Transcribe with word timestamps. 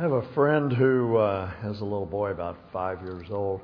I 0.00 0.02
have 0.04 0.12
a 0.12 0.32
friend 0.32 0.72
who 0.72 1.18
uh, 1.18 1.46
has 1.60 1.82
a 1.82 1.84
little 1.84 2.06
boy 2.06 2.30
about 2.30 2.56
five 2.72 3.02
years 3.02 3.26
old, 3.30 3.60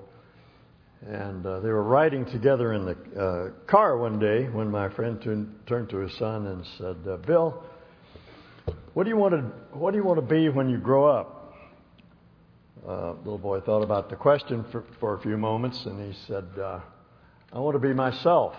and 1.06 1.46
uh, 1.46 1.60
they 1.60 1.70
were 1.70 1.82
riding 1.82 2.26
together 2.26 2.74
in 2.74 2.84
the 2.84 2.96
uh, 3.18 3.66
car 3.66 3.96
one 3.96 4.18
day 4.18 4.44
when 4.44 4.70
my 4.70 4.90
friend 4.90 5.18
turned, 5.18 5.58
turned 5.66 5.88
to 5.88 5.96
his 5.96 6.12
son 6.18 6.46
and 6.48 6.62
said, 6.76 6.96
uh, 7.10 7.16
"Bill, 7.16 7.64
what 8.92 9.04
do 9.04 9.08
you 9.08 9.16
want 9.16 9.32
to 9.32 9.78
what 9.78 9.92
do 9.92 9.96
you 9.96 10.04
want 10.04 10.18
to 10.18 10.34
be 10.34 10.50
when 10.50 10.68
you 10.68 10.76
grow 10.76 11.06
up?" 11.06 11.54
Uh, 12.86 13.12
little 13.12 13.38
boy 13.38 13.60
thought 13.60 13.82
about 13.82 14.10
the 14.10 14.16
question 14.16 14.62
for, 14.70 14.84
for 15.00 15.14
a 15.14 15.18
few 15.18 15.38
moments, 15.38 15.86
and 15.86 15.98
he 15.98 16.12
said, 16.26 16.44
uh, 16.60 16.80
"I 17.50 17.60
want 17.60 17.76
to 17.76 17.80
be 17.80 17.94
myself." 17.94 18.54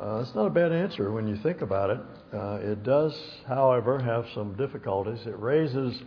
Uh, 0.00 0.16
it's 0.16 0.34
not 0.34 0.46
a 0.46 0.50
bad 0.50 0.72
answer 0.72 1.12
when 1.12 1.28
you 1.28 1.36
think 1.36 1.60
about 1.60 1.88
it. 1.88 2.00
Uh, 2.32 2.58
it 2.60 2.82
does, 2.82 3.16
however, 3.46 3.96
have 4.02 4.24
some 4.34 4.52
difficulties. 4.56 5.20
It 5.24 5.38
raises 5.38 6.02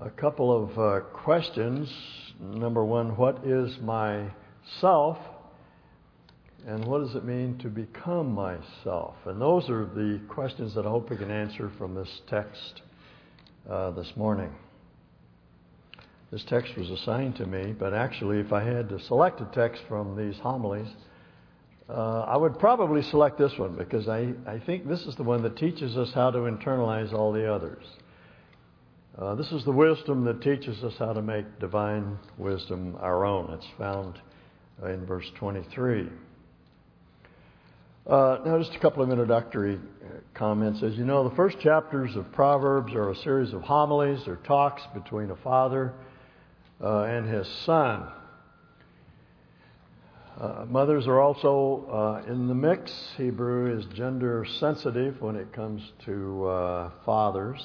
a 0.00 0.08
couple 0.08 0.50
of 0.50 0.78
uh, 0.78 1.00
questions. 1.12 1.92
Number 2.40 2.82
one, 2.82 3.14
what 3.18 3.44
is 3.44 3.76
myself? 3.82 5.18
And 6.66 6.82
what 6.86 7.00
does 7.00 7.14
it 7.14 7.26
mean 7.26 7.58
to 7.58 7.68
become 7.68 8.32
myself? 8.32 9.16
And 9.26 9.38
those 9.38 9.68
are 9.68 9.84
the 9.84 10.22
questions 10.26 10.74
that 10.74 10.86
I 10.86 10.88
hope 10.88 11.10
we 11.10 11.18
can 11.18 11.30
answer 11.30 11.70
from 11.76 11.94
this 11.94 12.08
text 12.30 12.80
uh, 13.68 13.90
this 13.90 14.10
morning. 14.16 14.50
This 16.30 16.42
text 16.48 16.74
was 16.78 16.88
assigned 16.90 17.36
to 17.36 17.44
me, 17.44 17.74
but 17.78 17.92
actually, 17.92 18.38
if 18.38 18.50
I 18.50 18.64
had 18.64 18.88
to 18.88 18.98
select 18.98 19.42
a 19.42 19.48
text 19.54 19.82
from 19.88 20.16
these 20.16 20.40
homilies, 20.40 20.88
uh, 21.88 22.20
I 22.20 22.36
would 22.36 22.58
probably 22.58 23.02
select 23.02 23.38
this 23.38 23.56
one 23.58 23.76
because 23.76 24.08
I, 24.08 24.32
I 24.46 24.58
think 24.58 24.88
this 24.88 25.02
is 25.02 25.16
the 25.16 25.22
one 25.22 25.42
that 25.42 25.56
teaches 25.56 25.96
us 25.96 26.12
how 26.14 26.30
to 26.30 26.38
internalize 26.38 27.12
all 27.12 27.32
the 27.32 27.52
others. 27.52 27.84
Uh, 29.18 29.34
this 29.34 29.52
is 29.52 29.64
the 29.64 29.72
wisdom 29.72 30.24
that 30.24 30.40
teaches 30.40 30.82
us 30.82 30.94
how 30.98 31.12
to 31.12 31.22
make 31.22 31.60
divine 31.60 32.18
wisdom 32.38 32.96
our 33.00 33.24
own. 33.24 33.52
It's 33.52 33.66
found 33.78 34.18
in 34.82 35.04
verse 35.06 35.30
23. 35.36 36.08
Uh, 38.06 38.38
now, 38.44 38.58
just 38.58 38.74
a 38.74 38.78
couple 38.80 39.02
of 39.02 39.10
introductory 39.10 39.76
uh, 39.76 40.18
comments. 40.34 40.82
As 40.82 40.94
you 40.94 41.04
know, 41.04 41.26
the 41.28 41.34
first 41.36 41.58
chapters 41.60 42.16
of 42.16 42.30
Proverbs 42.32 42.92
are 42.94 43.10
a 43.10 43.16
series 43.16 43.52
of 43.52 43.62
homilies 43.62 44.26
or 44.26 44.36
talks 44.36 44.82
between 44.92 45.30
a 45.30 45.36
father 45.36 45.94
uh, 46.82 47.02
and 47.04 47.28
his 47.28 47.46
son. 47.64 48.08
Uh, 50.44 50.66
mothers 50.68 51.06
are 51.06 51.22
also 51.22 51.86
uh, 51.90 52.30
in 52.30 52.48
the 52.48 52.54
mix. 52.54 52.92
Hebrew 53.16 53.78
is 53.78 53.86
gender 53.94 54.44
sensitive 54.60 55.18
when 55.22 55.36
it 55.36 55.50
comes 55.54 55.80
to 56.04 56.46
uh, 56.46 56.90
fathers. 57.06 57.64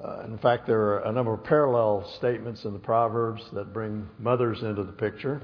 Uh, 0.00 0.20
in 0.26 0.38
fact, 0.38 0.64
there 0.68 0.78
are 0.80 0.98
a 1.06 1.10
number 1.10 1.34
of 1.34 1.42
parallel 1.42 2.08
statements 2.18 2.64
in 2.64 2.72
the 2.72 2.78
Proverbs 2.78 3.42
that 3.52 3.72
bring 3.72 4.08
mothers 4.20 4.62
into 4.62 4.84
the 4.84 4.92
picture. 4.92 5.42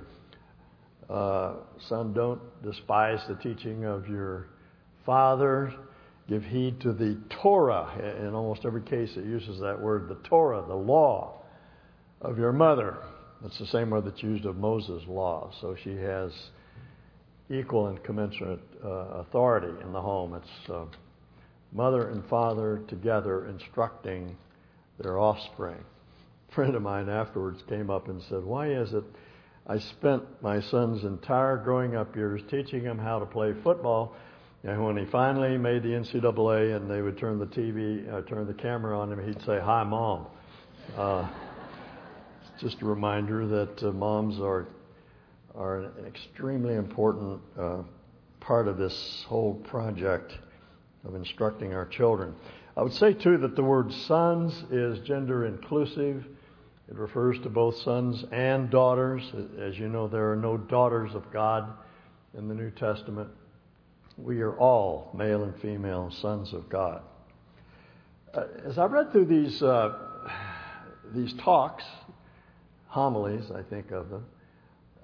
Uh, 1.09 1.55
son, 1.89 2.13
don't 2.13 2.41
despise 2.63 3.19
the 3.27 3.35
teaching 3.35 3.85
of 3.85 4.07
your 4.07 4.47
father. 5.05 5.75
Give 6.29 6.45
heed 6.45 6.81
to 6.83 6.93
the 6.93 7.19
Torah. 7.43 8.17
In 8.21 8.33
almost 8.33 8.65
every 8.65 8.83
case, 8.83 9.11
it 9.17 9.25
uses 9.25 9.59
that 9.59 9.81
word, 9.81 10.09
the 10.09 10.29
Torah, 10.29 10.65
the 10.69 10.73
law 10.73 11.43
of 12.21 12.39
your 12.39 12.53
mother. 12.53 12.99
It's 13.45 13.59
the 13.59 13.67
same 13.67 13.91
word 13.91 14.05
that's 14.05 14.23
used 14.23 14.45
of 14.45 14.57
Moses' 14.57 15.03
law. 15.09 15.51
So 15.61 15.75
she 15.83 15.97
has 15.97 16.33
equal 17.49 17.89
and 17.89 18.03
commensurate 18.05 18.61
uh, 18.85 18.89
authority 18.89 19.73
in 19.83 19.93
the 19.93 20.01
home. 20.01 20.35
It's 20.35 20.71
uh, 20.71 20.85
mother 21.73 22.11
and 22.11 22.25
father 22.29 22.83
together 22.89 23.47
instructing 23.47 24.37
their 24.99 25.19
offspring. 25.19 25.83
A 26.51 26.55
friend 26.55 26.75
of 26.75 26.83
mine 26.83 27.09
afterwards 27.09 27.63
came 27.69 27.91
up 27.91 28.09
and 28.09 28.23
said, 28.29 28.45
Why 28.45 28.71
is 28.71 28.93
it 28.93 29.05
I 29.67 29.79
spent 29.79 30.23
my 30.43 30.61
son's 30.61 31.05
entire 31.05 31.57
growing 31.57 31.97
up 31.97 32.15
years 32.17 32.43
teaching 32.51 32.83
him 32.83 32.99
how 32.99 33.19
to 33.19 33.27
play 33.27 33.55
football? 33.63 34.15
And 34.63 34.85
when 34.85 34.97
he 34.99 35.07
finally 35.07 35.57
made 35.57 35.83
the 35.83 35.89
NCAA 35.89 36.77
and 36.77 36.91
they 36.91 37.01
would 37.01 37.19
turn 37.19 37.39
the 37.39 37.47
TV, 37.47 38.13
uh, 38.13 38.21
turn 38.29 38.47
the 38.47 38.55
camera 38.55 38.99
on 38.99 39.11
him, 39.11 39.25
he'd 39.27 39.41
say, 39.47 39.59
Hi, 39.59 39.85
Mom. 39.85 40.27
Just 42.61 42.83
a 42.83 42.85
reminder 42.85 43.47
that 43.47 43.83
uh, 43.83 43.91
moms 43.91 44.39
are 44.39 44.67
are 45.55 45.79
an 45.79 46.05
extremely 46.07 46.75
important 46.75 47.41
uh, 47.59 47.79
part 48.39 48.69
of 48.69 48.77
this 48.77 49.25
whole 49.27 49.55
project 49.55 50.35
of 51.07 51.15
instructing 51.15 51.73
our 51.73 51.87
children. 51.87 52.35
I 52.77 52.83
would 52.83 52.93
say 52.93 53.15
too 53.15 53.39
that 53.39 53.57
the 53.57 53.63
word 53.63 53.91
sons 54.07 54.53
is 54.71 54.99
gender 55.07 55.47
inclusive. 55.47 56.27
It 56.91 56.97
refers 56.97 57.39
to 57.45 57.49
both 57.49 57.77
sons 57.79 58.27
and 58.31 58.69
daughters. 58.69 59.23
As 59.59 59.79
you 59.79 59.89
know, 59.89 60.07
there 60.07 60.31
are 60.31 60.37
no 60.37 60.59
daughters 60.59 61.15
of 61.15 61.33
God 61.33 61.73
in 62.37 62.47
the 62.47 62.55
New 62.55 62.71
Testament. 62.73 63.31
We 64.19 64.43
are 64.43 64.55
all 64.59 65.13
male 65.17 65.45
and 65.45 65.59
female 65.63 66.11
sons 66.21 66.53
of 66.53 66.69
God. 66.69 67.01
Uh, 68.35 68.45
as 68.67 68.77
I 68.77 68.85
read 68.85 69.13
through 69.13 69.27
these 69.27 69.63
uh, 69.63 69.97
these 71.15 71.33
talks 71.43 71.85
homilies, 72.91 73.51
I 73.55 73.63
think 73.63 73.93
of 73.93 74.11
them. 74.11 74.27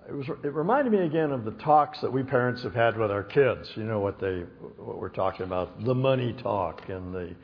It, 0.09 0.13
was, 0.13 0.27
it 0.45 0.53
reminded 0.53 0.93
me 0.93 1.01
again 1.01 1.31
of 1.31 1.45
the 1.45 1.53
talks 1.53 2.01
that 2.01 2.13
we 2.13 2.23
parents 2.23 2.63
have 2.63 2.75
had 2.75 2.97
with 2.97 3.11
our 3.11 3.23
kids. 3.23 3.69
You 3.75 3.85
know 3.85 4.01
what 4.01 4.21
they, 4.21 4.45
what 4.77 5.01
we're 5.01 5.09
talking 5.09 5.47
about, 5.47 5.85
the 5.85 5.95
money 5.95 6.35
talk 6.43 6.89
and 6.89 7.15
the 7.15 7.35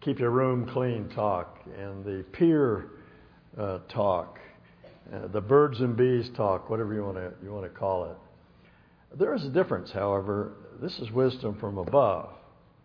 keep 0.00 0.18
your 0.18 0.30
room 0.30 0.68
clean 0.72 1.08
talk 1.14 1.58
and 1.78 2.04
the 2.04 2.24
peer 2.32 2.86
uh, 3.58 3.78
talk, 3.92 4.38
uh, 5.12 5.26
the 5.28 5.40
birds 5.40 5.80
and 5.80 5.96
bees 5.96 6.30
talk, 6.36 6.70
whatever 6.70 6.94
you 6.94 7.04
want 7.04 7.16
to 7.16 7.32
you 7.42 7.52
want 7.52 7.64
to 7.64 7.78
call 7.78 8.04
it. 8.04 9.18
There 9.18 9.34
is 9.34 9.44
a 9.44 9.50
difference, 9.50 9.90
however. 9.90 10.52
This 10.80 10.98
is 11.00 11.10
wisdom 11.10 11.58
from 11.58 11.78
above. 11.78 12.30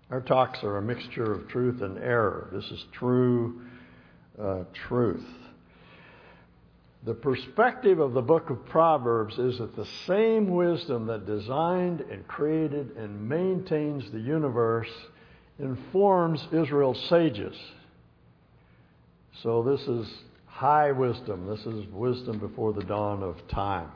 Our 0.10 0.22
talks 0.22 0.64
are 0.64 0.78
a 0.78 0.82
mixture 0.82 1.32
of 1.32 1.48
truth 1.48 1.82
and 1.82 1.98
error. 1.98 2.50
This 2.52 2.66
is 2.66 2.84
true 2.94 3.62
uh, 4.42 4.64
truth. 4.88 5.26
The 7.06 7.14
perspective 7.14 8.00
of 8.00 8.14
the 8.14 8.22
book 8.22 8.50
of 8.50 8.66
Proverbs 8.66 9.38
is 9.38 9.60
that 9.60 9.76
the 9.76 9.88
same 10.08 10.50
wisdom 10.50 11.06
that 11.06 11.28
designed 11.28 12.02
and 12.02 12.28
created 12.28 12.98
and 12.98 13.30
maintains 13.30 14.12
the 14.12 14.20
universe 14.20 14.90
informs 15.60 16.48
Israel's 16.52 17.00
sages. 17.08 17.56
So 19.44 19.62
this 19.62 19.82
is 19.82 20.12
high 20.48 20.92
wisdom. 20.92 21.46
This 21.46 21.64
is 21.68 21.86
wisdom 21.92 22.40
before 22.40 22.74
the 22.74 22.84
dawn 22.84 23.22
of 23.22 23.48
time. 23.50 23.92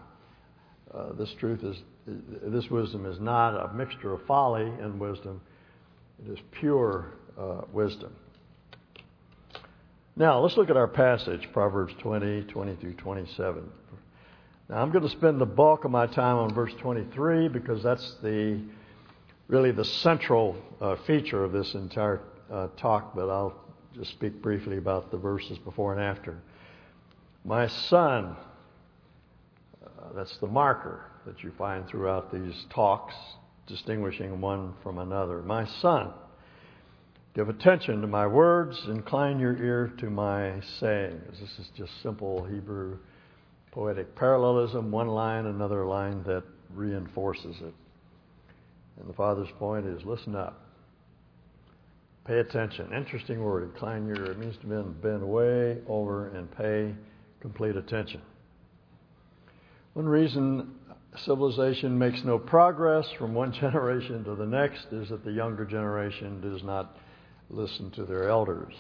Uh, 0.94 1.14
this 1.14 1.34
truth 1.40 1.64
is, 1.64 1.78
this 2.06 2.70
wisdom 2.70 3.08
is 3.08 3.20
not 3.20 3.56
a 3.56 3.74
mixture 3.74 4.14
of 4.14 4.22
folly 4.28 4.66
and 4.66 5.00
wisdom. 5.00 5.42
It 6.24 6.32
is 6.32 6.40
pure 6.52 7.14
uh, 7.40 7.62
wisdom. 7.74 8.14
Now, 10.16 10.40
let's 10.40 10.58
look 10.58 10.70
at 10.70 10.78
our 10.78 10.88
passage, 10.88 11.48
Proverbs 11.54 11.94
20, 12.00 12.44
20 12.44 12.76
through 12.76 12.94
27. 12.94 13.70
Now, 14.70 14.82
I'm 14.82 14.92
going 14.92 15.04
to 15.04 15.10
spend 15.10 15.40
the 15.40 15.46
bulk 15.46 15.86
of 15.86 15.92
my 15.92 16.08
time 16.08 16.38
on 16.38 16.54
verse 16.54 16.74
23 16.80 17.48
because 17.48 17.82
that's 17.82 18.16
the 18.22 18.60
really 19.48 19.72
the 19.72 19.86
central 19.86 20.56
uh, 20.80 20.96
feature 21.08 21.44
of 21.44 21.52
this 21.52 21.74
entire 21.74 22.22
uh, 22.52 22.68
talk, 22.78 23.16
but 23.16 23.30
I'll 23.30 23.56
just 23.96 24.12
speak 24.12 24.42
briefly 24.42 24.78
about 24.78 25.10
the 25.10 25.18
verses 25.18 25.58
before 25.58 25.94
and 25.94 26.02
after. 26.02 26.38
My 27.44 27.68
son, 27.68 28.36
uh, 29.84 30.14
that's 30.16 30.38
the 30.38 30.48
marker 30.48 31.06
that 31.26 31.44
you 31.44 31.52
find 31.58 31.88
throughout 31.88 32.32
these 32.32 32.66
talks, 32.70 33.16
distinguishing 33.66 34.40
one 34.40 34.74
from 34.84 35.00
another. 35.00 35.42
My 35.42 35.66
son, 35.66 36.12
Give 37.36 37.48
attention 37.48 38.02
to 38.02 38.08
my 38.08 38.26
words, 38.26 38.82
incline 38.88 39.40
your 39.40 39.56
ear 39.56 39.94
to 40.00 40.10
my 40.10 40.60
sayings. 40.80 41.40
This 41.40 41.60
is 41.60 41.70
just 41.78 41.92
simple 42.02 42.44
Hebrew 42.46 42.98
poetic 43.72 44.16
parallelism, 44.16 44.92
one 44.92 45.08
line, 45.08 45.46
another 45.46 45.86
line 45.86 46.24
that 46.24 46.44
reinforces 46.74 47.56
it. 47.62 47.74
And 49.00 49.08
the 49.08 49.14
Father's 49.14 49.50
point 49.60 49.86
is 49.86 50.04
listen 50.04 50.36
up. 50.36 50.60
Pay 52.26 52.40
attention. 52.40 52.94
Interesting 52.94 53.44
word, 53.44 53.64
incline 53.64 54.08
your 54.08 54.18
ear. 54.18 54.32
It 54.32 54.40
means 54.40 54.58
to 54.58 54.68
bend, 54.68 55.02
bend 55.02 55.28
way 55.28 55.78
over 55.88 56.30
and 56.30 56.52
pay 56.52 56.94
complete 57.42 57.76
attention. 57.76 58.22
One 59.94 60.08
reason 60.08 60.76
civilization 61.26 61.98
makes 61.98 62.24
no 62.24 62.38
progress 62.38 63.06
from 63.18 63.34
one 63.34 63.52
generation 63.60 64.24
to 64.26 64.36
the 64.36 64.46
next 64.46 64.88
is 64.92 65.10
that 65.10 65.24
the 65.24 65.32
younger 65.32 65.66
generation 65.66 66.42
does 66.42 66.64
not 66.64 66.98
listen 67.50 67.92
to 67.92 68.04
their 68.04 68.30
elders. 68.30 68.74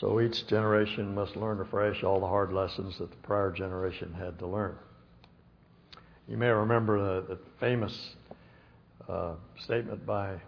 So 0.00 0.20
each 0.20 0.46
generation 0.46 1.14
must 1.14 1.36
learn 1.36 1.60
afresh 1.60 2.04
all 2.04 2.20
the 2.20 2.26
hard 2.26 2.52
lessons 2.52 2.98
that 2.98 3.10
the 3.10 3.16
prior 3.18 3.50
generation 3.50 4.12
had 4.12 4.38
to 4.40 4.46
learn. 4.46 4.76
You 6.28 6.36
may 6.36 6.48
remember 6.48 7.22
the, 7.22 7.34
the 7.34 7.38
famous 7.60 8.16
uh, 9.08 9.34
statement 9.58 10.04
by 10.04 10.40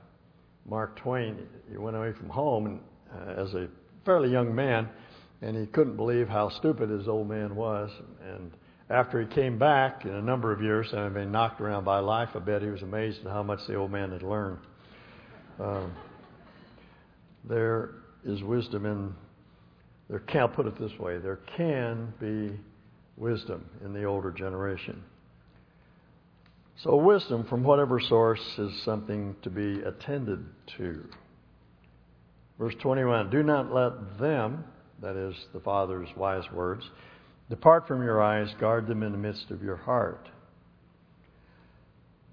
Mark 0.67 0.97
Twain. 0.97 1.47
He 1.71 1.79
went 1.79 1.97
away 1.97 2.13
from 2.13 2.29
home 2.29 2.67
and, 2.67 2.81
uh, 3.15 3.41
as 3.41 3.55
a 3.55 3.69
fairly 4.05 4.31
young 4.31 4.55
man, 4.55 4.89
and 5.41 5.57
he 5.57 5.67
couldn't 5.67 5.97
believe 5.97 6.29
how 6.29 6.49
stupid 6.49 6.91
his 6.91 7.09
old 7.09 7.29
man 7.29 7.55
was. 7.57 7.91
And 8.29 8.51
after 8.91 9.21
he 9.21 9.27
came 9.27 9.59
back 9.59 10.05
in 10.05 10.15
a 10.15 10.23
number 10.23 10.53
of 10.53 10.61
years, 10.61 10.93
and 10.93 11.01
had 11.05 11.15
been 11.15 11.33
knocked 11.33 11.61
around 11.61 11.85
by 11.85 12.01
life 12.01 12.35
a 12.35 12.41
bit, 12.41 12.61
he 12.61 12.69
was 12.69 12.83
amazed 12.83 13.25
at 13.25 13.33
how 13.33 13.43
much 13.43 13.67
the 13.67 13.77
old 13.77 13.93
man 13.93 14.11
had 14.11 14.23
learned. 14.23 14.59
Um, 15.61 15.93
there 17.49 17.91
is 18.25 18.43
wisdom 18.43 18.87
in 18.87 19.15
there. 20.09 20.21
Can 20.21 20.43
I'll 20.43 20.49
put 20.49 20.67
it 20.67 20.79
this 20.79 20.97
way: 20.99 21.19
there 21.19 21.41
can 21.57 22.13
be 22.21 22.59
wisdom 23.17 23.69
in 23.85 23.93
the 23.93 24.05
older 24.05 24.31
generation. 24.31 25.03
So, 26.83 26.95
wisdom 26.95 27.45
from 27.45 27.65
whatever 27.65 27.99
source 27.99 28.41
is 28.57 28.71
something 28.85 29.35
to 29.43 29.51
be 29.51 29.81
attended 29.83 30.45
to. 30.77 31.05
Verse 32.59 32.75
21 32.81 33.31
Do 33.31 33.43
not 33.43 33.73
let 33.73 34.19
them, 34.19 34.65
that 35.03 35.17
is 35.17 35.35
the 35.53 35.61
Father's 35.61 36.09
wise 36.17 36.45
words, 36.53 36.85
depart 37.51 37.89
from 37.89 38.03
your 38.03 38.23
eyes, 38.23 38.49
guard 38.61 38.87
them 38.87 39.03
in 39.03 39.11
the 39.11 39.19
midst 39.19 39.51
of 39.51 39.63
your 39.63 39.77
heart. 39.77 40.29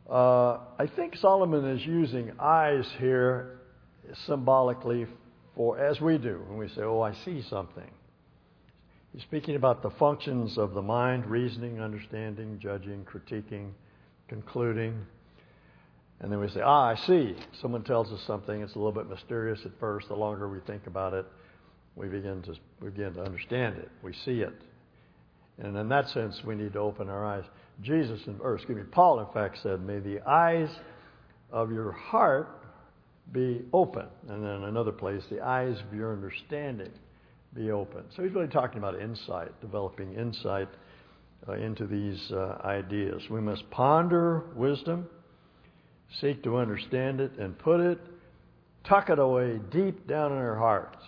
Uh, 0.07 0.59
I 0.77 0.87
think 0.95 1.15
Solomon 1.15 1.65
is 1.65 1.83
using 1.83 2.31
eyes 2.39 2.85
here 2.99 3.54
symbolically 4.25 5.07
for, 5.55 5.79
as 5.79 6.01
we 6.01 6.17
do 6.17 6.43
when 6.47 6.57
we 6.57 6.67
say, 6.69 6.81
Oh, 6.81 7.01
I 7.01 7.13
see 7.13 7.41
something. 7.49 7.89
He's 9.13 9.23
speaking 9.23 9.55
about 9.55 9.81
the 9.81 9.91
functions 9.91 10.57
of 10.57 10.73
the 10.73 10.81
mind 10.81 11.25
reasoning, 11.25 11.79
understanding, 11.79 12.59
judging, 12.61 13.05
critiquing 13.05 13.71
concluding. 14.27 15.05
And 16.19 16.31
then 16.31 16.39
we 16.39 16.47
say, 16.49 16.61
ah, 16.61 16.85
I 16.87 16.95
see. 16.95 17.35
Someone 17.61 17.83
tells 17.83 18.11
us 18.11 18.21
something. 18.25 18.61
It's 18.61 18.75
a 18.75 18.77
little 18.77 18.91
bit 18.91 19.09
mysterious 19.09 19.59
at 19.65 19.71
first. 19.79 20.07
The 20.07 20.15
longer 20.15 20.47
we 20.47 20.59
think 20.61 20.87
about 20.87 21.13
it, 21.13 21.25
we 21.95 22.07
begin 22.07 22.41
to, 22.43 22.55
we 22.81 22.89
begin 22.89 23.13
to 23.15 23.23
understand 23.23 23.77
it. 23.77 23.89
We 24.01 24.13
see 24.13 24.41
it. 24.41 24.53
And 25.57 25.75
in 25.77 25.89
that 25.89 26.09
sense, 26.09 26.41
we 26.43 26.55
need 26.55 26.73
to 26.73 26.79
open 26.79 27.09
our 27.09 27.25
eyes. 27.25 27.43
Jesus, 27.81 28.21
or 28.39 28.55
excuse 28.55 28.77
me, 28.77 28.83
Paul, 28.91 29.19
in 29.19 29.27
fact, 29.33 29.59
said, 29.61 29.81
May 29.81 29.99
the 29.99 30.21
eyes 30.27 30.69
of 31.51 31.71
your 31.71 31.91
heart 31.91 32.64
be 33.31 33.63
open. 33.73 34.05
And 34.29 34.43
then 34.43 34.63
another 34.63 34.91
place, 34.91 35.23
the 35.29 35.41
eyes 35.41 35.77
of 35.79 35.93
your 35.93 36.13
understanding 36.13 36.91
be 37.53 37.71
open. 37.71 38.03
So 38.15 38.23
he's 38.23 38.33
really 38.33 38.47
talking 38.47 38.77
about 38.77 38.99
insight, 38.99 39.59
developing 39.61 40.13
insight 40.13 40.67
uh, 41.47 41.53
into 41.53 41.87
these 41.87 42.31
uh, 42.31 42.59
ideas. 42.63 43.29
We 43.29 43.41
must 43.41 43.69
ponder 43.69 44.43
wisdom, 44.55 45.07
seek 46.19 46.43
to 46.43 46.57
understand 46.57 47.21
it, 47.21 47.31
and 47.37 47.57
put 47.57 47.79
it, 47.79 47.99
tuck 48.83 49.09
it 49.09 49.19
away 49.19 49.59
deep 49.71 50.07
down 50.07 50.31
in 50.31 50.37
our 50.37 50.55
hearts. 50.55 51.03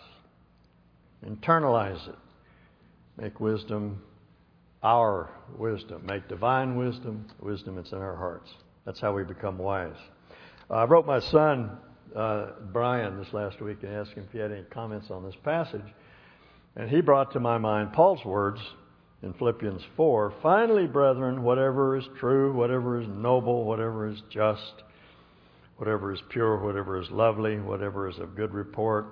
Internalize 1.26 2.08
it. 2.08 2.16
Make 3.18 3.40
wisdom 3.40 4.02
our 4.84 5.30
wisdom. 5.58 6.06
Make 6.06 6.28
divine 6.28 6.78
wisdom 6.78 7.26
wisdom 7.42 7.76
that's 7.76 7.92
in 7.92 7.98
our 7.98 8.16
hearts. 8.16 8.50
That's 8.86 9.00
how 9.00 9.14
we 9.14 9.24
become 9.24 9.58
wise. 9.58 9.96
Uh, 10.70 10.76
I 10.76 10.86
wrote 10.86 11.06
my 11.06 11.20
son, 11.20 11.78
uh, 12.18 12.48
Brian, 12.74 13.18
this 13.18 13.32
last 13.32 13.62
week 13.62 13.78
and 13.84 13.94
asked 13.94 14.12
him 14.12 14.24
if 14.24 14.32
he 14.32 14.40
had 14.40 14.52
any 14.52 14.64
comments 14.72 15.12
on 15.12 15.24
this 15.24 15.36
passage. 15.44 15.86
And 16.76 16.90
he 16.90 17.00
brought 17.00 17.32
to 17.34 17.40
my 17.40 17.58
mind 17.60 17.94
Paul's 17.94 18.26
words 18.26 18.60
in 19.22 19.34
Philippians 19.34 19.84
4 19.96 20.34
Finally, 20.42 20.88
brethren, 20.88 21.44
whatever 21.44 21.96
is 21.96 22.06
true, 22.20 22.54
whatever 22.54 23.00
is 23.00 23.08
noble, 23.08 23.66
whatever 23.66 24.08
is 24.08 24.20
just, 24.32 24.84
whatever 25.78 26.12
is 26.12 26.20
pure, 26.30 26.58
whatever 26.58 27.00
is 27.00 27.10
lovely, 27.12 27.60
whatever 27.60 28.10
is 28.10 28.18
of 28.18 28.36
good 28.36 28.54
report, 28.54 29.06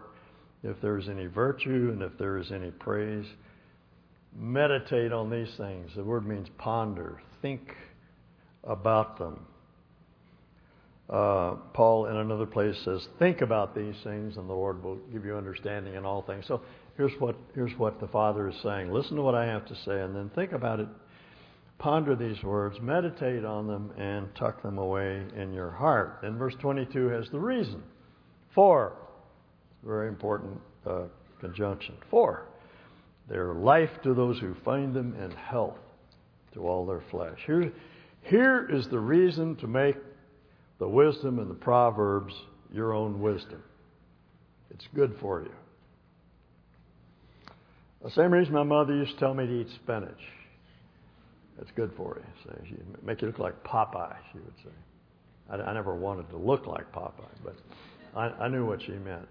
if 0.64 0.82
there 0.82 0.98
is 0.98 1.08
any 1.08 1.28
virtue 1.28 1.92
and 1.94 2.02
if 2.02 2.18
there 2.18 2.38
is 2.38 2.52
any 2.52 2.72
praise, 2.72 3.26
meditate 4.36 5.12
on 5.12 5.30
these 5.30 5.54
things. 5.58 5.92
The 5.96 6.04
word 6.04 6.28
means 6.28 6.48
ponder, 6.58 7.22
think 7.44 7.76
about 8.64 9.20
them. 9.20 9.46
Uh, 11.10 11.56
Paul, 11.74 12.08
in 12.08 12.18
another 12.18 12.48
place, 12.48 12.76
says, 12.84 13.08
Think 13.20 13.42
about 13.42 13.76
these 13.76 13.96
things, 14.04 14.38
and 14.38 14.50
the 14.50 14.54
Lord 14.54 14.84
will 14.84 14.96
give 15.14 15.24
you 15.24 15.36
understanding 15.36 15.94
in 15.94 16.04
all 16.04 16.24
things. 16.24 16.46
So 16.48 16.62
here's 16.98 17.14
what, 17.20 17.36
here's 17.54 17.78
what 17.78 18.00
the 18.00 18.08
Father 18.08 18.48
is 18.50 18.56
saying. 18.64 18.92
Listen 18.92 19.16
to 19.18 19.22
what 19.22 19.36
I 19.36 19.46
have 19.46 19.66
to 19.68 19.76
say, 19.76 20.02
and 20.02 20.16
then 20.16 20.32
think 20.34 20.52
about 20.52 20.80
it. 20.80 20.88
Ponder 21.78 22.16
these 22.16 22.42
words, 22.42 22.80
meditate 22.82 23.46
on 23.46 23.68
them, 23.68 23.92
and 23.98 24.34
tuck 24.34 24.64
them 24.64 24.78
away 24.78 25.24
in 25.36 25.54
your 25.54 25.70
heart. 25.70 26.20
Then 26.22 26.38
verse 26.38 26.56
22 26.60 27.08
has 27.10 27.30
the 27.30 27.40
reason. 27.40 27.84
For, 28.56 28.94
very 29.84 30.08
important 30.08 30.60
uh, 30.88 31.04
conjunction. 31.40 31.96
For, 32.10 32.48
their 33.28 33.54
life 33.54 33.90
to 34.04 34.14
those 34.14 34.40
who 34.40 34.56
find 34.64 34.94
them, 34.94 35.16
and 35.20 35.34
health 35.34 35.78
to 36.54 36.68
all 36.68 36.86
their 36.86 37.04
flesh. 37.12 37.40
Here, 37.46 37.72
here 38.22 38.68
is 38.72 38.88
the 38.88 39.00
reason 39.00 39.56
to 39.58 39.68
make 39.68 39.98
the 40.80 40.88
wisdom 40.88 41.40
and 41.40 41.50
the 41.50 41.56
Proverbs 41.56 42.34
your 42.72 42.94
own 42.94 43.22
wisdom. 43.22 43.64
It's 44.72 44.86
good 44.94 45.16
for 45.22 45.42
you. 45.42 45.52
The 48.04 48.12
same 48.12 48.32
reason 48.32 48.54
my 48.54 48.64
mother 48.64 48.94
used 48.94 49.14
to 49.14 49.20
tell 49.20 49.34
me 49.34 49.46
to 49.48 49.62
eat 49.62 49.68
spinach. 49.84 50.12
It's 51.62 51.72
good 51.76 51.92
for 51.96 52.20
you. 52.20 52.26
So 52.44 52.76
make 53.04 53.22
you 53.22 53.28
look 53.28 53.40
like 53.40 53.64
Popeye, 53.64 54.16
she 54.32 54.40
would 54.40 54.54
say. 54.64 54.72
I, 55.50 55.56
I 55.56 55.74
never 55.74 55.96
wanted 55.96 56.30
to 56.30 56.38
look 56.38 56.68
like 56.68 56.92
Popeye, 56.92 57.24
but 57.44 57.56
I, 58.16 58.28
I 58.44 58.48
knew 58.48 58.66
what 58.66 58.82
she 58.82 58.92
meant. 58.92 59.28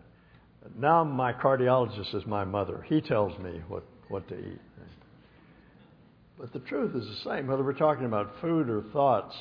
Now 0.79 1.05
my 1.05 1.33
cardiologist 1.33 2.15
is 2.15 2.25
my 2.27 2.45
mother. 2.45 2.85
He 2.89 3.01
tells 3.01 3.39
me 3.41 3.61
what, 3.69 3.85
what 4.09 4.27
to 4.29 4.39
eat. 4.39 4.61
But 6.39 6.53
the 6.53 6.59
truth 6.61 6.97
is 6.97 7.07
the 7.07 7.31
same, 7.31 7.47
whether 7.47 7.63
we're 7.63 7.75
talking 7.75 8.07
about 8.07 8.35
food 8.41 8.69
or 8.69 8.83
thoughts. 8.93 9.35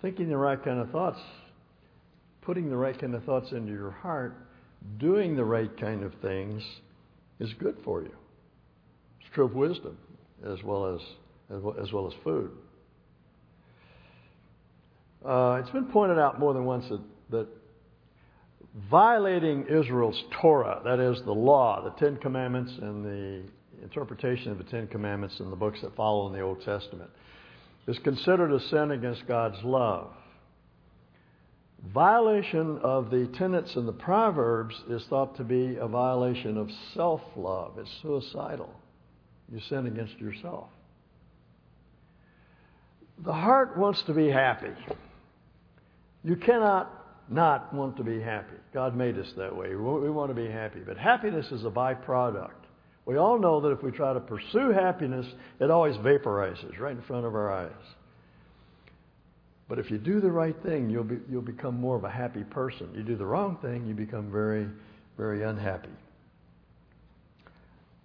Thinking 0.00 0.28
the 0.28 0.36
right 0.36 0.62
kind 0.62 0.78
of 0.78 0.90
thoughts, 0.90 1.18
putting 2.42 2.70
the 2.70 2.76
right 2.76 2.98
kind 2.98 3.14
of 3.14 3.24
thoughts 3.24 3.50
into 3.52 3.72
your 3.72 3.90
heart, 3.90 4.34
doing 4.98 5.36
the 5.36 5.44
right 5.44 5.76
kind 5.80 6.04
of 6.04 6.14
things 6.22 6.62
is 7.40 7.52
good 7.54 7.76
for 7.84 8.02
you. 8.02 8.14
It's 9.20 9.30
true 9.34 9.46
of 9.46 9.54
wisdom 9.54 9.98
as 10.44 10.62
well 10.62 10.94
as, 10.94 11.00
as, 11.50 11.92
well, 11.92 12.06
as 12.06 12.14
food. 12.22 12.50
Uh, 15.24 15.60
it's 15.60 15.70
been 15.70 15.86
pointed 15.86 16.18
out 16.18 16.38
more 16.38 16.54
than 16.54 16.64
once 16.64 16.88
that, 16.88 17.00
that 17.30 17.48
violating 18.88 19.66
Israel's 19.66 20.22
Torah, 20.40 20.80
that 20.84 21.00
is 21.00 21.20
the 21.24 21.32
law, 21.32 21.82
the 21.82 21.90
Ten 22.04 22.16
Commandments, 22.18 22.72
and 22.80 23.04
the 23.04 23.42
interpretation 23.82 24.52
of 24.52 24.58
the 24.58 24.64
Ten 24.64 24.86
Commandments 24.86 25.40
in 25.40 25.50
the 25.50 25.56
books 25.56 25.80
that 25.82 25.94
follow 25.96 26.28
in 26.28 26.32
the 26.32 26.40
Old 26.40 26.62
Testament, 26.64 27.10
is 27.88 27.98
considered 28.00 28.52
a 28.52 28.60
sin 28.68 28.90
against 28.90 29.26
God's 29.26 29.64
love. 29.64 30.10
Violation 31.92 32.78
of 32.82 33.10
the 33.10 33.26
tenets 33.28 33.74
in 33.76 33.86
the 33.86 33.92
Proverbs 33.92 34.74
is 34.90 35.02
thought 35.06 35.36
to 35.36 35.44
be 35.44 35.76
a 35.76 35.88
violation 35.88 36.58
of 36.58 36.70
self 36.94 37.22
love. 37.34 37.78
It's 37.78 37.90
suicidal. 38.02 38.70
You 39.50 39.60
sin 39.60 39.86
against 39.86 40.18
yourself. 40.18 40.68
The 43.24 43.32
heart 43.32 43.78
wants 43.78 44.02
to 44.02 44.12
be 44.12 44.28
happy. 44.28 44.74
You 46.22 46.36
cannot 46.36 46.94
not 47.30 47.72
want 47.72 47.96
to 47.96 48.04
be 48.04 48.20
happy. 48.20 48.56
God 48.74 48.96
made 48.96 49.18
us 49.18 49.32
that 49.36 49.54
way. 49.54 49.74
We 49.74 50.10
want 50.10 50.30
to 50.30 50.34
be 50.34 50.50
happy. 50.50 50.80
But 50.80 50.98
happiness 50.98 51.50
is 51.52 51.64
a 51.64 51.70
byproduct. 51.70 52.67
We 53.08 53.16
all 53.16 53.38
know 53.38 53.58
that 53.62 53.70
if 53.70 53.82
we 53.82 53.90
try 53.90 54.12
to 54.12 54.20
pursue 54.20 54.68
happiness, 54.68 55.24
it 55.60 55.70
always 55.70 55.96
vaporizes 55.96 56.78
right 56.78 56.94
in 56.94 57.00
front 57.00 57.24
of 57.24 57.34
our 57.34 57.50
eyes. 57.50 57.72
But 59.66 59.78
if 59.78 59.90
you 59.90 59.96
do 59.96 60.20
the 60.20 60.30
right 60.30 60.54
thing, 60.62 60.90
you'll, 60.90 61.04
be, 61.04 61.16
you'll 61.26 61.40
become 61.40 61.80
more 61.80 61.96
of 61.96 62.04
a 62.04 62.10
happy 62.10 62.44
person. 62.44 62.90
You 62.94 63.02
do 63.02 63.16
the 63.16 63.24
wrong 63.24 63.56
thing, 63.62 63.86
you 63.86 63.94
become 63.94 64.30
very, 64.30 64.68
very 65.16 65.42
unhappy. 65.42 65.88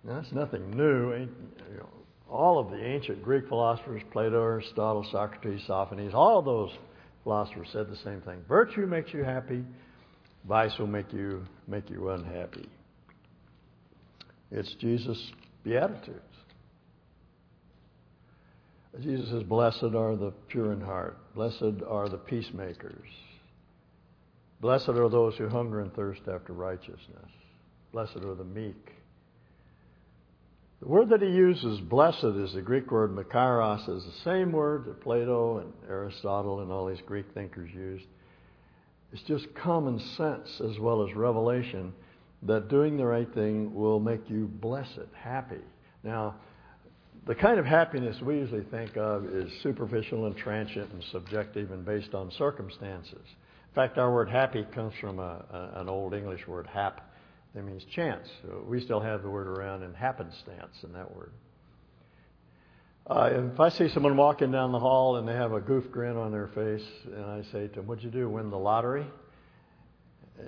Now, 0.06 0.22
that's 0.22 0.32
nothing 0.32 0.72
new. 0.72 1.28
All 2.32 2.58
of 2.58 2.72
the 2.72 2.82
ancient 2.82 3.22
Greek 3.24 3.50
philosophers, 3.50 4.04
Plato, 4.14 4.42
Aristotle, 4.42 5.06
Socrates, 5.12 5.64
Sophonism, 5.68 6.16
all 6.16 6.40
of 6.40 6.46
those 6.46 6.72
philosophers 7.26 7.68
said 7.74 7.90
the 7.90 7.98
same 8.06 8.22
thing. 8.22 8.40
Virtue 8.48 8.86
makes 8.86 9.14
you 9.14 9.26
happy, 9.26 9.66
vice 10.48 10.72
will 10.80 10.88
make 10.88 11.12
you, 11.12 11.46
make 11.68 11.90
you 11.90 12.10
unhappy. 12.12 12.70
It's 14.54 14.74
Jesus' 14.76 15.32
Beatitudes. 15.64 16.20
Jesus 19.02 19.30
says, 19.30 19.42
Blessed 19.44 19.96
are 19.96 20.16
the 20.16 20.32
pure 20.48 20.72
in 20.72 20.82
heart. 20.82 21.18
Blessed 21.34 21.82
are 21.88 22.08
the 22.08 22.18
peacemakers. 22.18 23.10
Blessed 24.62 24.90
are 24.90 25.10
those 25.10 25.36
who 25.36 25.50
hunger 25.50 25.80
and 25.82 25.92
thirst 25.96 26.22
after 26.32 26.54
righteousness. 26.54 27.32
Blessed 27.92 28.18
are 28.18 28.36
the 28.36 28.44
meek. 28.44 28.92
The 30.82 30.88
word 30.88 31.10
that 31.10 31.22
he 31.22 31.30
uses, 31.30 31.80
blessed, 31.80 32.24
is 32.24 32.54
the 32.54 32.62
Greek 32.62 32.92
word 32.92 33.16
makarios, 33.16 33.90
is 33.90 34.04
the 34.04 34.24
same 34.24 34.52
word 34.52 34.86
that 34.86 35.02
Plato 35.02 35.60
and 35.60 35.74
Aristotle 35.90 36.60
and 36.60 36.72
all 36.72 36.88
these 36.88 37.02
Greek 37.08 37.26
thinkers 37.34 37.72
used. 37.74 38.06
It's 39.12 39.24
just 39.24 39.54
common 39.56 40.00
sense 40.00 40.62
as 40.62 40.78
well 40.80 41.08
as 41.08 41.16
revelation 41.16 41.94
that 42.46 42.68
doing 42.68 42.98
the 42.98 43.06
right 43.06 43.32
thing 43.34 43.74
will 43.74 44.00
make 44.00 44.30
you 44.30 44.48
blessed, 44.48 45.08
happy. 45.14 45.62
Now, 46.04 46.36
the 47.26 47.36
kind 47.36 47.58
of 47.58 47.66
happiness 47.66 48.22
we 48.22 48.36
usually 48.36 48.66
think 48.66 48.98
of 48.98 49.26
is 49.26 49.50
superficial 49.62 50.26
and 50.26 50.36
transient 50.36 50.92
and 50.92 51.04
subjective 51.12 51.72
and 51.72 51.86
based 51.86 52.14
on 52.14 52.32
circumstances. 52.32 53.24
In 53.24 53.76
fact, 53.76 53.98
our 53.98 54.14
word 54.14 54.30
happy 54.30 54.66
comes 54.74 54.94
from 55.00 55.20
a, 55.20 55.46
a, 55.52 55.82
an 55.82 55.90
old 55.90 56.14
English 56.14 56.46
word, 56.48 56.68
hap. 56.68 57.10
That 57.56 57.64
means 57.64 57.84
chance. 57.86 58.28
So 58.42 58.66
we 58.68 58.82
still 58.82 59.00
have 59.00 59.22
the 59.22 59.30
word 59.30 59.48
around 59.48 59.84
in 59.84 59.94
happenstance 59.94 60.76
in 60.84 60.92
that 60.94 61.16
word. 61.16 61.32
Uh, 63.06 63.30
if 63.54 63.60
I 63.60 63.70
see 63.70 63.90
someone 63.90 64.18
walking 64.18 64.52
down 64.52 64.72
the 64.72 64.80
hall 64.80 65.18
and 65.18 65.28
they 65.28 65.34
have 65.34 65.52
a 65.54 65.60
goof 65.60 65.92
grin 65.92 66.18
on 66.18 66.32
their 66.32 66.48
face, 66.48 66.86
and 67.06 67.26
I 67.26 67.44
say 67.52 67.68
to 67.68 67.76
them, 67.76 67.88
"What'd 67.88 68.04
you 68.04 68.10
do? 68.12 68.30
Win 68.30 68.50
the 68.50 68.58
lottery?" 68.58 69.06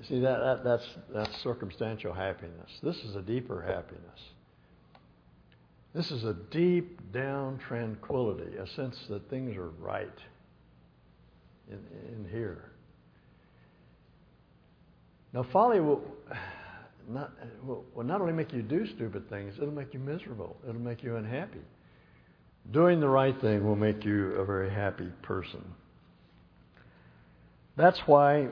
See 0.07 0.19
that, 0.19 0.39
that 0.39 0.63
that's 0.63 0.87
that's 1.13 1.41
circumstantial 1.41 2.11
happiness. 2.11 2.69
This 2.81 2.97
is 2.97 3.15
a 3.15 3.21
deeper 3.21 3.61
happiness. 3.61 4.19
This 5.93 6.11
is 6.11 6.25
a 6.25 6.33
deep 6.33 7.13
down 7.13 7.57
tranquility, 7.57 8.57
a 8.57 8.67
sense 8.67 8.97
that 9.07 9.29
things 9.29 9.55
are 9.55 9.69
right 9.79 10.19
in, 11.69 11.79
in 12.09 12.29
here. 12.29 12.71
Now, 15.31 15.43
folly 15.43 15.79
will 15.79 16.03
not, 17.09 17.31
will 17.65 18.03
not 18.03 18.19
only 18.19 18.33
make 18.33 18.51
you 18.51 18.61
do 18.61 18.85
stupid 18.85 19.29
things, 19.29 19.55
it'll 19.57 19.73
make 19.73 19.93
you 19.93 19.99
miserable. 20.01 20.57
It'll 20.67 20.81
make 20.81 21.01
you 21.01 21.15
unhappy. 21.15 21.61
Doing 22.71 22.99
the 22.99 23.07
right 23.07 23.39
thing 23.39 23.65
will 23.65 23.75
make 23.75 24.03
you 24.03 24.33
a 24.33 24.45
very 24.45 24.69
happy 24.69 25.07
person. 25.21 25.63
That's 27.77 27.99
why 27.99 28.49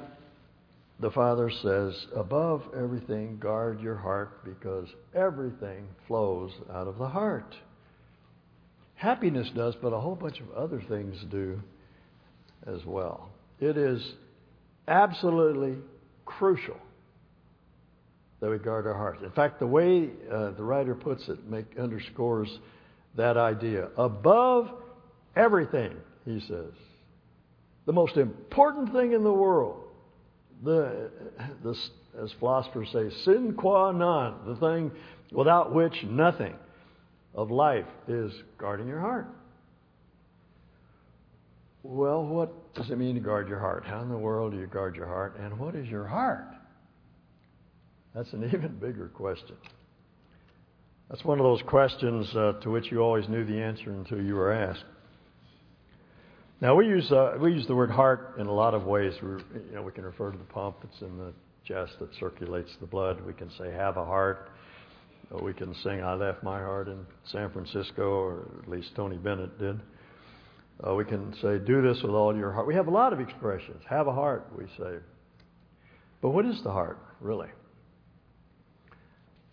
the 1.00 1.12
Father 1.12 1.52
says, 1.62 2.08
above 2.16 2.64
everything, 2.76 3.38
guard 3.38 3.82
your 3.82 3.96
heart 3.96 4.46
because 4.46 4.88
everything 5.14 5.88
flows 6.08 6.52
out 6.72 6.88
of 6.88 6.98
the 6.98 7.08
heart. 7.08 7.56
Happiness 8.96 9.50
does, 9.56 9.76
but 9.82 9.92
a 9.92 10.00
whole 10.00 10.16
bunch 10.16 10.40
of 10.40 10.52
other 10.52 10.82
things 10.88 11.18
do 11.30 11.60
as 12.68 12.86
well. 12.86 13.30
It 13.60 13.78
is 13.78 14.02
absolutely 14.88 15.78
crucial 16.26 16.78
that 18.40 18.50
we 18.50 18.58
guard 18.58 18.86
our 18.88 18.94
hearts. 18.94 19.22
In 19.24 19.32
fact, 19.32 19.60
the 19.60 19.68
way 19.68 20.10
uh, 20.32 20.52
the 20.52 20.64
writer 20.64 20.96
puts 20.96 21.28
it 21.28 21.46
make, 21.50 21.78
underscores 21.78 22.50
that 23.16 23.36
idea. 23.38 23.90
Above 23.98 24.70
everything, 25.36 25.94
he 26.26 26.40
says, 26.42 26.72
the 27.86 27.94
most 27.94 28.16
important 28.18 28.94
thing 28.94 29.14
in 29.14 29.24
the 29.24 29.34
world 29.34 29.83
the, 30.64 31.10
the, 31.64 31.78
as 32.22 32.32
philosophers 32.40 32.90
say, 32.92 33.10
sine 33.24 33.54
qua 33.54 33.92
non, 33.92 34.40
the 34.46 34.56
thing 34.56 34.92
without 35.32 35.74
which 35.74 36.04
nothing 36.04 36.56
of 37.34 37.52
life 37.52 37.86
is 38.08 38.32
guarding 38.58 38.88
your 38.88 39.00
heart. 39.00 39.28
Well, 41.84 42.24
what 42.24 42.74
does 42.76 42.90
it 42.90 42.98
mean 42.98 43.16
to 43.16 43.22
guard 43.22 43.50
your 43.50 43.60
heart? 43.60 43.84
How 43.86 44.02
in 44.02 44.10
the 44.10 44.18
world 44.18 44.54
do 44.54 44.60
you 44.60 44.68
guard 44.68 44.96
your 44.96 45.08
heart? 45.08 45.38
And 45.38 45.60
what 45.60 45.76
is 45.76 45.88
your 45.88 46.08
heart? 46.08 46.46
That's 48.16 48.32
an 48.34 48.44
even 48.54 48.78
bigger 48.80 49.10
question. 49.10 49.56
That's 51.10 51.26
one 51.26 51.40
of 51.40 51.44
those 51.44 51.62
questions 51.64 52.34
uh, 52.36 52.54
to 52.62 52.72
which 52.72 52.92
you 52.92 53.00
always 53.00 53.28
knew 53.28 53.44
the 53.46 53.62
answer 53.62 53.92
until 53.92 54.22
you 54.22 54.36
were 54.36 54.52
asked. 54.52 54.86
Now 56.64 56.76
we 56.76 56.88
use 56.88 57.12
uh, 57.12 57.36
we 57.42 57.52
use 57.52 57.68
the 57.68 57.76
word 57.76 57.92
heart 57.92 58.36
in 58.38 58.48
a 58.48 58.54
lot 58.54 58.74
of 58.74 58.86
ways. 58.86 59.14
We 59.22 59.32
you 59.32 59.76
know 59.76 59.82
we 59.82 59.92
can 59.92 60.06
refer 60.06 60.32
to 60.32 60.38
the 60.38 60.46
pump 60.46 60.78
that's 60.82 61.02
in 61.02 61.18
the 61.18 61.34
chest 61.66 62.00
that 62.00 62.08
circulates 62.18 62.72
the 62.80 62.88
blood. 62.88 63.20
We 63.20 63.34
can 63.34 63.52
say 63.58 63.70
have 63.74 63.98
a 63.98 64.06
heart. 64.06 64.50
Or 65.30 65.44
we 65.44 65.54
can 65.54 65.76
sing 65.84 66.02
I 66.02 66.14
left 66.14 66.42
my 66.42 66.60
heart 66.60 66.88
in 66.88 67.06
San 67.26 67.52
Francisco, 67.52 68.04
or 68.04 68.48
at 68.62 68.70
least 68.70 68.92
Tony 68.96 69.18
Bennett 69.18 69.60
did. 69.60 69.78
Uh, 70.88 70.96
we 70.96 71.04
can 71.04 71.36
say 71.42 71.60
do 71.60 71.82
this 71.82 72.02
with 72.02 72.14
all 72.14 72.34
your 72.34 72.54
heart. 72.54 72.66
We 72.66 72.76
have 72.76 72.88
a 72.88 72.92
lot 72.92 73.12
of 73.12 73.20
expressions. 73.20 73.84
Have 73.90 74.08
a 74.08 74.14
heart, 74.14 74.48
we 74.58 74.64
say. 74.78 75.00
But 76.22 76.30
what 76.30 76.46
is 76.46 76.64
the 76.64 76.72
heart 76.72 76.98
really? 77.20 77.50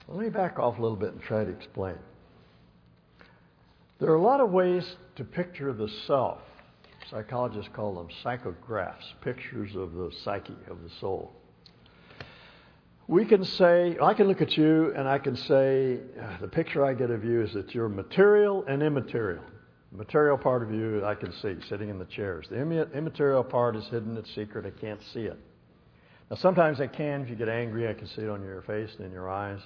Let 0.07 0.21
me 0.21 0.29
back 0.29 0.61
off 0.61 0.79
a 0.79 0.81
little 0.81 0.97
bit 0.97 1.13
and 1.13 1.21
try 1.21 1.43
to 1.43 1.51
explain. 1.51 1.97
There 3.99 4.11
are 4.13 4.17
a 4.17 4.23
lot 4.23 4.41
of 4.41 4.53
ways 4.53 4.85
to 5.17 5.25
picture 5.25 5.73
the 5.73 5.89
self 6.07 6.39
Psychologists 7.09 7.71
call 7.75 7.95
them 7.95 8.09
psychographs, 8.23 9.05
pictures 9.23 9.75
of 9.75 9.95
the 9.95 10.11
psyche, 10.23 10.57
of 10.69 10.83
the 10.83 10.91
soul. 11.01 11.33
We 13.09 13.25
can 13.25 13.45
say, 13.45 13.97
I 14.01 14.15
can 14.15 14.29
look 14.29 14.41
at 14.41 14.57
you 14.57 14.93
and 14.95 15.09
I 15.09 15.19
can 15.19 15.35
say, 15.35 15.99
uh, 16.21 16.41
the 16.41 16.49
picture 16.49 16.85
I 16.85 16.95
get 16.95 17.11
of 17.11 17.25
you 17.25 17.43
is 17.43 17.53
that 17.55 17.75
you're 17.75 17.89
material 17.89 18.65
and 18.69 18.83
immaterial. 18.83 19.43
The 19.91 19.99
material 19.99 20.39
part 20.39 20.63
of 20.63 20.73
you 20.73 21.05
I 21.05 21.17
can 21.17 21.33
see 21.33 21.57
sitting 21.69 21.89
in 21.89 21.99
the 21.99 22.05
chairs. 22.05 22.47
The 22.49 22.61
immaterial 22.95 23.43
part 23.43 23.75
is 23.75 23.85
hidden, 23.89 24.17
it's 24.17 24.33
secret, 24.35 24.65
I 24.65 24.81
can't 24.81 25.01
see 25.13 25.23
it. 25.23 25.39
Now, 26.31 26.37
sometimes 26.37 26.81
I 26.81 26.87
can. 26.87 27.23
If 27.23 27.31
you 27.31 27.35
get 27.35 27.49
angry, 27.49 27.89
I 27.89 27.95
can 27.95 28.07
see 28.07 28.23
it 28.23 28.29
on 28.29 28.43
your 28.43 28.63
face 28.63 28.91
and 28.97 29.07
in 29.07 29.13
your 29.13 29.29
eyes. 29.29 29.59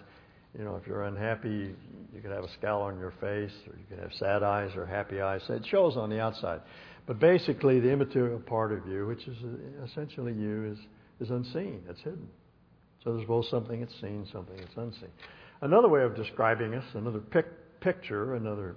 You 0.58 0.64
know, 0.64 0.76
if 0.76 0.86
you're 0.86 1.02
unhappy, 1.02 1.74
you 2.14 2.20
could 2.22 2.30
have 2.30 2.44
a 2.44 2.52
scowl 2.52 2.82
on 2.82 2.98
your 2.98 3.10
face, 3.20 3.52
or 3.66 3.76
you 3.76 3.84
could 3.90 3.98
have 3.98 4.14
sad 4.14 4.42
eyes 4.42 4.74
or 4.76 4.86
happy 4.86 5.20
eyes. 5.20 5.42
It 5.50 5.66
shows 5.66 5.98
on 5.98 6.08
the 6.08 6.20
outside. 6.20 6.60
But 7.06 7.18
basically, 7.18 7.80
the 7.80 7.90
immaterial 7.90 8.40
part 8.40 8.72
of 8.72 8.86
you, 8.86 9.06
which 9.06 9.26
is 9.28 9.36
uh, 9.44 9.84
essentially 9.84 10.32
you, 10.32 10.72
is, 10.72 10.78
is 11.20 11.30
unseen. 11.30 11.82
It's 11.88 12.00
hidden. 12.00 12.28
So 13.02 13.14
there's 13.14 13.28
both 13.28 13.46
something 13.48 13.80
that's 13.80 14.00
seen, 14.00 14.26
something 14.32 14.56
that's 14.56 14.76
unseen. 14.76 15.10
Another 15.60 15.88
way 15.88 16.02
of 16.02 16.16
describing 16.16 16.74
us, 16.74 16.84
another 16.94 17.20
pic- 17.20 17.80
picture, 17.80 18.34
another 18.34 18.76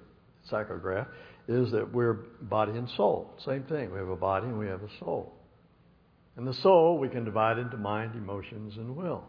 psychograph, 0.52 1.08
is 1.48 1.72
that 1.72 1.94
we're 1.94 2.14
body 2.42 2.74
and 2.74 2.90
soul. 2.98 3.34
Same 3.46 3.64
thing. 3.64 3.92
We 3.92 4.00
have 4.00 4.10
a 4.10 4.18
body 4.18 4.48
and 4.48 4.60
we 4.60 4.68
have 4.68 4.84
a 4.84 4.90
soul. 5.00 5.34
And 6.36 6.46
the 6.46 6.54
soul 6.56 6.98
we 7.00 7.08
can 7.08 7.24
divide 7.24 7.58
into 7.58 7.78
mind, 7.78 8.16
emotions, 8.16 8.76
and 8.76 8.96
will. 8.96 9.24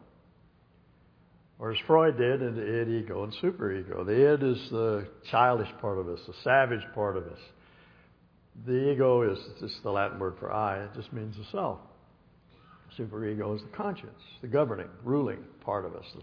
Or 1.58 1.72
as 1.72 1.78
Freud 1.86 2.18
did, 2.18 2.42
into 2.42 2.60
id, 2.60 2.88
ego, 2.88 3.24
and 3.24 3.32
superego. 3.42 4.04
The 4.04 4.32
id 4.34 4.42
is 4.42 4.70
the 4.70 5.06
childish 5.30 5.70
part 5.80 5.98
of 5.98 6.08
us, 6.08 6.20
the 6.26 6.34
savage 6.44 6.84
part 6.94 7.16
of 7.16 7.24
us. 7.26 7.38
The 8.66 8.92
ego 8.92 9.22
is 9.22 9.38
just 9.60 9.82
the 9.82 9.90
Latin 9.90 10.18
word 10.18 10.36
for 10.38 10.52
I. 10.52 10.82
It 10.84 10.90
just 10.94 11.12
means 11.12 11.36
the 11.36 11.44
self. 11.44 11.78
Superego 12.96 13.54
is 13.54 13.62
the 13.62 13.68
conscience, 13.68 14.20
the 14.40 14.48
governing, 14.48 14.88
ruling 15.04 15.44
part 15.60 15.84
of 15.84 15.94
us, 15.94 16.06
the 16.14 16.22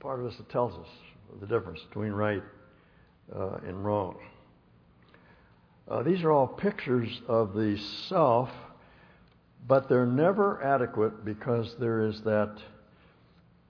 part 0.00 0.18
of 0.18 0.26
us 0.26 0.36
that 0.36 0.48
tells 0.48 0.74
us 0.74 0.88
the 1.40 1.46
difference 1.46 1.80
between 1.88 2.12
right 2.12 2.42
uh, 3.34 3.58
and 3.66 3.84
wrong. 3.84 4.16
Uh, 5.88 6.02
these 6.02 6.22
are 6.22 6.32
all 6.32 6.46
pictures 6.46 7.20
of 7.28 7.54
the 7.54 7.78
self, 8.08 8.50
but 9.66 9.88
they're 9.88 10.06
never 10.06 10.62
adequate 10.62 11.24
because 11.24 11.76
there 11.78 12.02
is 12.02 12.20
that 12.22 12.56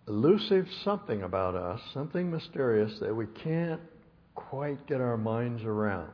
elusive 0.08 0.66
something 0.82 1.22
about 1.22 1.54
us, 1.54 1.80
something 1.92 2.30
mysterious 2.30 2.98
that 2.98 3.14
we 3.14 3.26
can't 3.26 3.80
quite 4.34 4.84
get 4.86 5.00
our 5.00 5.16
minds 5.16 5.62
around. 5.64 6.10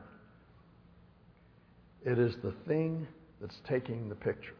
It 2.05 2.19
is 2.19 2.35
the 2.43 2.53
thing 2.67 3.07
that's 3.41 3.59
taking 3.67 4.07
the 4.09 4.15
picture. 4.15 4.53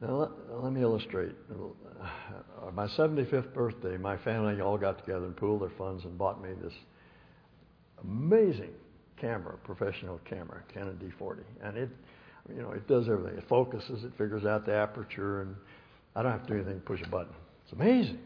Now, 0.00 0.16
let, 0.16 0.30
let, 0.62 0.72
me 0.72 0.82
illustrate. 0.82 1.32
Uh, 1.50 2.70
my 2.72 2.86
75th 2.86 3.54
birthday, 3.54 3.96
my 3.96 4.18
family 4.18 4.60
all 4.60 4.76
got 4.76 4.98
together 4.98 5.24
and 5.24 5.36
pooled 5.36 5.62
their 5.62 5.70
funds 5.78 6.04
and 6.04 6.18
bought 6.18 6.42
me 6.42 6.50
this 6.62 6.74
amazing 8.02 8.72
camera, 9.18 9.56
professional 9.64 10.20
camera, 10.28 10.62
Canon 10.74 10.98
D40. 11.02 11.38
And 11.62 11.78
it, 11.78 11.88
you 12.54 12.60
know, 12.60 12.72
it 12.72 12.86
does 12.86 13.08
everything. 13.08 13.38
It 13.38 13.48
focuses, 13.48 14.04
it 14.04 14.12
figures 14.18 14.44
out 14.44 14.66
the 14.66 14.74
aperture, 14.74 15.42
and 15.42 15.56
I 16.14 16.22
don't 16.22 16.32
have 16.32 16.46
to 16.46 16.52
do 16.52 16.60
anything, 16.60 16.80
push 16.80 17.00
a 17.02 17.08
button. 17.08 17.32
It's 17.64 17.72
amazing. 17.72 18.18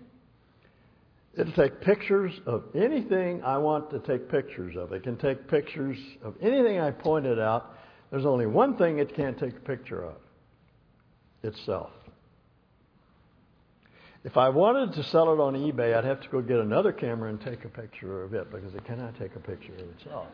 It'll 1.40 1.54
take 1.54 1.80
pictures 1.80 2.38
of 2.44 2.64
anything 2.75 3.42
I 3.42 3.56
want 3.56 3.90
to 3.92 3.99
take 4.00 4.30
pictures 4.30 4.76
of. 4.76 4.92
It 4.92 5.04
can 5.04 5.16
take 5.16 5.49
pictures 5.49 5.97
of 6.23 6.35
anything 6.42 6.78
I 6.78 6.90
pointed 6.90 7.38
out. 7.38 7.76
There's 8.11 8.26
only 8.26 8.44
one 8.44 8.76
thing 8.76 8.99
it 8.99 9.16
can't 9.16 9.38
take 9.38 9.56
a 9.56 9.61
picture 9.61 10.04
of 10.04 10.16
itself. 11.42 11.92
If 14.23 14.37
I 14.37 14.50
wanted 14.50 14.92
to 14.97 15.02
sell 15.04 15.32
it 15.32 15.40
on 15.40 15.54
eBay, 15.54 15.97
I'd 15.97 16.04
have 16.04 16.20
to 16.20 16.28
go 16.28 16.42
get 16.42 16.59
another 16.59 16.92
camera 16.92 17.30
and 17.30 17.40
take 17.40 17.64
a 17.64 17.70
picture 17.70 18.23
of 18.23 18.35
it 18.35 18.50
because 18.50 18.75
it 18.75 18.85
cannot 18.85 19.18
take 19.18 19.35
a 19.35 19.40
picture 19.40 19.73
of 19.73 19.88
itself. 19.97 20.26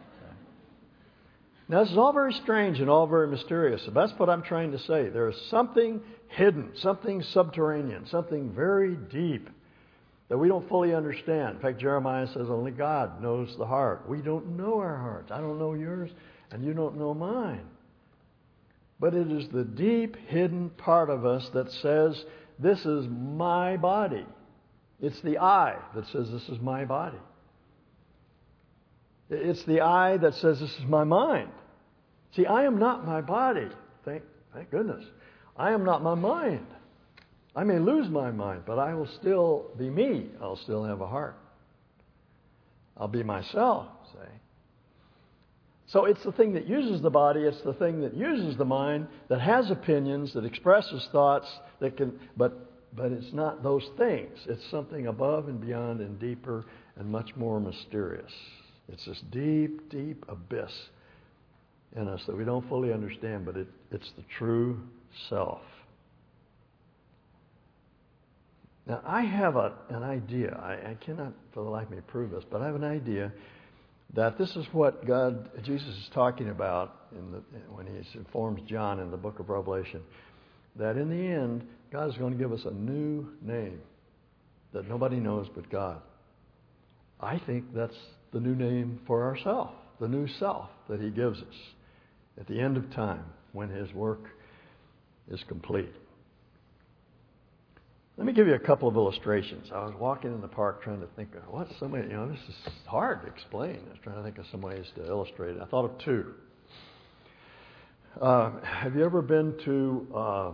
Now, 1.68 1.84
this 1.84 1.92
is 1.92 1.98
all 1.98 2.12
very 2.12 2.32
strange 2.32 2.80
and 2.80 2.90
all 2.90 3.06
very 3.06 3.28
mysterious. 3.28 3.88
That's 3.94 4.12
what 4.18 4.28
I'm 4.28 4.42
trying 4.42 4.72
to 4.72 4.78
say. 4.80 5.08
There 5.08 5.28
is 5.28 5.36
something 5.50 6.00
hidden, 6.26 6.72
something 6.75 7.22
subterranean, 7.22 8.06
something 8.08 8.50
very 8.52 8.96
deep 8.96 9.50
that 10.28 10.38
we 10.38 10.49
don't 10.49 10.68
fully 10.68 10.95
understand. 10.95 11.56
In 11.56 11.62
fact, 11.62 11.78
Jeremiah 11.78 12.26
says 12.26 12.49
only 12.49 12.73
God 12.73 13.23
knows 13.23 13.54
the 13.56 13.66
heart. 13.66 14.09
We 14.09 14.23
don't 14.23 14.56
know 14.56 14.78
our 14.78 14.97
hearts. 14.97 15.30
I 15.30 15.40
don't 15.40 15.59
know 15.59 15.75
yours, 15.75 16.11
and 16.50 16.64
you 16.64 16.73
don't 16.73 16.99
know 16.99 17.14
mine. 17.14 17.66
But 18.99 19.14
it 19.14 19.30
is 19.30 19.49
the 19.49 19.64
deep, 19.64 20.16
hidden 20.26 20.71
part 20.71 21.11
of 21.11 21.25
us 21.25 21.49
that 21.54 21.71
says 21.71 22.25
This 22.59 22.85
is 22.85 23.06
my 23.09 23.76
body. 23.76 24.26
It's 25.00 25.21
the 25.21 25.38
I 25.38 25.76
that 25.95 26.06
says, 26.09 26.30
This 26.30 26.49
is 26.49 26.61
my 26.61 26.85
body. 26.85 27.18
It's 29.28 29.64
the 29.64 29.83
I 29.83 30.16
that 30.16 30.35
says, 30.35 30.59
This 30.61 30.75
is 30.78 30.87
my 30.87 31.04
mind. 31.04 31.50
See, 32.35 32.47
I 32.47 32.64
am 32.64 32.78
not 32.78 33.06
my 33.06 33.21
body. 33.21 33.68
Thank, 34.04 34.23
thank 34.54 34.71
goodness. 34.71 35.04
I 35.56 35.73
am 35.73 35.85
not 35.85 36.02
my 36.02 36.14
mind. 36.14 36.66
I 37.56 37.64
may 37.64 37.78
lose 37.78 38.08
my 38.10 38.30
mind, 38.30 38.64
but 38.66 38.78
I 38.78 38.92
will 38.92 39.08
still 39.18 39.70
be 39.78 39.88
me. 39.88 40.26
I'll 40.42 40.58
still 40.58 40.84
have 40.84 41.00
a 41.00 41.06
heart. 41.06 41.38
I'll 42.98 43.08
be 43.08 43.22
myself, 43.22 43.86
say. 44.12 44.28
So 45.86 46.04
it's 46.04 46.22
the 46.22 46.32
thing 46.32 46.52
that 46.54 46.66
uses 46.66 47.00
the 47.00 47.10
body, 47.10 47.40
it's 47.40 47.62
the 47.62 47.72
thing 47.72 48.02
that 48.02 48.14
uses 48.14 48.58
the 48.58 48.64
mind, 48.64 49.06
that 49.28 49.40
has 49.40 49.70
opinions, 49.70 50.34
that 50.34 50.44
expresses 50.44 51.08
thoughts, 51.12 51.46
that 51.80 51.96
can, 51.96 52.18
but, 52.36 52.72
but 52.94 53.12
it's 53.12 53.32
not 53.32 53.62
those 53.62 53.88
things. 53.96 54.36
It's 54.46 54.68
something 54.70 55.06
above 55.06 55.48
and 55.48 55.60
beyond 55.60 56.00
and 56.00 56.18
deeper 56.18 56.66
and 56.96 57.08
much 57.08 57.34
more 57.36 57.60
mysterious. 57.60 58.32
It's 58.88 59.04
this 59.06 59.22
deep, 59.30 59.90
deep 59.90 60.25
abyss 60.28 60.72
in 61.94 62.08
us 62.08 62.20
that 62.26 62.36
we 62.36 62.44
don't 62.44 62.68
fully 62.68 62.92
understand, 62.92 63.46
but 63.46 63.56
it, 63.56 63.68
it's 63.90 64.10
the 64.16 64.25
true 64.38 64.80
self. 65.30 65.60
Now, 68.87 69.02
I 69.05 69.23
have 69.23 69.57
a, 69.57 69.73
an 69.88 70.02
idea. 70.02 70.59
I, 70.62 70.90
I 70.90 70.97
cannot 71.05 71.33
for 71.52 71.64
the 71.64 71.71
life 71.71 71.87
of 71.87 71.93
me 71.93 71.99
prove 72.07 72.31
this, 72.31 72.45
but 72.50 72.62
I 72.62 72.66
have 72.66 72.76
an 72.76 72.85
idea 72.85 73.33
that 74.14 74.38
this 74.38 74.55
is 74.55 74.64
what 74.73 75.07
God, 75.07 75.50
Jesus 75.64 75.88
is 75.88 76.09
talking 76.14 76.50
about 76.50 77.11
the, 77.12 77.43
when 77.71 77.87
he 77.87 78.19
informs 78.19 78.62
John 78.69 79.00
in 79.00 79.11
the 79.11 79.16
book 79.16 79.40
of 79.40 79.49
Revelation. 79.49 80.02
That 80.76 80.97
in 80.97 81.09
the 81.09 81.16
end, 81.16 81.66
God 81.90 82.11
is 82.11 82.16
going 82.16 82.33
to 82.33 82.38
give 82.38 82.52
us 82.52 82.64
a 82.64 82.71
new 82.71 83.26
name 83.43 83.81
that 84.73 84.88
nobody 84.88 85.16
knows 85.16 85.49
but 85.55 85.69
God. 85.71 86.00
I 87.21 87.38
think 87.38 87.75
that's 87.75 87.97
the 88.33 88.40
new 88.40 88.55
name 88.55 89.00
for 89.07 89.25
ourself, 89.25 89.71
the 90.00 90.09
new 90.09 90.28
self 90.38 90.69
that 90.88 91.00
he 91.00 91.11
gives 91.11 91.40
us 91.40 91.55
at 92.38 92.47
the 92.47 92.61
end 92.61 92.76
of 92.76 92.90
time 92.95 93.25
when 93.52 93.71
his 93.71 93.93
work 93.95 94.28
is 95.31 95.43
complete. 95.49 95.93
Let 98.16 98.26
me 98.26 98.32
give 98.32 98.46
you 98.46 98.54
a 98.54 98.58
couple 98.58 98.88
of 98.88 98.96
illustrations. 98.96 99.68
I 99.75 99.85
was 99.85 99.94
walking 99.99 100.32
in 100.32 100.40
the 100.40 100.49
park 100.49 100.82
trying 100.82 101.00
to 101.00 101.06
think 101.16 101.35
of 101.35 101.42
what 101.52 101.68
some 101.78 101.92
way, 101.92 102.00
you 102.00 102.14
know, 102.14 102.26
this 102.26 102.40
is 102.49 102.73
hard 102.87 103.20
to 103.20 103.28
explain. 103.28 103.78
I 103.87 103.90
was 103.90 103.99
trying 104.02 104.16
to 104.16 104.23
think 104.23 104.38
of 104.38 104.46
some 104.50 104.62
ways 104.62 104.87
to 104.96 105.06
illustrate 105.06 105.56
it. 105.56 105.62
I 105.62 105.66
thought 105.66 105.85
of 105.85 105.99
two. 105.99 106.32
Uh, 108.18 108.52
have 108.62 108.96
you 108.96 109.04
ever 109.04 109.20
been 109.20 109.54
to 109.66 110.06
uh, 110.16 110.52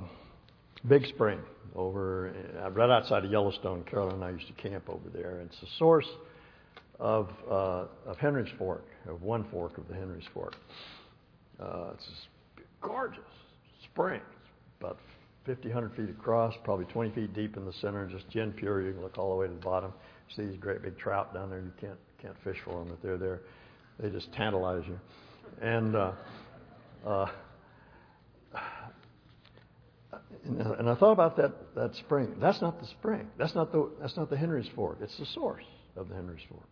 Big 0.88 1.07
Spring 1.07 1.38
over 1.76 2.35
uh, 2.61 2.71
right 2.73 2.90
outside 2.90 3.25
of 3.25 3.31
Yellowstone? 3.31 3.85
Carolyn 3.85 4.16
and 4.16 4.25
I 4.25 4.31
used 4.31 4.49
to 4.49 4.54
camp 4.54 4.88
over 4.88 5.09
there. 5.14 5.38
It's 5.38 5.61
the 5.61 5.69
source 5.78 6.09
of 6.99 7.31
uh, 7.49 7.85
of 8.07 8.16
Henry's 8.19 8.52
Fork, 8.59 8.87
of 9.09 9.23
one 9.23 9.47
fork 9.52 9.78
of 9.78 9.87
the 9.87 9.95
Henry's 9.95 10.26
Fork. 10.35 10.57
Uh, 11.61 11.92
it's 11.95 12.07
this 12.07 12.66
gorgeous 12.81 13.21
spring, 13.85 14.21
about 14.81 14.99
50, 15.46 15.68
100 15.68 15.96
feet 15.96 16.11
across, 16.11 16.54
probably 16.62 16.84
20 16.87 17.11
feet 17.11 17.34
deep 17.34 17.56
in 17.56 17.64
the 17.64 17.72
center, 17.75 18.06
just 18.06 18.28
gin 18.30 18.52
pure. 18.52 18.80
You 18.80 18.92
can 18.92 19.02
look 19.02 19.18
all 19.18 19.30
the 19.30 19.37
way 19.37 19.46
to 19.49 19.52
the 19.52 19.61
bottom. 19.61 19.92
See 20.37 20.46
these 20.46 20.58
great 20.58 20.82
big 20.82 20.99
trout 20.99 21.34
down 21.34 21.50
there. 21.50 21.61
You 21.61 21.72
can't 21.80 21.99
can't 22.20 22.37
fish 22.44 22.56
for 22.64 22.78
them, 22.78 22.88
but 22.88 23.02
they're 23.02 23.18
there. 23.18 23.40
They 23.99 24.08
just 24.08 24.32
tantalize 24.32 24.84
you. 24.87 24.99
And 25.61 25.96
uh, 25.96 26.12
uh, 27.06 27.26
and 30.44 30.88
I 30.88 30.94
thought 30.94 31.12
about 31.12 31.37
that 31.37 31.52
that 31.75 31.94
spring. 31.96 32.37
That's 32.40 32.61
not 32.62 32.80
the 32.80 32.87
spring. 32.87 33.28
That's 33.38 33.54
not 33.54 33.72
the 33.72 33.90
that's 34.00 34.16
not 34.16 34.30
the 34.30 34.37
Henry's 34.37 34.68
Fork. 34.75 34.99
It's 35.00 35.16
the 35.18 35.26
source 35.26 35.64
of 35.96 36.09
the 36.09 36.14
Henry's 36.14 36.42
Fork. 36.48 36.66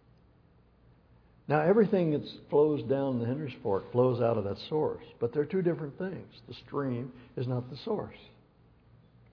Now 1.49 1.61
everything 1.61 2.13
that 2.13 2.23
flows 2.49 2.83
down 2.85 3.19
the 3.19 3.27
Henry's 3.27 3.57
Fork 3.63 3.91
flows 3.93 4.23
out 4.23 4.39
of 4.39 4.45
that 4.45 4.59
source, 4.69 5.05
but 5.19 5.35
they're 5.35 5.45
two 5.45 5.63
different 5.63 5.99
things. 5.99 6.29
The 6.49 6.55
stream 6.67 7.13
is 7.37 7.47
not 7.49 7.69
the 7.71 7.77
source. 7.85 8.17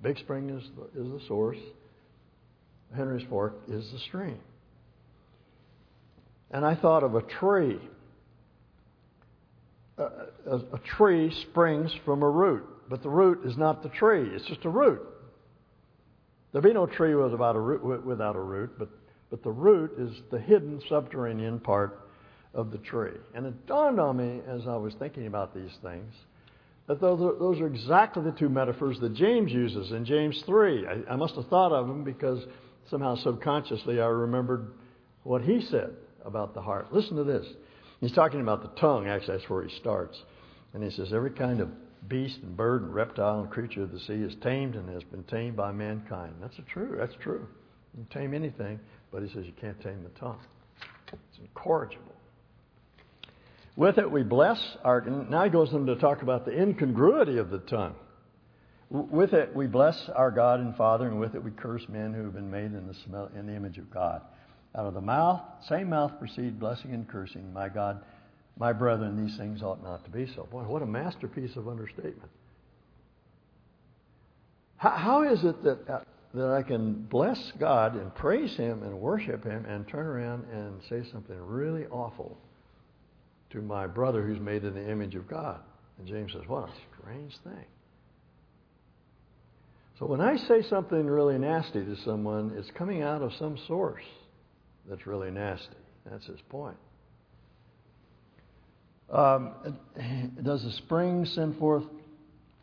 Big 0.02 0.18
Spring 0.20 0.50
is 0.50 0.64
the, 0.76 1.02
is 1.02 1.22
the 1.22 1.28
source. 1.28 1.58
Henry's 2.96 3.26
Fork 3.30 3.56
is 3.68 3.92
the 3.92 4.00
stream. 4.00 4.40
And 6.52 6.66
I 6.66 6.76
thought 6.76 7.04
of 7.04 7.16
a 7.16 7.22
tree. 7.22 7.80
A, 9.98 10.04
a, 10.04 10.56
a, 10.74 10.80
tree 10.98 11.34
springs 11.42 11.92
from 12.06 12.22
a 12.22 12.30
root, 12.30 12.64
but 12.88 13.02
the 13.02 13.10
root 13.10 13.46
is 13.46 13.58
not 13.58 13.82
the 13.82 13.90
tree. 13.90 14.30
It's 14.34 14.46
just 14.46 14.64
a 14.64 14.70
root. 14.70 15.02
There'd 16.52 16.64
be 16.64 16.74
no 16.74 16.86
tree 16.86 17.16
without 17.16 17.56
a 17.56 17.60
root, 17.60 18.06
without 18.06 18.36
a 18.36 18.42
root 18.42 18.78
but, 18.78 18.90
but 19.30 19.44
the 19.44 19.52
root 19.52 19.94
is 19.98 20.22
the 20.32 20.40
hidden 20.40 20.82
subterranean 20.88 21.60
part 21.60 22.00
of 22.54 22.72
the 22.72 22.78
tree. 22.78 23.18
And 23.34 23.48
it 23.48 23.66
dawned 23.66 24.00
on 24.00 24.18
me 24.18 24.42
as 24.48 24.68
I 24.68 24.78
was 24.78 24.94
thinking 24.94 25.28
about 25.28 25.54
these 25.54 25.76
things 25.82 26.14
that 26.88 27.02
those 27.02 27.60
are 27.60 27.68
exactly 27.68 28.24
the 28.24 28.32
two 28.32 28.50
metaphors 28.50 29.00
that 29.02 29.14
James 29.14 29.52
uses 29.52 29.92
in 29.92 30.06
James 30.06 30.42
3. 30.46 30.88
I, 30.88 31.14
I 31.14 31.16
must 31.18 31.36
have 31.36 31.48
thought 31.48 31.74
of 31.74 31.88
them 31.88 32.04
because 32.04 32.44
somehow 32.90 33.16
subconsciously 33.16 34.00
I 34.00 34.06
remembered 34.06 34.72
what 35.24 35.42
he 35.42 35.62
said 35.70 35.94
about 36.24 36.54
the 36.54 36.62
heart. 36.62 36.94
Listen 36.94 37.18
to 37.18 37.24
this. 37.26 37.46
He's 38.00 38.14
talking 38.14 38.42
about 38.42 38.62
the 38.62 38.80
tongue, 38.80 39.08
actually, 39.08 39.38
that's 39.38 39.50
where 39.50 39.64
he 39.64 39.76
starts. 39.80 40.18
And 40.74 40.84
he 40.84 40.92
says, 40.92 41.12
Every 41.14 41.32
kind 41.32 41.60
of 41.60 41.70
beast 42.08 42.40
and 42.42 42.56
bird 42.56 42.84
and 42.84 42.94
reptile 42.94 43.42
and 43.42 43.50
creature 43.50 43.84
of 43.84 43.92
the 43.92 44.00
sea 44.00 44.14
is 44.14 44.36
tamed 44.42 44.76
and 44.76 44.88
has 44.90 45.04
been 45.04 45.24
tamed 45.24 45.58
by 45.58 45.72
mankind. 45.72 46.36
That's 46.40 46.56
true. 46.72 46.96
That's 46.98 47.16
true. 47.22 47.48
You 47.98 48.06
can 48.06 48.22
tame 48.22 48.34
anything, 48.34 48.80
but 49.12 49.24
he 49.24 49.30
says 49.30 49.46
you 49.46 49.54
can't 49.60 49.82
tame 49.82 50.04
the 50.04 50.20
tongue. 50.20 50.40
It's 51.12 51.40
incorrigible. 51.40 52.17
With 53.78 54.00
it, 54.00 54.10
we 54.10 54.24
bless 54.24 54.60
our. 54.84 55.02
Now 55.02 55.44
he 55.44 55.52
goes 55.52 55.72
on 55.72 55.86
to 55.86 55.96
talk 55.96 56.24
about 56.24 56.46
the 56.46 56.62
incongruity 56.62 57.38
of 57.38 57.52
the 57.52 57.60
tongue. 57.60 57.94
With 58.90 59.34
it, 59.34 59.56
we 59.56 59.68
bless 59.68 60.10
our 60.10 60.32
God 60.32 60.62
and 60.62 60.76
Father, 60.76 61.08
and 61.08 61.20
with 61.20 61.36
it, 61.36 61.44
we 61.44 61.52
curse 61.52 61.88
men 61.88 62.12
who 62.12 62.24
have 62.24 62.34
been 62.34 62.50
made 62.50 62.74
in 62.74 62.88
the, 62.88 62.96
smell, 63.06 63.30
in 63.38 63.46
the 63.46 63.54
image 63.54 63.78
of 63.78 63.92
God. 63.92 64.24
Out 64.76 64.88
of 64.88 64.96
the 64.96 65.02
mouth, 65.02 65.42
same 65.68 65.90
mouth 65.90 66.18
proceed 66.18 66.60
blessing 66.60 66.96
and 66.96 67.08
cursing. 67.08 67.54
My 67.54 67.70
God, 67.70 68.04
my 68.58 68.74
brethren, 68.74 69.24
these 69.24 69.38
things 69.38 69.62
ought 69.62 69.84
not 69.84 70.04
to 70.06 70.10
be 70.10 70.26
so. 70.26 70.48
Boy, 70.50 70.64
what 70.64 70.82
a 70.82 70.88
masterpiece 70.88 71.56
of 71.56 71.68
understatement. 71.68 72.32
how, 74.78 74.90
how 74.90 75.22
is 75.24 75.44
it 75.44 75.62
that, 75.64 75.88
uh, 75.88 76.00
that 76.34 76.50
I 76.50 76.64
can 76.64 76.94
bless 76.94 77.52
God 77.60 77.96
and 77.96 78.14
praise 78.16 78.56
Him 78.56 78.82
and 78.82 79.00
worship 79.00 79.44
Him 79.44 79.66
and 79.66 79.88
turn 79.88 80.08
around 80.08 80.46
and 80.52 80.82
say 80.90 81.08
something 81.12 81.38
really 81.38 81.86
awful 81.88 82.40
to 83.52 83.62
my 83.62 83.88
brother 83.88 84.26
who's 84.26 84.40
made 84.40 84.64
in 84.64 84.74
the 84.74 84.90
image 84.90 85.16
of 85.16 85.28
God. 85.28 85.60
And 85.98 86.08
James 86.08 86.34
says, 86.34 86.44
What 86.48 86.70
a 86.70 86.72
strange 87.00 87.34
thing. 87.44 87.66
So 90.00 90.06
when 90.06 90.22
I 90.22 90.38
say 90.38 90.62
something 90.70 91.08
really 91.08 91.40
nasty 91.40 91.84
to 91.84 91.96
someone, 92.06 92.54
it's 92.56 92.70
coming 92.78 93.02
out 93.02 93.22
of 93.22 93.32
some 93.40 93.58
source 93.68 94.04
that's 94.88 95.08
really 95.08 95.32
nasty. 95.32 95.76
That's 96.10 96.26
his 96.26 96.40
point. 96.50 96.78
Um, 99.12 99.54
does 100.44 100.64
a 100.66 100.72
spring 100.74 101.26
send 101.26 101.58
forth 101.58 101.84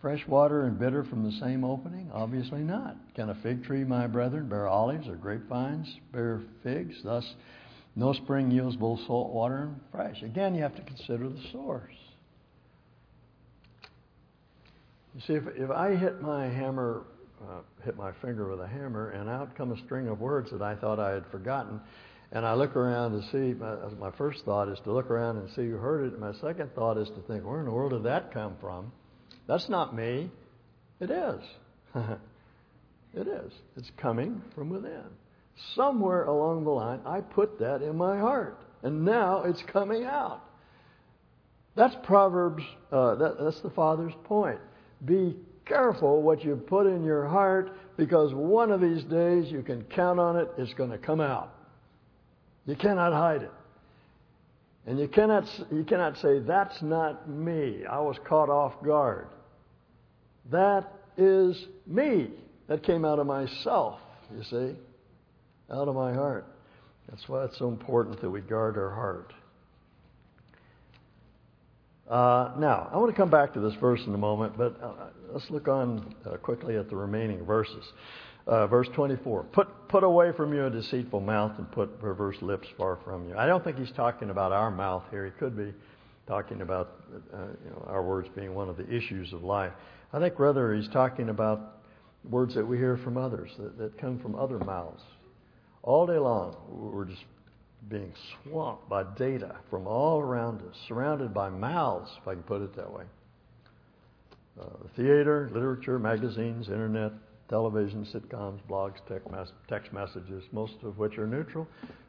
fresh 0.00 0.24
water 0.28 0.66
and 0.66 0.78
bitter 0.78 1.02
from 1.04 1.24
the 1.24 1.32
same 1.40 1.64
opening? 1.64 2.10
Obviously 2.12 2.60
not. 2.60 2.96
Can 3.14 3.30
a 3.30 3.34
fig 3.36 3.64
tree, 3.64 3.84
my 3.84 4.06
brethren, 4.06 4.48
bear 4.48 4.68
olives 4.68 5.08
or 5.08 5.16
grapevines 5.16 5.92
bear 6.12 6.42
figs? 6.62 6.94
Thus, 7.02 7.24
no 7.96 8.12
spring 8.12 8.50
yields 8.50 8.76
both 8.76 9.00
salt 9.06 9.32
water 9.32 9.58
and 9.58 9.80
fresh. 9.92 10.22
Again, 10.22 10.54
you 10.54 10.62
have 10.62 10.74
to 10.76 10.82
consider 10.82 11.28
the 11.28 11.40
source. 11.52 11.94
You 15.14 15.20
see, 15.26 15.34
if, 15.34 15.44
if 15.56 15.70
I 15.70 15.94
hit 15.94 16.20
my 16.20 16.46
hammer, 16.46 17.04
uh, 17.40 17.60
hit 17.84 17.96
my 17.96 18.10
finger 18.20 18.50
with 18.50 18.60
a 18.60 18.66
hammer, 18.66 19.10
and 19.10 19.30
out 19.30 19.56
come 19.56 19.70
a 19.70 19.78
string 19.84 20.08
of 20.08 20.20
words 20.20 20.50
that 20.50 20.60
I 20.60 20.74
thought 20.74 20.98
I 20.98 21.12
had 21.12 21.24
forgotten, 21.30 21.80
and 22.32 22.44
I 22.44 22.54
look 22.54 22.74
around 22.74 23.12
to 23.12 23.22
see, 23.30 23.54
my, 23.54 23.76
my 24.00 24.10
first 24.16 24.44
thought 24.44 24.68
is 24.68 24.78
to 24.84 24.92
look 24.92 25.08
around 25.08 25.36
and 25.36 25.48
see 25.50 25.66
who 25.66 25.76
heard 25.76 26.04
it. 26.06 26.12
And 26.14 26.20
my 26.20 26.32
second 26.40 26.74
thought 26.74 26.98
is 26.98 27.08
to 27.10 27.22
think, 27.28 27.44
where 27.44 27.60
in 27.60 27.66
the 27.66 27.70
world 27.70 27.92
did 27.92 28.02
that 28.02 28.34
come 28.34 28.56
from? 28.60 28.90
That's 29.46 29.68
not 29.68 29.94
me. 29.94 30.30
It 30.98 31.10
is. 31.10 31.40
it 33.14 33.28
is. 33.28 33.52
It's 33.76 33.90
coming 33.96 34.42
from 34.54 34.70
within. 34.70 35.04
Somewhere 35.74 36.24
along 36.24 36.64
the 36.64 36.70
line, 36.70 37.00
I 37.06 37.20
put 37.20 37.58
that 37.60 37.82
in 37.82 37.96
my 37.96 38.18
heart. 38.18 38.60
And 38.82 39.04
now 39.04 39.44
it's 39.44 39.62
coming 39.62 40.04
out. 40.04 40.42
That's 41.76 41.94
Proverbs, 42.04 42.62
uh, 42.92 43.16
that, 43.16 43.36
that's 43.40 43.60
the 43.60 43.70
Father's 43.70 44.12
point. 44.24 44.60
Be 45.04 45.36
careful 45.64 46.22
what 46.22 46.44
you 46.44 46.56
put 46.56 46.86
in 46.86 47.04
your 47.04 47.26
heart 47.26 47.76
because 47.96 48.32
one 48.34 48.70
of 48.70 48.80
these 48.80 49.02
days 49.04 49.50
you 49.50 49.62
can 49.62 49.82
count 49.84 50.20
on 50.20 50.36
it, 50.36 50.48
it's 50.58 50.74
going 50.74 50.90
to 50.90 50.98
come 50.98 51.20
out. 51.20 51.54
You 52.66 52.76
cannot 52.76 53.12
hide 53.12 53.42
it. 53.42 53.52
And 54.86 54.98
you 54.98 55.08
cannot, 55.08 55.44
you 55.72 55.84
cannot 55.84 56.18
say, 56.18 56.40
That's 56.40 56.82
not 56.82 57.28
me. 57.28 57.84
I 57.88 58.00
was 58.00 58.16
caught 58.26 58.50
off 58.50 58.74
guard. 58.84 59.28
That 60.50 60.92
is 61.16 61.66
me. 61.86 62.30
That 62.66 62.82
came 62.82 63.04
out 63.04 63.18
of 63.18 63.26
myself, 63.26 64.00
you 64.34 64.42
see, 64.44 64.74
out 65.70 65.88
of 65.88 65.94
my 65.94 66.12
heart. 66.12 66.46
That's 67.08 67.28
why 67.28 67.44
it's 67.44 67.58
so 67.58 67.68
important 67.68 68.20
that 68.20 68.30
we 68.30 68.40
guard 68.40 68.76
our 68.76 68.90
heart. 68.90 69.32
Uh, 72.08 72.52
now, 72.58 72.90
I 72.92 72.98
want 72.98 73.10
to 73.10 73.16
come 73.16 73.30
back 73.30 73.54
to 73.54 73.60
this 73.60 73.74
verse 73.74 74.00
in 74.06 74.14
a 74.14 74.18
moment, 74.18 74.58
but 74.58 74.78
uh, 74.82 74.92
let's 75.32 75.50
look 75.50 75.68
on 75.68 76.14
uh, 76.26 76.36
quickly 76.36 76.76
at 76.76 76.90
the 76.90 76.96
remaining 76.96 77.44
verses. 77.44 77.84
Uh, 78.46 78.66
verse 78.66 78.88
24 78.92 79.44
put, 79.44 79.88
put 79.88 80.04
away 80.04 80.30
from 80.32 80.52
you 80.52 80.66
a 80.66 80.70
deceitful 80.70 81.20
mouth 81.20 81.52
and 81.56 81.70
put 81.72 81.98
perverse 81.98 82.36
lips 82.42 82.68
far 82.76 82.98
from 83.02 83.26
you. 83.26 83.34
I 83.38 83.46
don't 83.46 83.64
think 83.64 83.78
he's 83.78 83.92
talking 83.92 84.28
about 84.28 84.52
our 84.52 84.70
mouth 84.70 85.02
here. 85.10 85.24
He 85.24 85.30
could 85.30 85.56
be 85.56 85.72
talking 86.26 86.60
about 86.60 87.00
uh, 87.32 87.38
you 87.64 87.70
know, 87.70 87.86
our 87.86 88.02
words 88.02 88.28
being 88.36 88.54
one 88.54 88.68
of 88.68 88.76
the 88.76 88.86
issues 88.94 89.32
of 89.32 89.42
life. 89.42 89.72
I 90.12 90.18
think 90.18 90.38
rather 90.38 90.74
he's 90.74 90.88
talking 90.88 91.30
about 91.30 91.78
words 92.28 92.54
that 92.54 92.66
we 92.66 92.76
hear 92.76 92.98
from 92.98 93.16
others, 93.16 93.50
that, 93.58 93.78
that 93.78 93.98
come 93.98 94.18
from 94.18 94.34
other 94.34 94.58
mouths. 94.58 95.02
All 95.84 96.06
day 96.06 96.16
long, 96.16 96.56
we're 96.70 97.04
just 97.04 97.24
being 97.90 98.14
swamped 98.42 98.88
by 98.88 99.02
data 99.18 99.56
from 99.68 99.86
all 99.86 100.18
around 100.18 100.62
us, 100.62 100.74
surrounded 100.88 101.34
by 101.34 101.50
mouths, 101.50 102.10
if 102.22 102.26
I 102.26 102.32
can 102.32 102.42
put 102.42 102.62
it 102.62 102.74
that 102.74 102.90
way. 102.90 103.04
Uh, 104.58 104.64
theater, 104.96 105.50
literature, 105.52 105.98
magazines, 105.98 106.68
internet, 106.68 107.12
television, 107.50 108.06
sitcoms, 108.06 108.60
blogs, 108.66 108.96
text, 109.06 109.30
mes- 109.30 109.52
text 109.68 109.92
messages, 109.92 110.42
most 110.52 110.76
of 110.84 110.96
which 110.96 111.18
are 111.18 111.26
neutral. 111.26 111.68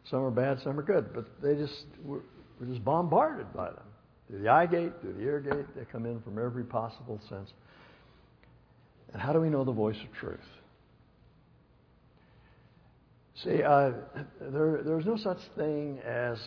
Some 0.10 0.22
are 0.22 0.32
bad, 0.32 0.62
some 0.62 0.80
are 0.80 0.84
good, 0.84 1.14
but 1.14 1.26
they 1.44 1.56
just 1.56 1.84
we're, 2.06 2.22
we're 2.62 2.68
just 2.68 2.86
bombarded 2.86 3.52
by 3.54 3.72
them 3.72 3.84
through 4.30 4.40
the 4.40 4.48
eye 4.48 4.68
gate, 4.68 4.94
through 5.02 5.14
the 5.14 5.22
ear 5.22 5.42
gate. 5.42 5.66
They 5.76 5.84
come 5.84 6.06
in 6.06 6.22
from 6.22 6.40
every 6.40 6.64
possible 6.64 7.20
sense. 7.28 7.52
And 9.12 9.22
how 9.22 9.34
do 9.34 9.42
we 9.42 9.50
know 9.50 9.66
the 9.66 9.74
voice 9.74 9.98
of 10.02 10.14
truth? 10.18 10.40
See, 13.44 13.62
uh, 13.62 13.92
there, 14.40 14.82
there's 14.84 15.06
no 15.06 15.18
such 15.18 15.40
thing 15.58 16.00
as, 16.06 16.38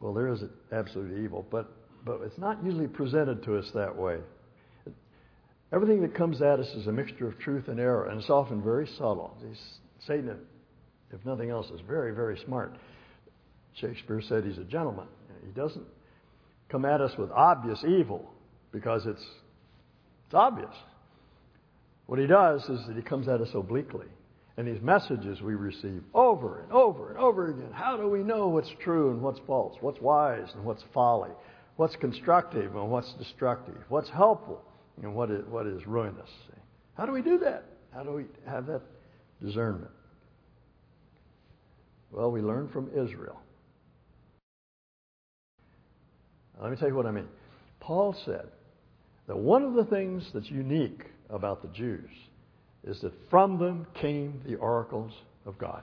well, 0.00 0.14
there 0.14 0.28
is 0.28 0.42
absolute 0.72 1.22
evil, 1.22 1.46
but, 1.50 1.70
but 2.04 2.20
it's 2.22 2.38
not 2.38 2.64
usually 2.64 2.88
presented 2.88 3.42
to 3.44 3.58
us 3.58 3.70
that 3.74 3.94
way. 3.94 4.18
Everything 5.72 6.00
that 6.02 6.14
comes 6.14 6.40
at 6.40 6.58
us 6.58 6.68
is 6.68 6.86
a 6.86 6.92
mixture 6.92 7.28
of 7.28 7.38
truth 7.38 7.68
and 7.68 7.78
error, 7.78 8.06
and 8.06 8.18
it's 8.20 8.30
often 8.30 8.62
very 8.62 8.86
subtle. 8.86 9.36
Satan, 10.06 10.38
if 11.12 11.24
nothing 11.26 11.50
else, 11.50 11.66
is 11.70 11.80
very, 11.86 12.12
very 12.12 12.38
smart. 12.44 12.74
Shakespeare 13.74 14.22
said 14.26 14.44
he's 14.44 14.58
a 14.58 14.64
gentleman. 14.64 15.06
He 15.44 15.52
doesn't 15.52 15.86
come 16.70 16.84
at 16.84 17.00
us 17.00 17.12
with 17.18 17.30
obvious 17.30 17.84
evil 17.86 18.30
because 18.72 19.06
it's, 19.06 19.24
it's 20.26 20.34
obvious. 20.34 20.74
What 22.06 22.18
he 22.18 22.26
does 22.26 22.62
is 22.64 22.86
that 22.86 22.96
he 22.96 23.02
comes 23.02 23.28
at 23.28 23.40
us 23.40 23.50
obliquely. 23.54 24.06
And 24.60 24.68
these 24.68 24.82
messages 24.82 25.40
we 25.40 25.54
receive 25.54 26.02
over 26.12 26.60
and 26.60 26.70
over 26.70 27.08
and 27.08 27.18
over 27.18 27.48
again. 27.48 27.70
How 27.72 27.96
do 27.96 28.10
we 28.10 28.18
know 28.22 28.48
what's 28.48 28.68
true 28.84 29.10
and 29.10 29.22
what's 29.22 29.40
false? 29.46 29.78
What's 29.80 29.98
wise 30.02 30.48
and 30.54 30.66
what's 30.66 30.84
folly? 30.92 31.30
What's 31.76 31.96
constructive 31.96 32.76
and 32.76 32.90
what's 32.90 33.10
destructive? 33.14 33.78
What's 33.88 34.10
helpful 34.10 34.62
and 35.02 35.14
what 35.14 35.30
is, 35.30 35.46
what 35.48 35.66
is 35.66 35.86
ruinous? 35.86 36.28
How 36.92 37.06
do 37.06 37.12
we 37.12 37.22
do 37.22 37.38
that? 37.38 37.64
How 37.94 38.02
do 38.02 38.12
we 38.12 38.24
have 38.46 38.66
that 38.66 38.82
discernment? 39.42 39.92
Well, 42.12 42.30
we 42.30 42.42
learn 42.42 42.68
from 42.68 42.90
Israel. 42.90 43.40
Let 46.60 46.70
me 46.70 46.76
tell 46.76 46.88
you 46.88 46.94
what 46.94 47.06
I 47.06 47.12
mean. 47.12 47.28
Paul 47.80 48.14
said 48.26 48.48
that 49.26 49.38
one 49.38 49.62
of 49.62 49.72
the 49.72 49.84
things 49.84 50.28
that's 50.34 50.50
unique 50.50 51.06
about 51.30 51.62
the 51.62 51.68
Jews 51.68 52.10
is 52.84 53.00
that 53.00 53.12
from 53.28 53.58
them 53.58 53.86
came 53.94 54.40
the 54.46 54.56
oracles 54.56 55.12
of 55.46 55.58
God. 55.58 55.82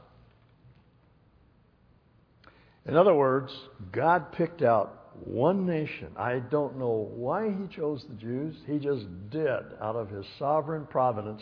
In 2.86 2.96
other 2.96 3.14
words, 3.14 3.54
God 3.92 4.32
picked 4.32 4.62
out 4.62 5.08
one 5.26 5.66
nation. 5.66 6.10
I 6.16 6.40
don't 6.40 6.78
know 6.78 7.10
why 7.14 7.50
He 7.50 7.76
chose 7.76 8.06
the 8.08 8.16
Jews. 8.16 8.56
He 8.66 8.80
just 8.80 9.06
did. 9.30 9.64
Out 9.82 9.96
of 9.96 10.10
His 10.10 10.26
sovereign 10.40 10.86
providence, 10.86 11.42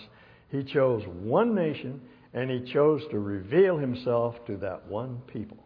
He 0.50 0.64
chose 0.64 1.04
one 1.22 1.54
nation 1.54 2.02
and 2.34 2.50
He 2.50 2.72
chose 2.74 3.02
to 3.12 3.20
reveal 3.20 3.78
Himself 3.78 4.36
to 4.48 4.58
that 4.58 4.86
one 4.88 5.22
people 5.28 5.58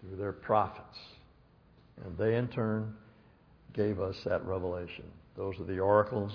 through 0.00 0.16
their 0.16 0.32
prophets. 0.32 0.98
And 2.04 2.16
they, 2.16 2.36
in 2.36 2.48
turn, 2.48 2.94
gave 3.74 4.00
us 4.00 4.16
that 4.24 4.44
revelation. 4.44 5.04
Those 5.36 5.58
are 5.60 5.64
the 5.64 5.78
oracles 5.78 6.32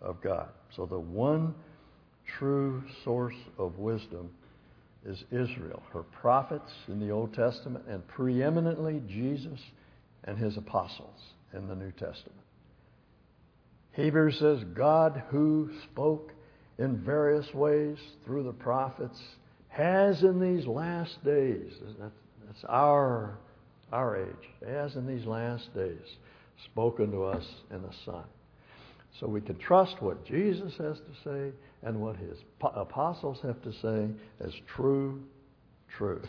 of 0.00 0.20
God. 0.22 0.48
So 0.74 0.86
the 0.86 0.98
one 0.98 1.54
true 2.38 2.82
source 3.04 3.36
of 3.58 3.78
wisdom 3.78 4.30
is 5.04 5.24
Israel, 5.30 5.82
her 5.92 6.02
prophets 6.02 6.70
in 6.88 7.00
the 7.00 7.10
Old 7.10 7.32
Testament, 7.32 7.84
and 7.88 8.06
preeminently 8.08 9.02
Jesus 9.08 9.60
and 10.24 10.36
his 10.36 10.56
apostles 10.56 11.20
in 11.54 11.68
the 11.68 11.74
New 11.74 11.92
Testament. 11.92 12.40
Hebrews 13.92 14.38
says, 14.38 14.62
God 14.74 15.22
who 15.30 15.70
spoke 15.84 16.32
in 16.78 16.98
various 16.98 17.52
ways 17.54 17.98
through 18.24 18.44
the 18.44 18.52
prophets 18.52 19.18
has 19.68 20.22
in 20.22 20.40
these 20.40 20.66
last 20.66 21.22
days, 21.24 21.72
that's 21.98 22.64
our, 22.68 23.38
our 23.92 24.16
age, 24.16 24.66
has 24.66 24.96
in 24.96 25.06
these 25.06 25.24
last 25.24 25.72
days 25.74 26.16
spoken 26.64 27.10
to 27.12 27.24
us 27.24 27.44
in 27.70 27.82
the 27.82 27.92
Son. 28.04 28.24
So 29.20 29.26
we 29.26 29.40
can 29.40 29.58
trust 29.58 30.00
what 30.00 30.24
Jesus 30.24 30.72
has 30.78 30.98
to 30.98 31.12
say 31.24 31.52
and 31.82 32.00
what 32.00 32.16
his 32.16 32.38
apostles 32.60 33.38
have 33.42 33.62
to 33.62 33.72
say 33.72 34.08
as 34.44 34.52
true 34.74 35.22
truth. 35.96 36.28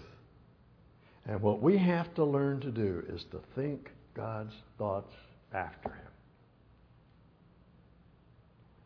And 1.26 1.42
what 1.42 1.62
we 1.62 1.78
have 1.78 2.14
to 2.16 2.26
learn 2.26 2.60
to 2.62 2.72
do 2.72 3.04
is 3.10 3.24
to 3.32 3.40
think 3.56 3.90
God's 4.16 4.54
thoughts 4.78 5.14
after 5.54 5.90
him. 5.90 6.10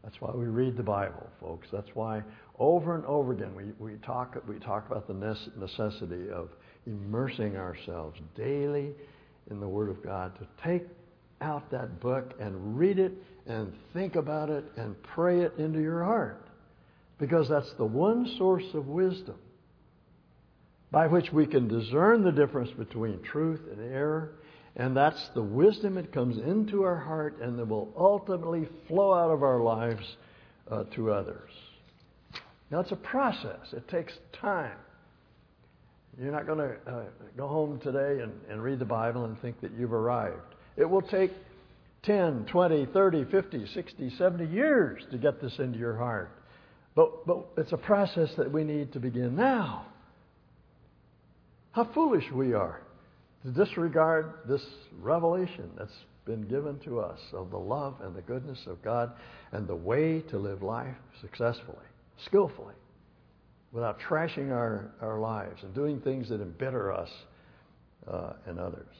That's 0.03 0.19
why 0.19 0.31
we 0.31 0.45
read 0.45 0.75
the 0.75 0.83
Bible, 0.83 1.27
folks. 1.39 1.67
That's 1.71 1.89
why 1.93 2.23
over 2.59 2.95
and 2.95 3.05
over 3.05 3.31
again 3.31 3.55
we, 3.55 3.71
we, 3.79 3.97
talk, 3.99 4.35
we 4.47 4.59
talk 4.59 4.85
about 4.87 5.07
the 5.07 5.13
necessity 5.57 6.29
of 6.29 6.49
immersing 6.85 7.55
ourselves 7.55 8.19
daily 8.35 8.91
in 9.49 9.59
the 9.59 9.67
Word 9.67 9.89
of 9.89 10.03
God 10.03 10.37
to 10.39 10.47
take 10.61 10.83
out 11.39 11.71
that 11.71 11.99
book 12.01 12.33
and 12.39 12.77
read 12.77 12.99
it 12.99 13.13
and 13.47 13.73
think 13.93 14.15
about 14.15 14.49
it 14.49 14.65
and 14.75 15.01
pray 15.03 15.41
it 15.41 15.53
into 15.57 15.81
your 15.81 16.03
heart. 16.03 16.42
Because 17.19 17.47
that's 17.47 17.71
the 17.77 17.85
one 17.85 18.27
source 18.37 18.73
of 18.73 18.87
wisdom 18.87 19.35
by 20.93 21.07
which 21.07 21.33
we 21.33 21.47
can 21.47 21.67
discern 21.67 22.23
the 22.23 22.31
difference 22.31 22.69
between 22.77 23.19
truth 23.23 23.61
and 23.71 23.91
error. 23.91 24.35
And 24.75 24.95
that's 24.95 25.29
the 25.33 25.41
wisdom 25.41 25.95
that 25.95 26.13
comes 26.13 26.37
into 26.37 26.83
our 26.83 26.97
heart 26.97 27.39
and 27.41 27.57
that 27.57 27.67
will 27.67 27.91
ultimately 27.97 28.67
flow 28.87 29.13
out 29.13 29.31
of 29.31 29.41
our 29.41 29.59
lives 29.59 30.05
uh, 30.69 30.83
to 30.95 31.11
others. 31.11 31.49
Now, 32.69 32.79
it's 32.79 32.91
a 32.91 32.95
process, 32.95 33.73
it 33.73 33.87
takes 33.87 34.13
time. 34.39 34.77
You're 36.19 36.31
not 36.31 36.45
going 36.45 36.59
to 36.59 36.75
uh, 36.87 37.03
go 37.35 37.47
home 37.47 37.79
today 37.79 38.21
and, 38.21 38.31
and 38.49 38.61
read 38.61 38.77
the 38.77 38.85
Bible 38.85 39.25
and 39.25 39.39
think 39.41 39.61
that 39.61 39.71
you've 39.77 39.93
arrived. 39.93 40.55
It 40.77 40.85
will 40.85 41.01
take 41.01 41.31
10, 42.03 42.45
20, 42.45 42.85
30, 42.87 43.25
50, 43.25 43.67
60, 43.67 44.09
70 44.17 44.45
years 44.45 45.03
to 45.11 45.17
get 45.17 45.41
this 45.41 45.57
into 45.57 45.79
your 45.79 45.95
heart. 45.97 46.29
But, 46.95 47.25
but 47.25 47.45
it's 47.57 47.71
a 47.71 47.77
process 47.77 48.29
that 48.37 48.51
we 48.51 48.63
need 48.63 48.93
to 48.93 48.99
begin 48.99 49.35
now. 49.35 49.87
How 51.71 51.85
foolish 51.85 52.31
we 52.31 52.53
are 52.53 52.81
to 53.43 53.51
disregard 53.51 54.33
this 54.47 54.63
revelation 55.01 55.71
that's 55.77 55.91
been 56.25 56.43
given 56.43 56.79
to 56.79 56.99
us 56.99 57.19
of 57.33 57.51
the 57.51 57.57
love 57.57 57.95
and 58.01 58.15
the 58.15 58.21
goodness 58.21 58.59
of 58.67 58.81
God 58.83 59.11
and 59.51 59.67
the 59.67 59.75
way 59.75 60.21
to 60.29 60.37
live 60.37 60.61
life 60.61 60.95
successfully, 61.19 61.85
skillfully, 62.25 62.75
without 63.71 63.99
trashing 63.99 64.51
our, 64.51 64.91
our 65.01 65.19
lives 65.19 65.63
and 65.63 65.73
doing 65.73 65.99
things 65.99 66.29
that 66.29 66.41
embitter 66.41 66.93
us 66.93 67.09
uh, 68.07 68.33
and 68.45 68.59
others. 68.59 68.95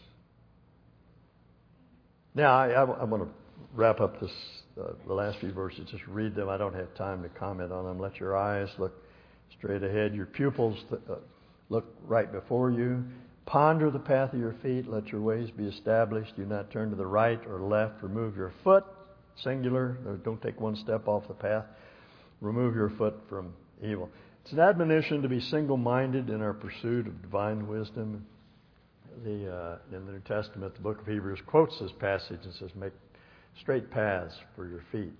Now, 2.35 2.57
I, 2.57 2.69
I, 2.69 2.83
I 2.83 3.03
want 3.03 3.23
to 3.23 3.29
wrap 3.75 4.01
up 4.01 4.19
this, 4.19 4.31
uh, 4.79 4.93
the 5.07 5.13
last 5.13 5.39
few 5.39 5.51
verses. 5.51 5.87
Just 5.89 6.05
read 6.07 6.35
them. 6.35 6.49
I 6.49 6.57
don't 6.57 6.73
have 6.73 6.93
time 6.95 7.23
to 7.23 7.29
comment 7.29 7.71
on 7.71 7.85
them. 7.85 7.99
Let 7.99 8.19
your 8.19 8.37
eyes 8.37 8.69
look 8.77 8.93
straight 9.57 9.83
ahead. 9.83 10.15
Your 10.15 10.25
pupils 10.25 10.77
th- 10.89 11.01
uh, 11.09 11.15
look 11.69 11.85
right 12.05 12.31
before 12.31 12.71
you. 12.71 13.03
Ponder 13.45 13.91
the 13.91 13.99
path 13.99 14.33
of 14.33 14.39
your 14.39 14.55
feet. 14.63 14.87
Let 14.87 15.07
your 15.07 15.21
ways 15.21 15.49
be 15.51 15.65
established. 15.65 16.35
Do 16.35 16.45
not 16.45 16.71
turn 16.71 16.89
to 16.89 16.95
the 16.95 17.05
right 17.05 17.39
or 17.47 17.59
left. 17.59 18.01
Remove 18.01 18.35
your 18.37 18.53
foot, 18.63 18.85
singular. 19.43 19.97
Don't 20.23 20.41
take 20.41 20.59
one 20.59 20.75
step 20.77 21.07
off 21.07 21.27
the 21.27 21.33
path. 21.33 21.65
Remove 22.41 22.75
your 22.75 22.89
foot 22.91 23.15
from 23.27 23.53
evil. 23.81 24.09
It's 24.43 24.53
an 24.53 24.59
admonition 24.59 25.21
to 25.21 25.29
be 25.29 25.39
single 25.39 25.77
minded 25.77 26.29
in 26.29 26.41
our 26.41 26.53
pursuit 26.53 27.07
of 27.07 27.21
divine 27.21 27.67
wisdom 27.67 28.25
the, 29.23 29.53
uh, 29.53 29.95
in 29.95 30.05
the 30.05 30.11
New 30.11 30.21
Testament, 30.21 30.73
the 30.75 30.81
book 30.81 31.01
of 31.01 31.07
Hebrews 31.07 31.39
quotes 31.45 31.77
this 31.79 31.91
passage 31.99 32.39
and 32.43 32.53
says, 32.55 32.69
Make 32.75 32.93
straight 33.59 33.89
paths 33.91 34.35
for 34.55 34.67
your 34.67 34.83
feet. 34.91 35.13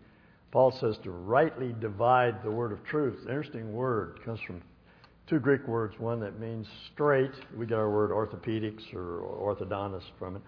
Paul 0.52 0.72
says 0.72 0.98
to 1.04 1.12
rightly 1.12 1.74
divide 1.80 2.44
the 2.44 2.52
word 2.52 2.72
of 2.72 2.84
truth. 2.84 3.20
Interesting 3.22 3.74
word. 3.74 4.18
It 4.20 4.26
comes 4.26 4.40
from 4.42 4.62
two 5.28 5.40
Greek 5.40 5.68
words. 5.68 6.00
One 6.00 6.20
that 6.20 6.40
means 6.40 6.68
straight. 6.94 7.32
We 7.58 7.66
get 7.66 7.78
our 7.78 7.90
word 7.90 8.12
orthopedics 8.12 8.94
or 8.94 9.22
orthodontist 9.22 10.12
from 10.20 10.36
it. 10.36 10.42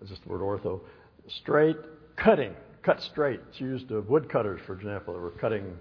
It's 0.00 0.10
just 0.10 0.22
the 0.24 0.28
word 0.28 0.40
ortho. 0.40 0.80
Straight, 1.28 1.76
cutting, 2.16 2.54
cut 2.82 3.00
straight. 3.00 3.40
It's 3.48 3.60
used 3.60 3.90
of 3.90 4.10
woodcutters, 4.10 4.60
for 4.66 4.74
example, 4.74 5.14
that 5.14 5.20
were 5.20 5.30
cutting 5.30 5.74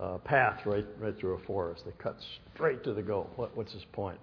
uh, 0.00 0.18
path 0.18 0.64
right, 0.64 0.86
right 1.00 1.18
through 1.18 1.34
a 1.34 1.38
forest. 1.40 1.84
They 1.84 1.92
cut 1.98 2.16
straight 2.54 2.84
to 2.84 2.94
the 2.94 3.02
goal. 3.02 3.28
What, 3.34 3.56
what's 3.56 3.72
his 3.72 3.84
point? 3.92 4.18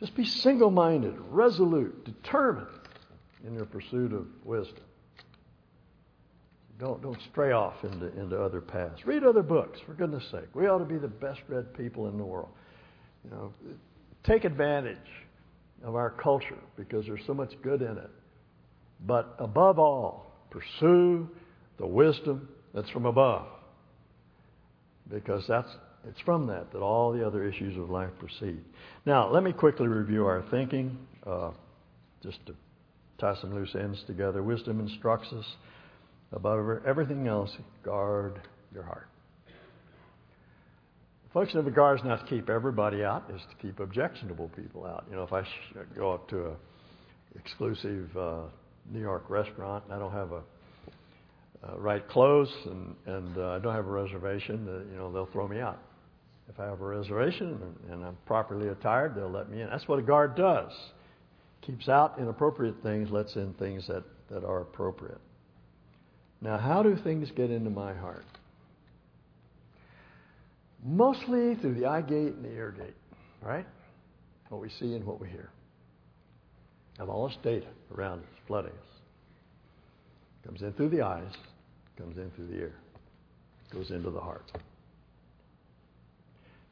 Just 0.00 0.14
be 0.14 0.24
single 0.24 0.70
minded, 0.70 1.14
resolute, 1.30 2.04
determined 2.04 2.68
in 3.46 3.54
your 3.54 3.66
pursuit 3.66 4.12
of 4.12 4.26
wisdom. 4.44 4.84
Don't, 6.78 7.02
don't 7.02 7.18
stray 7.30 7.52
off 7.52 7.74
into, 7.84 8.06
into 8.20 8.38
other 8.40 8.60
paths. 8.60 9.06
Read 9.06 9.24
other 9.24 9.42
books, 9.42 9.78
for 9.86 9.94
goodness 9.94 10.24
sake. 10.30 10.54
We 10.54 10.66
ought 10.66 10.78
to 10.78 10.84
be 10.84 10.98
the 10.98 11.08
best 11.08 11.40
read 11.48 11.72
people 11.74 12.08
in 12.08 12.18
the 12.18 12.24
world. 12.24 12.50
You 13.24 13.30
know, 13.30 13.52
take 14.24 14.44
advantage 14.44 14.96
of 15.82 15.94
our 15.94 16.10
culture 16.10 16.58
because 16.76 17.06
there's 17.06 17.22
so 17.26 17.34
much 17.34 17.52
good 17.62 17.80
in 17.80 17.96
it. 17.96 18.10
But 19.06 19.34
above 19.38 19.78
all, 19.78 20.32
pursue 20.50 21.28
the 21.78 21.86
wisdom 21.86 22.48
that's 22.74 22.90
from 22.90 23.06
above. 23.06 23.46
Because 25.08 25.44
that's 25.48 25.68
it's 26.08 26.20
from 26.20 26.46
that 26.46 26.72
that 26.72 26.78
all 26.78 27.12
the 27.12 27.26
other 27.26 27.44
issues 27.44 27.76
of 27.76 27.90
life 27.90 28.10
proceed. 28.18 28.60
Now, 29.06 29.30
let 29.32 29.42
me 29.42 29.52
quickly 29.52 29.88
review 29.88 30.24
our 30.26 30.44
thinking, 30.50 30.96
uh, 31.26 31.50
just 32.22 32.44
to 32.46 32.54
tie 33.18 33.34
some 33.40 33.54
loose 33.54 33.74
ends 33.74 34.02
together. 34.06 34.42
Wisdom 34.42 34.80
instructs 34.80 35.32
us 35.32 35.44
above 36.36 36.84
everything 36.86 37.26
else, 37.26 37.50
guard 37.82 38.40
your 38.72 38.84
heart. 38.84 39.08
The 41.24 41.32
function 41.32 41.58
of 41.58 41.66
a 41.66 41.70
guard 41.70 41.98
is 41.98 42.04
not 42.04 42.20
to 42.20 42.26
keep 42.26 42.48
everybody 42.48 43.02
out, 43.02 43.24
is 43.34 43.40
to 43.50 43.56
keep 43.66 43.80
objectionable 43.80 44.50
people 44.54 44.86
out. 44.86 45.06
You 45.10 45.16
know, 45.16 45.22
if 45.22 45.32
I 45.32 45.42
go 45.96 46.12
up 46.12 46.28
to 46.28 46.46
a 46.46 46.56
exclusive 47.38 48.14
uh, 48.16 48.42
New 48.90 49.00
York 49.00 49.28
restaurant 49.28 49.84
and 49.84 49.94
I 49.94 49.98
don't 49.98 50.12
have 50.12 50.32
a 50.32 50.42
uh, 51.66 51.78
right 51.78 52.06
clothes 52.08 52.52
and, 52.66 52.94
and 53.06 53.38
uh, 53.38 53.48
I 53.48 53.58
don't 53.58 53.74
have 53.74 53.86
a 53.86 53.90
reservation, 53.90 54.68
uh, 54.68 54.90
you 54.90 54.98
know, 54.98 55.12
they'll 55.12 55.28
throw 55.32 55.48
me 55.48 55.60
out. 55.60 55.82
If 56.48 56.60
I 56.60 56.64
have 56.66 56.80
a 56.80 56.86
reservation 56.86 57.58
and, 57.60 57.92
and 57.92 58.04
I'm 58.04 58.16
properly 58.26 58.68
attired, 58.68 59.14
they'll 59.16 59.30
let 59.30 59.50
me 59.50 59.62
in. 59.62 59.70
That's 59.70 59.88
what 59.88 59.98
a 59.98 60.02
guard 60.02 60.36
does. 60.36 60.70
Keeps 61.62 61.88
out 61.88 62.18
inappropriate 62.18 62.76
things, 62.82 63.10
lets 63.10 63.34
in 63.36 63.54
things 63.54 63.86
that, 63.88 64.04
that 64.30 64.44
are 64.44 64.60
appropriate. 64.60 65.20
Now, 66.40 66.58
how 66.58 66.82
do 66.82 66.96
things 66.96 67.30
get 67.34 67.50
into 67.50 67.70
my 67.70 67.94
heart? 67.94 68.24
Mostly 70.84 71.56
through 71.56 71.74
the 71.74 71.86
eye 71.86 72.02
gate 72.02 72.34
and 72.34 72.44
the 72.44 72.52
ear 72.52 72.74
gate, 72.76 72.94
right? 73.42 73.66
What 74.48 74.60
we 74.60 74.68
see 74.68 74.94
and 74.94 75.04
what 75.04 75.20
we 75.20 75.28
hear. 75.28 75.50
Have 76.98 77.08
all 77.08 77.28
this 77.28 77.36
data 77.42 77.66
around 77.94 78.20
us, 78.20 78.28
flooding 78.46 78.70
us. 78.70 78.96
Comes 80.44 80.62
in 80.62 80.72
through 80.74 80.90
the 80.90 81.02
eyes, 81.02 81.32
comes 81.98 82.16
in 82.18 82.30
through 82.36 82.46
the 82.46 82.56
ear, 82.56 82.74
goes 83.72 83.90
into 83.90 84.10
the 84.10 84.20
heart. 84.20 84.44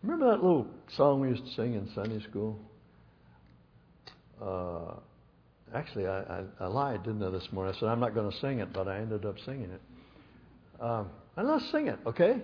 Remember 0.02 0.26
that 0.26 0.42
little 0.42 0.66
song 0.96 1.20
we 1.20 1.28
used 1.28 1.44
to 1.44 1.52
sing 1.54 1.74
in 1.74 1.90
Sunday 1.94 2.22
school? 2.28 2.58
Uh, 4.40 5.00
actually, 5.74 6.06
I, 6.06 6.20
I, 6.20 6.42
I, 6.60 6.66
lied, 6.66 7.02
didn't 7.02 7.22
I, 7.22 7.30
this 7.30 7.48
morning? 7.52 7.74
I 7.74 7.80
said 7.80 7.88
I'm 7.88 8.00
not 8.00 8.14
going 8.14 8.30
to 8.30 8.38
sing 8.38 8.60
it, 8.60 8.72
but 8.72 8.88
I 8.88 8.98
ended 8.98 9.24
up 9.24 9.36
singing 9.44 9.70
it. 9.70 9.80
Um, 10.80 11.10
and 11.36 11.48
let's 11.48 11.70
sing 11.70 11.88
it, 11.88 11.98
okay? 12.06 12.40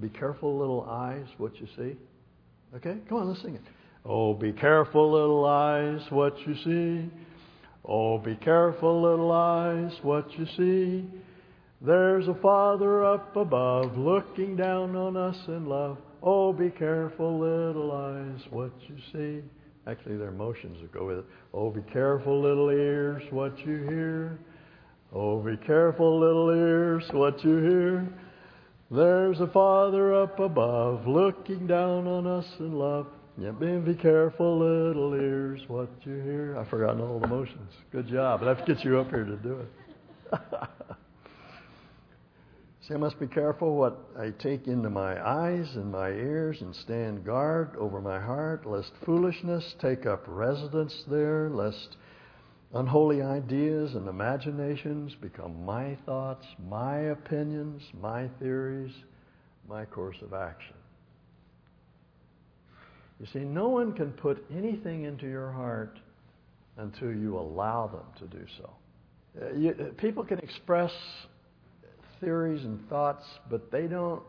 Be 0.00 0.08
careful, 0.08 0.58
little 0.58 0.88
eyes, 0.88 1.26
what 1.38 1.58
you 1.60 1.66
see. 1.76 1.96
Okay? 2.76 2.96
Come 3.08 3.18
on, 3.18 3.28
let's 3.28 3.42
sing 3.42 3.54
it. 3.54 3.62
Oh, 4.04 4.34
be 4.34 4.52
careful, 4.52 5.12
little 5.12 5.44
eyes, 5.44 6.00
what 6.10 6.34
you 6.46 6.54
see. 6.64 7.10
Oh, 7.84 8.18
be 8.18 8.36
careful, 8.36 9.02
little 9.02 9.32
eyes, 9.32 9.92
what 10.02 10.30
you 10.38 10.46
see. 10.56 11.06
There's 11.80 12.26
a 12.28 12.34
Father 12.34 13.04
up 13.04 13.36
above 13.36 13.96
looking 13.96 14.56
down 14.56 14.96
on 14.96 15.16
us 15.16 15.36
in 15.46 15.66
love. 15.66 15.98
Oh, 16.22 16.52
be 16.52 16.70
careful, 16.70 17.38
little 17.38 17.92
eyes, 17.92 18.40
what 18.50 18.72
you 18.88 18.96
see. 19.12 19.44
Actually, 19.88 20.18
there 20.18 20.28
are 20.28 20.32
motions 20.32 20.78
that 20.82 20.92
go 20.92 21.06
with 21.06 21.18
it. 21.18 21.24
Oh, 21.54 21.70
be 21.70 21.80
careful, 21.92 22.40
little 22.40 22.68
ears, 22.68 23.22
what 23.30 23.58
you 23.60 23.84
hear. 23.84 24.38
Oh, 25.14 25.40
be 25.40 25.56
careful, 25.56 26.20
little 26.20 26.50
ears, 26.50 27.04
what 27.12 27.42
you 27.42 27.56
hear. 27.56 28.08
There's 28.90 29.40
a 29.40 29.46
Father 29.46 30.14
up 30.14 30.40
above 30.40 31.06
looking 31.06 31.66
down 31.66 32.06
on 32.06 32.26
us 32.26 32.46
in 32.58 32.78
love. 32.78 33.06
Yeah, 33.38 33.52
be 33.52 33.94
careful, 33.94 34.58
little 34.58 35.14
ears, 35.14 35.62
what 35.68 35.88
you 36.04 36.16
hear. 36.16 36.56
I've 36.58 36.68
forgotten 36.68 37.00
all 37.00 37.18
the 37.18 37.28
motions. 37.28 37.72
Good 37.90 38.08
job. 38.08 38.42
I 38.42 38.48
have 38.48 38.64
to 38.64 38.74
get 38.74 38.84
you 38.84 38.98
up 38.98 39.08
here 39.08 39.24
to 39.24 39.36
do 39.36 39.60
it. 39.60 40.40
See, 42.88 42.94
I 42.94 42.96
must 42.96 43.20
be 43.20 43.26
careful 43.26 43.76
what 43.76 43.98
I 44.18 44.30
take 44.38 44.66
into 44.66 44.88
my 44.88 45.22
eyes 45.22 45.68
and 45.74 45.92
my 45.92 46.08
ears 46.08 46.62
and 46.62 46.74
stand 46.74 47.22
guard 47.22 47.76
over 47.76 48.00
my 48.00 48.18
heart, 48.18 48.64
lest 48.64 48.92
foolishness 49.04 49.74
take 49.78 50.06
up 50.06 50.24
residence 50.26 51.04
there, 51.06 51.50
lest 51.50 51.98
unholy 52.72 53.20
ideas 53.20 53.94
and 53.94 54.08
imaginations 54.08 55.14
become 55.16 55.66
my 55.66 55.98
thoughts, 56.06 56.46
my 56.66 56.96
opinions, 56.98 57.82
my 58.00 58.26
theories, 58.40 58.92
my 59.68 59.84
course 59.84 60.16
of 60.22 60.32
action. 60.32 60.74
You 63.20 63.26
see, 63.34 63.40
no 63.40 63.68
one 63.68 63.92
can 63.92 64.12
put 64.12 64.42
anything 64.50 65.04
into 65.04 65.26
your 65.28 65.52
heart 65.52 65.98
until 66.78 67.12
you 67.12 67.36
allow 67.36 67.86
them 67.88 68.28
to 68.30 68.38
do 68.38 68.46
so. 68.56 68.70
Uh, 69.42 69.84
uh, 69.84 69.92
people 69.98 70.24
can 70.24 70.38
express 70.38 70.92
theories 72.20 72.64
and 72.64 72.86
thoughts, 72.88 73.24
but 73.50 73.70
they 73.70 73.86
don't 73.86 74.22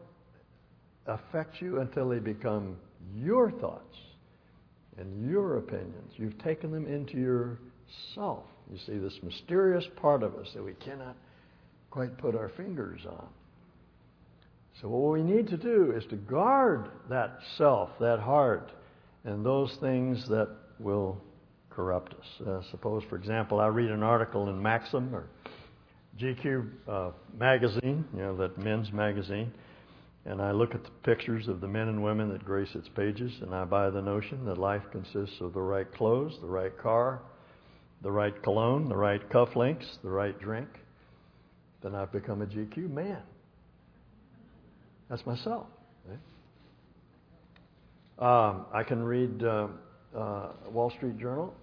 affect 1.07 1.61
you 1.61 1.79
until 1.79 2.09
they 2.09 2.19
become 2.19 2.77
your 3.15 3.51
thoughts 3.51 3.97
and 4.97 5.29
your 5.29 5.57
opinions. 5.57 6.13
You've 6.15 6.37
taken 6.39 6.71
them 6.71 6.85
into 6.85 7.17
yourself. 7.17 8.43
You 8.71 8.77
see, 8.85 8.97
this 8.97 9.17
mysterious 9.23 9.85
part 9.95 10.23
of 10.23 10.35
us 10.35 10.47
that 10.53 10.63
we 10.63 10.73
cannot 10.73 11.15
quite 11.89 12.17
put 12.17 12.35
our 12.35 12.49
fingers 12.49 13.01
on. 13.07 13.27
So, 14.81 14.87
what 14.87 15.11
we 15.11 15.23
need 15.23 15.47
to 15.47 15.57
do 15.57 15.91
is 15.95 16.05
to 16.09 16.15
guard 16.15 16.89
that 17.09 17.39
self, 17.57 17.89
that 17.99 18.19
heart, 18.19 18.71
and 19.25 19.45
those 19.45 19.75
things 19.81 20.27
that 20.29 20.49
will 20.79 21.19
corrupt 21.69 22.13
us. 22.13 22.47
Uh, 22.47 22.61
suppose, 22.71 23.03
for 23.09 23.15
example, 23.15 23.59
I 23.59 23.67
read 23.67 23.89
an 23.89 24.03
article 24.03 24.49
in 24.49 24.61
Maxim 24.61 25.13
or 25.13 25.27
GQ 26.19 26.69
uh, 26.87 27.11
magazine, 27.37 28.05
you 28.13 28.19
know, 28.19 28.35
that 28.37 28.57
men's 28.57 28.91
magazine, 28.91 29.51
and 30.25 30.41
I 30.41 30.51
look 30.51 30.75
at 30.75 30.83
the 30.83 30.89
pictures 31.03 31.47
of 31.47 31.61
the 31.61 31.67
men 31.67 31.87
and 31.87 32.03
women 32.03 32.29
that 32.29 32.43
grace 32.43 32.69
its 32.75 32.89
pages, 32.89 33.31
and 33.41 33.55
I 33.55 33.63
buy 33.63 33.89
the 33.89 34.01
notion 34.01 34.45
that 34.45 34.57
life 34.57 34.83
consists 34.91 35.39
of 35.39 35.53
the 35.53 35.61
right 35.61 35.91
clothes, 35.93 36.37
the 36.41 36.47
right 36.47 36.77
car, 36.77 37.21
the 38.01 38.11
right 38.11 38.41
cologne, 38.43 38.89
the 38.89 38.97
right 38.97 39.27
cufflinks, 39.29 39.85
the 40.03 40.09
right 40.09 40.37
drink, 40.39 40.67
then 41.81 41.95
I've 41.95 42.11
become 42.11 42.41
a 42.41 42.45
GQ 42.45 42.89
man. 42.89 43.21
That's 45.09 45.25
myself. 45.25 45.67
Right? 48.19 48.49
Um, 48.49 48.65
I 48.73 48.83
can 48.83 49.03
read 49.03 49.43
uh, 49.43 49.67
uh, 50.15 50.49
Wall 50.71 50.91
Street 50.91 51.17
Journal 51.17 51.53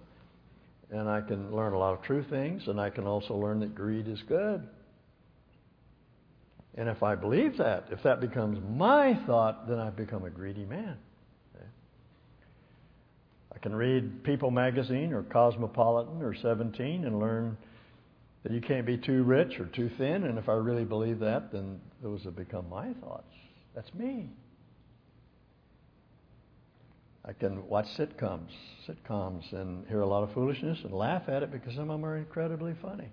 and 0.91 1.09
I 1.09 1.21
can 1.21 1.55
learn 1.55 1.73
a 1.73 1.77
lot 1.77 1.93
of 1.93 2.01
true 2.03 2.23
things, 2.29 2.63
and 2.67 2.79
I 2.79 2.89
can 2.89 3.05
also 3.05 3.35
learn 3.35 3.59
that 3.59 3.75
greed 3.75 4.07
is 4.07 4.21
good. 4.27 4.67
And 6.75 6.87
if 6.87 7.01
I 7.03 7.15
believe 7.15 7.57
that, 7.57 7.87
if 7.91 8.03
that 8.03 8.21
becomes 8.21 8.59
my 8.77 9.19
thought, 9.25 9.67
then 9.67 9.79
I've 9.79 9.95
become 9.95 10.25
a 10.25 10.29
greedy 10.29 10.65
man. 10.65 10.97
I 13.57 13.59
can 13.59 13.75
read 13.75 14.23
People 14.23 14.51
magazine 14.51 15.11
or 15.13 15.23
Cosmopolitan 15.23 16.21
or 16.21 16.35
17 16.35 17.05
and 17.05 17.19
learn 17.19 17.57
that 18.43 18.51
you 18.51 18.61
can't 18.61 18.85
be 18.85 18.97
too 18.97 19.23
rich 19.23 19.59
or 19.59 19.65
too 19.65 19.89
thin, 19.97 20.25
and 20.25 20.37
if 20.37 20.47
I 20.47 20.53
really 20.53 20.85
believe 20.85 21.19
that, 21.19 21.51
then 21.51 21.79
those 22.03 22.23
have 22.23 22.35
become 22.35 22.69
my 22.69 22.93
thoughts. 23.01 23.33
That's 23.73 23.91
me. 23.95 24.29
I 27.27 27.33
can 27.33 27.67
watch 27.67 27.87
sitcoms, 27.97 28.51
sitcoms, 28.87 29.51
and 29.51 29.85
hear 29.87 29.99
a 29.99 30.05
lot 30.05 30.23
of 30.23 30.33
foolishness 30.33 30.79
and 30.83 30.93
laugh 30.93 31.23
at 31.27 31.43
it 31.43 31.51
because 31.51 31.73
some 31.73 31.89
of 31.89 31.99
them 31.99 32.05
are 32.05 32.17
incredibly 32.17 32.73
funny. 32.81 33.11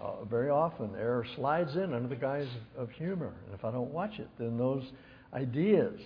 Uh, 0.00 0.24
very 0.24 0.48
often, 0.48 0.90
error 0.98 1.26
slides 1.36 1.76
in 1.76 1.92
under 1.92 2.08
the 2.08 2.16
guise 2.16 2.48
of, 2.76 2.90
humor, 2.90 3.34
and 3.44 3.54
if 3.54 3.64
I 3.64 3.70
don't 3.70 3.92
watch 3.92 4.18
it, 4.18 4.28
then 4.38 4.56
those 4.56 4.82
ideas, 5.34 6.00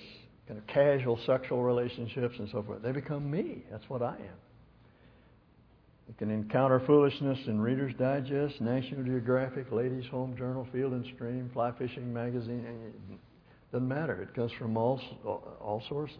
kind 0.48 0.58
of 0.58 0.66
casual 0.66 1.18
sexual 1.26 1.62
relationships 1.62 2.34
and 2.38 2.48
so 2.50 2.62
forth, 2.62 2.82
they 2.82 2.92
become 2.92 3.30
me. 3.30 3.62
That's 3.70 3.88
what 3.88 4.02
I 4.02 4.16
am. 4.16 4.38
You 6.08 6.14
can 6.18 6.30
encounter 6.30 6.80
foolishness 6.86 7.38
in 7.46 7.60
Reader's 7.60 7.94
Digest, 7.94 8.60
National 8.60 9.04
Geographic, 9.04 9.70
Ladies' 9.70 10.06
Home 10.10 10.36
Journal, 10.36 10.66
Field 10.72 10.92
and 10.92 11.06
Stream, 11.14 11.50
Fly 11.52 11.70
Fishing 11.78 12.12
Magazine. 12.12 12.66
It 12.66 13.18
doesn't 13.72 13.86
matter. 13.86 14.22
It 14.22 14.34
comes 14.34 14.50
from 14.52 14.76
all, 14.76 15.00
all 15.60 15.82
sources. 15.88 16.16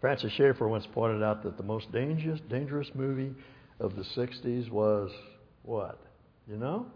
Francis 0.00 0.32
Schaeffer 0.32 0.68
once 0.68 0.86
pointed 0.92 1.22
out 1.22 1.42
that 1.42 1.56
the 1.56 1.62
most 1.62 1.90
dangerous, 1.92 2.40
dangerous 2.48 2.88
movie 2.94 3.34
of 3.80 3.96
the 3.96 4.02
60s 4.02 4.70
was 4.70 5.10
what? 5.62 6.00
You 6.48 6.56
know? 6.56 6.86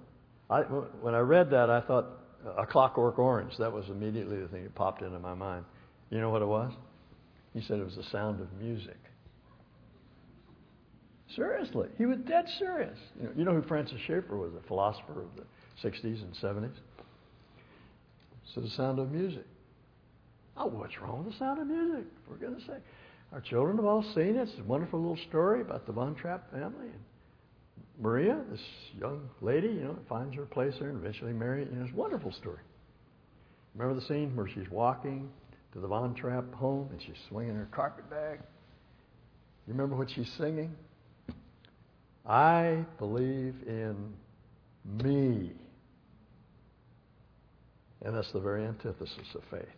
I, 0.49 0.61
when 0.61 1.15
I 1.15 1.21
read 1.21 1.51
that, 1.51 1.71
I 1.71 1.81
thought 1.81 2.07
A 2.57 2.67
Clockwork 2.67 3.19
Orange. 3.19 3.57
That 3.59 3.73
was 3.73 3.87
immediately 3.88 4.41
the 4.41 4.49
thing 4.49 4.62
that 4.65 4.75
popped 4.75 5.03
into 5.03 5.19
my 5.19 5.35
mind. 5.35 5.65
You 6.11 6.21
know 6.21 6.31
what 6.31 6.43
it 6.43 6.47
was? 6.47 6.73
He 7.55 7.61
said 7.62 7.79
it 7.79 7.85
was 7.85 7.97
the 7.97 8.05
sound 8.05 8.41
of 8.41 8.53
music. 8.61 8.97
Seriously, 11.35 11.88
he 11.97 12.07
was 12.07 12.19
dead 12.29 12.45
serious. 12.59 12.99
You 13.19 13.25
know, 13.25 13.33
you 13.37 13.45
know 13.45 13.53
who 13.55 13.62
Francis 13.62 13.99
Schaeffer 14.07 14.37
was, 14.37 14.53
a 14.55 14.67
philosopher 14.67 15.23
of 15.23 15.29
the 15.37 15.88
60s 15.88 16.23
and 16.23 16.35
70s? 16.35 16.75
So 18.55 18.61
the 18.61 18.69
sound 18.71 18.99
of 18.99 19.11
music. 19.11 19.47
Oh, 20.57 20.67
what's 20.67 21.01
wrong 21.01 21.25
with 21.25 21.33
the 21.33 21.38
sound 21.38 21.61
of 21.61 21.67
music? 21.67 22.05
For 22.29 22.37
goodness 22.37 22.62
sake. 22.67 22.83
Our 23.33 23.41
children 23.41 23.77
have 23.77 23.87
all 23.87 24.03
seen 24.15 24.37
it. 24.37 24.49
It's 24.49 24.59
a 24.59 24.65
wonderful 24.65 25.01
little 25.01 25.17
story 25.29 25.62
about 25.62 25.87
the 25.87 25.93
Von 25.93 26.15
Trapp 26.15 26.51
family. 26.51 26.88
And 26.88 27.01
Maria, 27.99 28.41
this 28.51 28.61
young 28.99 29.29
lady, 29.41 29.69
you 29.69 29.85
know, 29.85 29.97
finds 30.09 30.35
her 30.37 30.45
place 30.45 30.75
there 30.79 30.91
and 30.91 30.99
eventually 30.99 31.33
marries. 31.33 31.69
You 31.71 31.79
know, 31.79 31.85
it's 31.85 31.93
a 31.93 31.97
wonderful 31.97 32.33
story. 32.33 32.61
Remember 33.75 33.99
the 33.99 34.07
scene 34.07 34.37
where 34.37 34.47
she's 34.47 34.69
walking 34.71 35.31
to 35.73 35.81
the 35.81 35.88
Von 35.88 36.15
Trapp 36.15 36.53
home 36.53 36.88
and 36.91 37.01
she's 37.01 37.17
swinging 37.29 37.55
her 37.55 37.69
carpet 37.71 38.09
bag? 38.11 38.41
You 39.67 39.73
remember 39.73 39.97
what 39.97 40.11
she's 40.11 40.31
singing? 40.37 40.75
I 42.27 42.85
believe 42.99 43.55
in 43.67 44.12
me. 44.85 45.53
And 48.05 48.15
that's 48.15 48.31
the 48.33 48.41
very 48.41 48.67
antithesis 48.67 49.35
of 49.35 49.43
faith. 49.51 49.69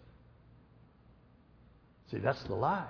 See, 2.11 2.19
that's 2.19 2.43
the 2.45 2.55
lie. 2.55 2.89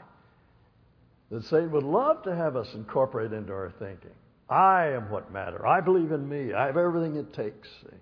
That 1.30 1.44
Satan 1.44 1.70
would 1.72 1.84
love 1.84 2.22
to 2.24 2.34
have 2.34 2.56
us 2.56 2.68
incorporate 2.74 3.32
into 3.32 3.52
our 3.52 3.72
thinking. 3.78 4.10
I 4.48 4.88
am 4.88 5.10
what 5.10 5.32
matter. 5.32 5.66
I 5.66 5.80
believe 5.80 6.12
in 6.12 6.28
me. 6.28 6.52
I 6.52 6.66
have 6.66 6.76
everything 6.76 7.16
it 7.16 7.32
takes. 7.32 7.68
See? 7.82 7.96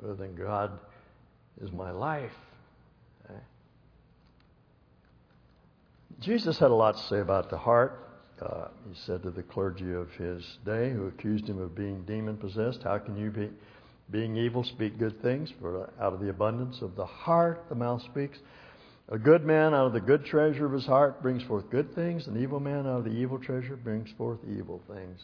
Rather 0.00 0.16
than 0.16 0.34
God 0.34 0.72
is 1.62 1.70
my 1.72 1.90
life. 1.90 2.32
Okay? 3.24 3.38
Jesus 6.20 6.58
had 6.58 6.70
a 6.70 6.74
lot 6.74 6.96
to 6.96 7.02
say 7.04 7.20
about 7.20 7.50
the 7.50 7.58
heart. 7.58 8.06
Uh, 8.42 8.68
he 8.88 8.94
said 8.94 9.22
to 9.22 9.30
the 9.30 9.42
clergy 9.42 9.92
of 9.92 10.10
his 10.12 10.58
day 10.64 10.90
who 10.90 11.06
accused 11.06 11.46
him 11.46 11.60
of 11.60 11.74
being 11.74 12.02
demon 12.04 12.36
possessed, 12.36 12.82
How 12.82 12.98
can 12.98 13.16
you 13.16 13.30
be, 13.30 13.50
being 14.10 14.36
evil, 14.36 14.64
speak 14.64 14.98
good 14.98 15.20
things? 15.22 15.52
For 15.60 15.90
out 16.00 16.14
of 16.14 16.20
the 16.20 16.30
abundance 16.30 16.80
of 16.80 16.96
the 16.96 17.04
heart 17.04 17.66
the 17.68 17.74
mouth 17.74 18.02
speaks. 18.02 18.38
A 19.10 19.18
good 19.18 19.44
man 19.44 19.74
out 19.74 19.86
of 19.86 19.92
the 19.92 20.00
good 20.00 20.24
treasure 20.24 20.66
of 20.66 20.72
his 20.72 20.86
heart 20.86 21.20
brings 21.20 21.42
forth 21.42 21.68
good 21.68 21.94
things, 21.94 22.28
an 22.28 22.40
evil 22.40 22.60
man 22.60 22.86
out 22.86 22.98
of 22.98 23.04
the 23.04 23.10
evil 23.10 23.38
treasure 23.38 23.76
brings 23.76 24.08
forth 24.12 24.38
evil 24.48 24.80
things. 24.86 25.20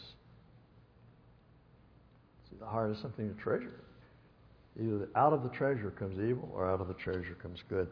See, 2.49 2.57
the 2.59 2.65
heart 2.65 2.91
is 2.91 2.99
something 2.99 3.33
to 3.33 3.41
treasure. 3.41 3.79
Either 4.77 5.07
out 5.15 5.31
of 5.31 5.43
the 5.43 5.49
treasure 5.49 5.89
comes 5.91 6.19
evil 6.19 6.51
or 6.53 6.69
out 6.69 6.81
of 6.81 6.89
the 6.89 6.93
treasure 6.95 7.35
comes 7.41 7.63
good. 7.69 7.87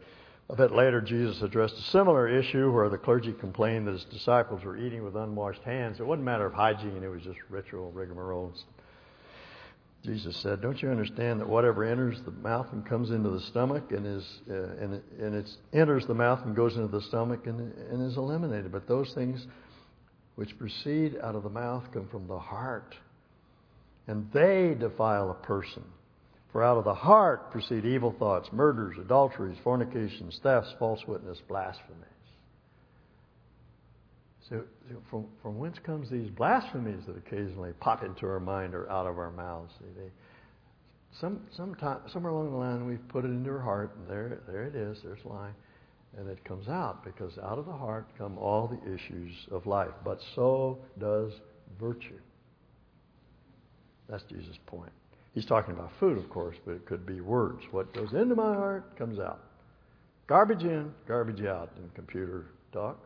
A 0.49 0.55
bit 0.55 0.71
later, 0.71 1.01
Jesus 1.01 1.41
addressed 1.41 1.75
a 1.75 1.81
similar 1.81 2.27
issue 2.27 2.71
where 2.71 2.89
the 2.89 2.97
clergy 2.97 3.33
complained 3.33 3.87
that 3.87 3.93
his 3.93 4.05
disciples 4.05 4.63
were 4.63 4.77
eating 4.77 5.03
with 5.03 5.15
unwashed 5.15 5.63
hands. 5.63 5.99
It 5.99 6.05
wasn't 6.05 6.23
a 6.23 6.25
matter 6.25 6.45
of 6.45 6.53
hygiene, 6.53 7.03
it 7.03 7.07
was 7.07 7.23
just 7.23 7.39
ritual 7.49 7.91
rigmarole. 7.91 8.53
Jesus 10.05 10.37
said, 10.37 10.61
Don't 10.61 10.81
you 10.81 10.89
understand 10.89 11.41
that 11.41 11.49
whatever 11.49 11.83
enters 11.83 12.21
the 12.23 12.31
mouth 12.31 12.67
and 12.71 12.85
comes 12.85 13.09
into 13.09 13.29
the 13.29 13.39
stomach 13.39 13.91
and, 13.91 14.05
is, 14.05 14.39
uh, 14.49 14.53
and, 14.53 15.01
and 15.19 15.35
it 15.35 15.49
enters 15.73 16.05
the 16.05 16.13
mouth 16.13 16.39
and 16.45 16.55
goes 16.55 16.75
into 16.75 16.87
the 16.87 17.01
stomach 17.01 17.47
and, 17.47 17.73
and 17.73 18.09
is 18.09 18.17
eliminated? 18.17 18.71
But 18.71 18.87
those 18.87 19.13
things 19.13 19.45
which 20.35 20.57
proceed 20.59 21.17
out 21.23 21.35
of 21.35 21.43
the 21.43 21.49
mouth 21.49 21.83
come 21.91 22.07
from 22.09 22.27
the 22.27 22.37
heart, 22.37 22.95
and 24.07 24.29
they 24.31 24.75
defile 24.79 25.31
a 25.31 25.45
person. 25.45 25.83
For 26.51 26.63
out 26.63 26.77
of 26.77 26.85
the 26.85 26.93
heart 26.93 27.51
proceed 27.51 27.83
evil 27.83 28.15
thoughts, 28.17 28.49
murders, 28.53 28.97
adulteries, 28.97 29.57
fornications, 29.63 30.39
thefts, 30.41 30.73
false 30.79 31.01
witness, 31.07 31.41
blasphemies. 31.47 32.14
So, 34.49 34.63
from, 35.09 35.25
from 35.41 35.57
whence 35.57 35.77
comes 35.83 36.09
these 36.09 36.29
blasphemies 36.29 37.03
that 37.07 37.17
occasionally 37.17 37.71
pop 37.79 38.03
into 38.03 38.27
our 38.27 38.39
mind 38.39 38.75
or 38.75 38.89
out 38.91 39.07
of 39.07 39.17
our 39.17 39.31
mouths? 39.31 39.73
See, 39.79 39.85
they, 39.97 40.11
some, 41.19 41.41
sometime, 41.55 42.01
somewhere 42.11 42.31
along 42.31 42.51
the 42.51 42.57
line, 42.57 42.85
we've 42.85 43.07
put 43.07 43.25
it 43.25 43.29
into 43.29 43.49
our 43.49 43.59
heart, 43.59 43.95
and 43.97 44.07
there, 44.07 44.39
there 44.47 44.63
it 44.63 44.75
is, 44.75 44.99
there's 45.03 45.23
lying. 45.25 45.55
And 46.17 46.29
it 46.29 46.43
comes 46.45 46.67
out 46.67 47.03
because 47.03 47.37
out 47.39 47.57
of 47.57 47.65
the 47.65 47.73
heart 47.73 48.07
come 48.17 48.37
all 48.37 48.67
the 48.67 48.93
issues 48.93 49.33
of 49.51 49.65
life. 49.65 49.91
But 50.03 50.19
so 50.35 50.77
does 50.99 51.33
virtue. 51.79 52.19
That's 54.07 54.23
Jesus' 54.23 54.57
point. 54.65 54.91
He's 55.33 55.45
talking 55.45 55.73
about 55.73 55.91
food, 55.99 56.17
of 56.17 56.29
course, 56.29 56.55
but 56.65 56.73
it 56.73 56.85
could 56.85 57.05
be 57.05 57.19
words. 57.19 57.63
What 57.71 57.93
goes 57.93 58.13
into 58.13 58.35
my 58.35 58.53
heart 58.53 58.97
comes 58.97 59.19
out. 59.19 59.41
Garbage 60.27 60.63
in, 60.63 60.93
garbage 61.07 61.43
out 61.43 61.71
in 61.77 61.89
computer 61.89 62.45
talk. 62.71 62.97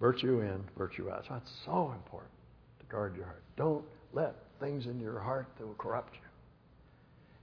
Virtue 0.00 0.40
in, 0.40 0.64
virtue 0.78 1.10
out. 1.10 1.24
So 1.28 1.34
it's 1.34 1.52
so 1.66 1.92
important 1.94 2.32
to 2.80 2.86
guard 2.86 3.14
your 3.16 3.26
heart. 3.26 3.42
Don't 3.56 3.84
let 4.12 4.34
things 4.58 4.86
in 4.86 4.98
your 4.98 5.20
heart 5.20 5.46
that 5.58 5.66
will 5.66 5.74
corrupt 5.74 6.14
you. 6.14 6.20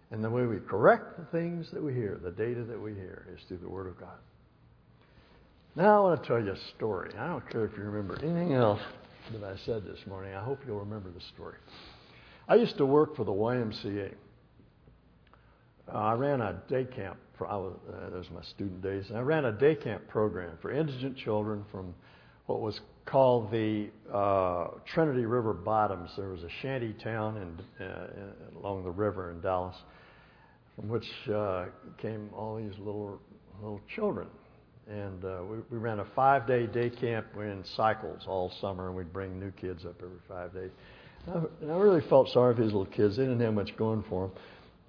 And 0.09 0.23
the 0.23 0.29
way 0.29 0.45
we 0.45 0.57
correct 0.57 1.17
the 1.17 1.25
things 1.37 1.67
that 1.71 1.83
we 1.83 1.93
hear, 1.93 2.19
the 2.21 2.31
data 2.31 2.63
that 2.63 2.81
we 2.81 2.93
hear, 2.93 3.27
is 3.33 3.41
through 3.47 3.57
the 3.57 3.69
Word 3.69 3.87
of 3.87 3.99
God. 3.99 4.17
Now 5.75 5.97
I 5.97 6.09
want 6.09 6.23
to 6.23 6.27
tell 6.27 6.43
you 6.43 6.53
a 6.53 6.75
story. 6.75 7.11
I 7.17 7.27
don't 7.27 7.47
care 7.51 7.65
if 7.65 7.77
you 7.77 7.83
remember 7.83 8.17
anything 8.23 8.53
else 8.53 8.79
that 9.31 9.43
I 9.43 9.55
said 9.65 9.83
this 9.83 9.99
morning. 10.07 10.33
I 10.33 10.43
hope 10.43 10.59
you'll 10.65 10.79
remember 10.79 11.11
the 11.11 11.21
story. 11.35 11.57
I 12.47 12.55
used 12.55 12.77
to 12.77 12.85
work 12.85 13.15
for 13.15 13.25
the 13.25 13.31
YMCA. 13.31 14.13
Uh, 15.93 15.97
I 15.97 16.13
ran 16.13 16.41
a 16.41 16.61
day 16.67 16.85
camp. 16.85 17.17
For, 17.37 17.47
I 17.47 17.57
was, 17.57 17.77
uh, 17.89 18.09
those 18.09 18.29
were 18.29 18.37
my 18.37 18.43
student 18.43 18.81
days. 18.81 19.05
And 19.09 19.17
I 19.17 19.21
ran 19.21 19.45
a 19.45 19.51
day 19.51 19.75
camp 19.75 20.07
program 20.07 20.57
for 20.61 20.71
indigent 20.71 21.17
children 21.17 21.63
from 21.71 21.93
what 22.47 22.61
was 22.61 22.79
called 23.05 23.51
the 23.51 23.89
uh, 24.13 24.67
Trinity 24.93 25.25
River 25.25 25.53
Bottoms. 25.53 26.09
There 26.17 26.29
was 26.29 26.43
a 26.43 26.49
shanty 26.61 26.93
town 27.03 27.37
in, 27.79 27.85
uh, 27.85 28.07
along 28.59 28.83
the 28.83 28.91
river 28.91 29.31
in 29.31 29.41
Dallas, 29.41 29.75
from 30.75 30.89
which 30.89 31.07
uh, 31.33 31.65
came 31.97 32.29
all 32.35 32.57
these 32.57 32.77
little 32.79 33.19
little 33.61 33.81
children. 33.95 34.27
And 34.89 35.23
uh, 35.25 35.39
we, 35.49 35.57
we 35.69 35.77
ran 35.77 35.99
a 35.99 36.05
five-day 36.15 36.67
day 36.67 36.89
camp. 36.89 37.27
We 37.37 37.45
in 37.45 37.63
cycles 37.75 38.23
all 38.27 38.51
summer, 38.61 38.87
and 38.87 38.95
we'd 38.95 39.11
bring 39.11 39.39
new 39.39 39.51
kids 39.51 39.85
up 39.85 39.95
every 40.01 40.19
five 40.27 40.53
days. 40.53 40.71
And 41.61 41.71
I 41.71 41.75
really 41.75 42.01
felt 42.07 42.29
sorry 42.29 42.55
for 42.55 42.61
these 42.61 42.71
little 42.71 42.85
kids. 42.85 43.17
They 43.17 43.23
didn't 43.23 43.41
have 43.41 43.53
much 43.53 43.75
going 43.75 44.03
for 44.07 44.27
them. 44.27 44.37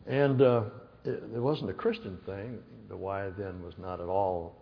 And 0.06 0.42
uh, 0.42 0.62
it, 1.04 1.22
it 1.34 1.40
wasn't 1.40 1.70
a 1.70 1.74
Christian 1.74 2.18
thing. 2.26 2.58
The 2.88 2.96
Y 2.96 3.30
then 3.36 3.60
was 3.62 3.74
not 3.76 4.00
at 4.00 4.06
all 4.06 4.54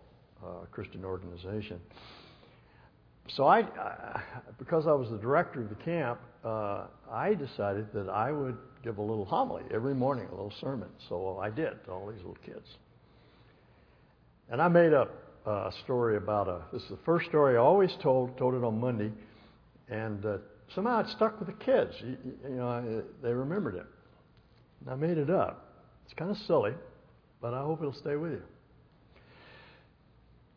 uh, 0.43 0.63
a 0.63 0.67
Christian 0.71 1.05
organization. 1.05 1.81
So 3.29 3.45
I, 3.45 3.61
I, 3.61 4.21
because 4.59 4.87
I 4.87 4.93
was 4.93 5.11
the 5.11 5.19
director 5.19 5.63
of 5.63 5.69
the 5.69 5.75
camp, 5.77 6.21
uh, 6.45 6.85
I 7.11 7.35
decided 7.35 7.87
that 7.93 8.09
I 8.09 8.31
would 8.31 8.57
give 8.85 8.99
a 8.99 9.03
little 9.03 9.25
homily 9.25 9.65
every 9.75 9.95
morning, 9.95 10.27
a 10.29 10.31
little 10.31 10.53
sermon. 10.61 10.89
So 11.09 11.39
I 11.39 11.51
did 11.51 11.85
to 11.87 11.91
all 11.91 12.07
these 12.07 12.19
little 12.19 12.39
kids. 12.45 12.67
And 14.49 14.63
I 14.63 14.69
made 14.69 14.93
up 14.93 15.13
a 15.45 15.73
story 15.85 16.17
about 16.17 16.49
a. 16.49 16.63
This 16.73 16.83
is 16.83 16.91
the 16.91 16.99
first 17.05 17.27
story 17.27 17.57
I 17.57 17.61
always 17.61 17.91
told. 18.03 18.37
Told 18.39 18.55
it 18.55 18.65
on 18.65 18.81
Monday, 18.81 19.11
and 19.89 20.25
uh, 20.25 20.39
somehow 20.75 21.01
it 21.01 21.09
stuck 21.09 21.39
with 21.41 21.49
the 21.49 21.65
kids. 21.65 21.93
You, 22.01 22.17
you 22.49 22.57
know, 22.57 23.03
they 23.23 23.33
remembered 23.33 23.75
it. 23.75 23.87
And 24.81 24.91
I 24.91 24.95
made 24.95 25.19
it 25.19 25.31
up. 25.31 25.83
It's 26.05 26.15
kind 26.15 26.31
of 26.31 26.37
silly, 26.47 26.75
but 27.41 27.55
I 27.55 27.63
hope 27.63 27.81
it'll 27.81 27.93
stay 27.93 28.15
with 28.17 28.33
you. 28.33 28.43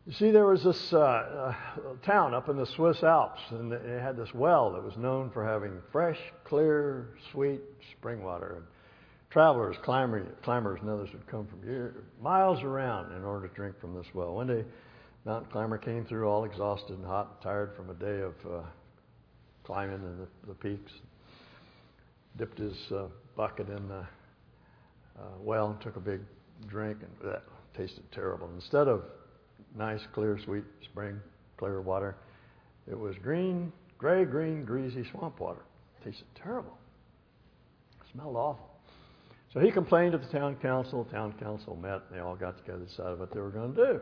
You 0.06 0.14
see, 0.14 0.30
there 0.30 0.46
was 0.46 0.64
this 0.64 0.92
uh, 0.94 1.54
town 2.02 2.32
up 2.32 2.48
in 2.48 2.56
the 2.56 2.64
Swiss 2.64 3.02
Alps, 3.02 3.40
and 3.50 3.70
it 3.70 4.00
had 4.00 4.16
this 4.16 4.32
well 4.32 4.72
that 4.72 4.82
was 4.82 4.96
known 4.96 5.30
for 5.30 5.44
having 5.44 5.72
fresh, 5.92 6.18
clear, 6.44 7.10
sweet 7.30 7.60
spring 7.92 8.22
water. 8.22 8.54
And 8.56 8.64
travelers, 9.28 9.76
climbers, 9.82 10.26
climbers, 10.42 10.80
and 10.80 10.88
others 10.88 11.10
would 11.12 11.26
come 11.26 11.46
from 11.46 11.62
here, 11.62 12.04
miles 12.20 12.62
around 12.62 13.14
in 13.14 13.24
order 13.24 13.46
to 13.46 13.54
drink 13.54 13.78
from 13.78 13.94
this 13.94 14.06
well. 14.14 14.34
One 14.34 14.46
day, 14.46 14.64
mountain 15.26 15.50
climber 15.52 15.76
came 15.76 16.06
through 16.06 16.26
all 16.26 16.44
exhausted 16.44 16.96
and 16.96 17.04
hot 17.04 17.32
and 17.34 17.42
tired 17.42 17.76
from 17.76 17.90
a 17.90 17.94
day 17.94 18.22
of 18.22 18.34
uh, 18.50 18.62
climbing 19.64 20.02
in 20.02 20.18
the, 20.18 20.26
the 20.48 20.54
peaks. 20.54 20.92
Dipped 22.38 22.58
his 22.58 22.76
uh, 22.90 23.04
bucket 23.36 23.68
in 23.68 23.86
the 23.86 24.06
uh, 25.18 25.36
well 25.40 25.70
and 25.70 25.80
took 25.82 25.96
a 25.96 26.00
big 26.00 26.20
drink, 26.68 26.98
and 27.02 27.30
that 27.30 27.42
tasted 27.76 28.10
terrible. 28.12 28.48
Instead 28.54 28.88
of 28.88 29.02
nice, 29.76 30.00
clear, 30.12 30.38
sweet 30.44 30.64
spring, 30.84 31.20
clear 31.56 31.80
water, 31.80 32.16
it 32.90 32.98
was 32.98 33.14
green, 33.22 33.72
gray, 33.98 34.24
green, 34.24 34.64
greasy 34.64 35.04
swamp 35.10 35.40
water. 35.40 35.60
It 36.00 36.10
Tasted 36.10 36.26
terrible. 36.34 36.76
It 38.00 38.06
smelled 38.12 38.36
awful. 38.36 38.70
So 39.52 39.60
he 39.60 39.70
complained 39.70 40.12
to 40.12 40.18
the 40.18 40.26
town 40.26 40.56
council. 40.56 41.04
The 41.04 41.10
town 41.10 41.34
council 41.40 41.76
met. 41.76 42.02
And 42.08 42.16
they 42.16 42.20
all 42.20 42.36
got 42.36 42.58
together 42.58 42.78
and 42.78 42.88
decided 42.88 43.18
what 43.18 43.32
they 43.32 43.40
were 43.40 43.50
going 43.50 43.74
to 43.74 43.86
do. 43.86 44.00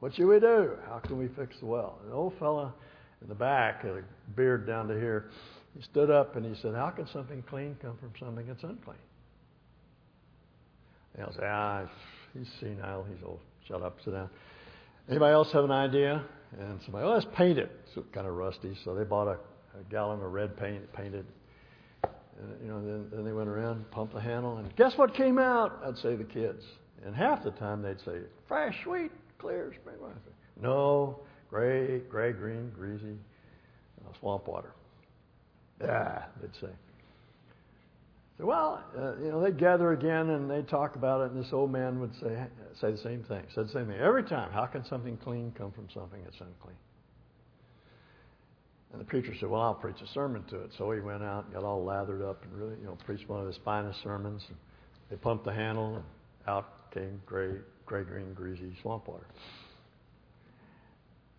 What 0.00 0.14
should 0.14 0.26
we 0.26 0.38
do? 0.38 0.72
How 0.86 0.98
can 0.98 1.18
we 1.18 1.28
fix 1.28 1.58
the 1.60 1.66
well? 1.66 1.98
An 2.06 2.12
old 2.12 2.34
fella 2.38 2.74
in 3.22 3.28
the 3.28 3.34
back 3.34 3.82
had 3.82 3.92
a 3.92 4.02
beard 4.34 4.66
down 4.66 4.88
to 4.88 4.94
here. 4.94 5.30
He 5.74 5.82
stood 5.82 6.10
up 6.10 6.36
and 6.36 6.44
he 6.44 6.60
said, 6.60 6.74
How 6.74 6.90
can 6.90 7.08
something 7.08 7.42
clean 7.48 7.76
come 7.80 7.96
from 7.98 8.12
something 8.20 8.46
that's 8.46 8.62
unclean? 8.62 8.98
And 11.14 11.24
I'll 11.24 11.32
say, 11.32 11.44
Ah, 11.44 11.84
he's 12.34 12.48
senile. 12.60 13.06
He's 13.08 13.24
old. 13.24 13.40
Shut 13.66 13.82
up. 13.82 13.98
Sit 14.04 14.12
down. 14.12 14.28
Anybody 15.08 15.32
else 15.32 15.52
have 15.52 15.64
an 15.64 15.70
idea? 15.70 16.24
And 16.58 16.80
somebody, 16.82 17.04
well, 17.04 17.14
let's 17.14 17.26
paint 17.34 17.58
it. 17.58 17.70
It's 17.84 18.06
kind 18.12 18.26
of 18.26 18.34
rusty. 18.34 18.76
So 18.84 18.94
they 18.94 19.04
bought 19.04 19.28
a, 19.28 19.38
a 19.78 19.84
gallon 19.90 20.22
of 20.22 20.32
red 20.32 20.56
paint, 20.56 20.92
painted. 20.92 21.26
And, 22.02 22.60
you 22.62 22.68
know, 22.68 22.84
then, 22.84 23.06
then 23.12 23.24
they 23.24 23.32
went 23.32 23.48
around, 23.48 23.90
pumped 23.90 24.14
the 24.14 24.20
handle, 24.20 24.58
and 24.58 24.74
guess 24.76 24.96
what 24.96 25.14
came 25.14 25.38
out? 25.38 25.80
I'd 25.86 25.96
say 25.98 26.16
the 26.16 26.24
kids. 26.24 26.64
And 27.04 27.14
half 27.14 27.44
the 27.44 27.50
time 27.52 27.82
they'd 27.82 28.00
say, 28.00 28.18
fresh, 28.48 28.76
sweet, 28.84 29.12
clear 29.38 29.72
spring 29.80 29.96
water. 30.00 30.14
No, 30.60 31.20
gray, 31.50 32.00
gray, 32.10 32.32
green, 32.32 32.70
greasy, 32.76 33.16
uh, 34.04 34.18
swamp 34.18 34.48
water. 34.48 34.72
Yeah, 35.80 36.24
they'd 36.40 36.54
say. 36.60 36.72
So, 38.38 38.44
well, 38.44 38.84
uh, 38.96 39.16
you 39.16 39.30
know, 39.30 39.40
they'd 39.42 39.58
gather 39.58 39.92
again 39.92 40.30
and 40.30 40.50
they'd 40.50 40.68
talk 40.68 40.96
about 40.96 41.22
it, 41.22 41.32
and 41.32 41.42
this 41.42 41.52
old 41.52 41.72
man 41.72 42.00
would 42.00 42.14
say, 42.20 42.44
say 42.80 42.92
the 42.92 42.98
same 42.98 43.24
thing. 43.24 43.42
Said 43.54 43.68
the 43.68 43.72
same 43.72 43.86
thing 43.86 43.98
every 43.98 44.24
time. 44.24 44.52
How 44.52 44.66
can 44.66 44.84
something 44.84 45.16
clean 45.16 45.52
come 45.56 45.72
from 45.72 45.88
something 45.94 46.22
that's 46.22 46.38
unclean? 46.40 46.76
And 48.92 49.00
the 49.00 49.04
preacher 49.04 49.34
said, 49.38 49.48
Well, 49.48 49.60
I'll 49.60 49.74
preach 49.74 50.00
a 50.02 50.06
sermon 50.08 50.44
to 50.44 50.60
it. 50.60 50.70
So 50.78 50.90
he 50.92 51.00
went 51.00 51.22
out 51.22 51.44
and 51.44 51.54
got 51.54 51.64
all 51.64 51.84
lathered 51.84 52.22
up 52.22 52.44
and 52.44 52.52
really, 52.52 52.76
you 52.80 52.86
know, 52.86 52.96
preached 53.04 53.28
one 53.28 53.40
of 53.40 53.46
his 53.46 53.58
finest 53.64 54.02
sermons. 54.02 54.42
And 54.48 54.56
they 55.10 55.16
pumped 55.16 55.44
the 55.44 55.52
handle, 55.52 55.96
and 55.96 56.04
out 56.46 56.90
came 56.92 57.20
gray, 57.26 57.52
gray, 57.84 58.04
green, 58.04 58.32
greasy 58.34 58.74
swamp 58.82 59.08
water. 59.08 59.26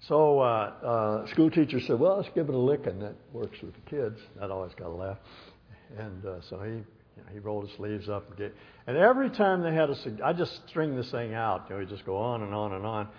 So 0.02 0.40
uh, 0.40 0.44
uh, 0.44 1.28
school 1.32 1.50
teacher 1.50 1.80
said, 1.80 2.00
"Well, 2.00 2.18
let's 2.18 2.30
give 2.36 2.50
it 2.50 2.56
a 2.56 2.58
lick," 2.58 2.86
and 2.86 3.02
that 3.02 3.16
works 3.34 3.58
with 3.62 3.74
the 3.74 3.90
kids. 3.90 4.20
That 4.40 4.52
always 4.52 4.74
got 4.76 4.88
a 4.88 4.96
laugh. 4.96 5.18
And 5.98 6.26
uh, 6.26 6.42
so 6.50 6.60
he, 6.60 6.72
you 6.72 7.24
know, 7.24 7.32
he 7.32 7.40
rolled 7.40 7.68
his 7.68 7.78
sleeves 7.78 8.10
up 8.10 8.38
and. 8.38 8.52
And 8.88 8.96
every 8.96 9.30
time 9.30 9.62
they 9.62 9.74
had 9.74 9.90
a, 9.90 9.96
I 10.24 10.32
just 10.32 10.66
string 10.70 10.96
this 10.96 11.12
thing 11.12 11.34
out. 11.34 11.66
You 11.70 11.76
know, 11.76 11.82
he 11.82 11.88
just 11.88 12.06
go 12.06 12.16
on 12.16 12.42
and 12.42 12.54
on 12.54 12.74
and 12.74 12.86
on. 12.86 13.10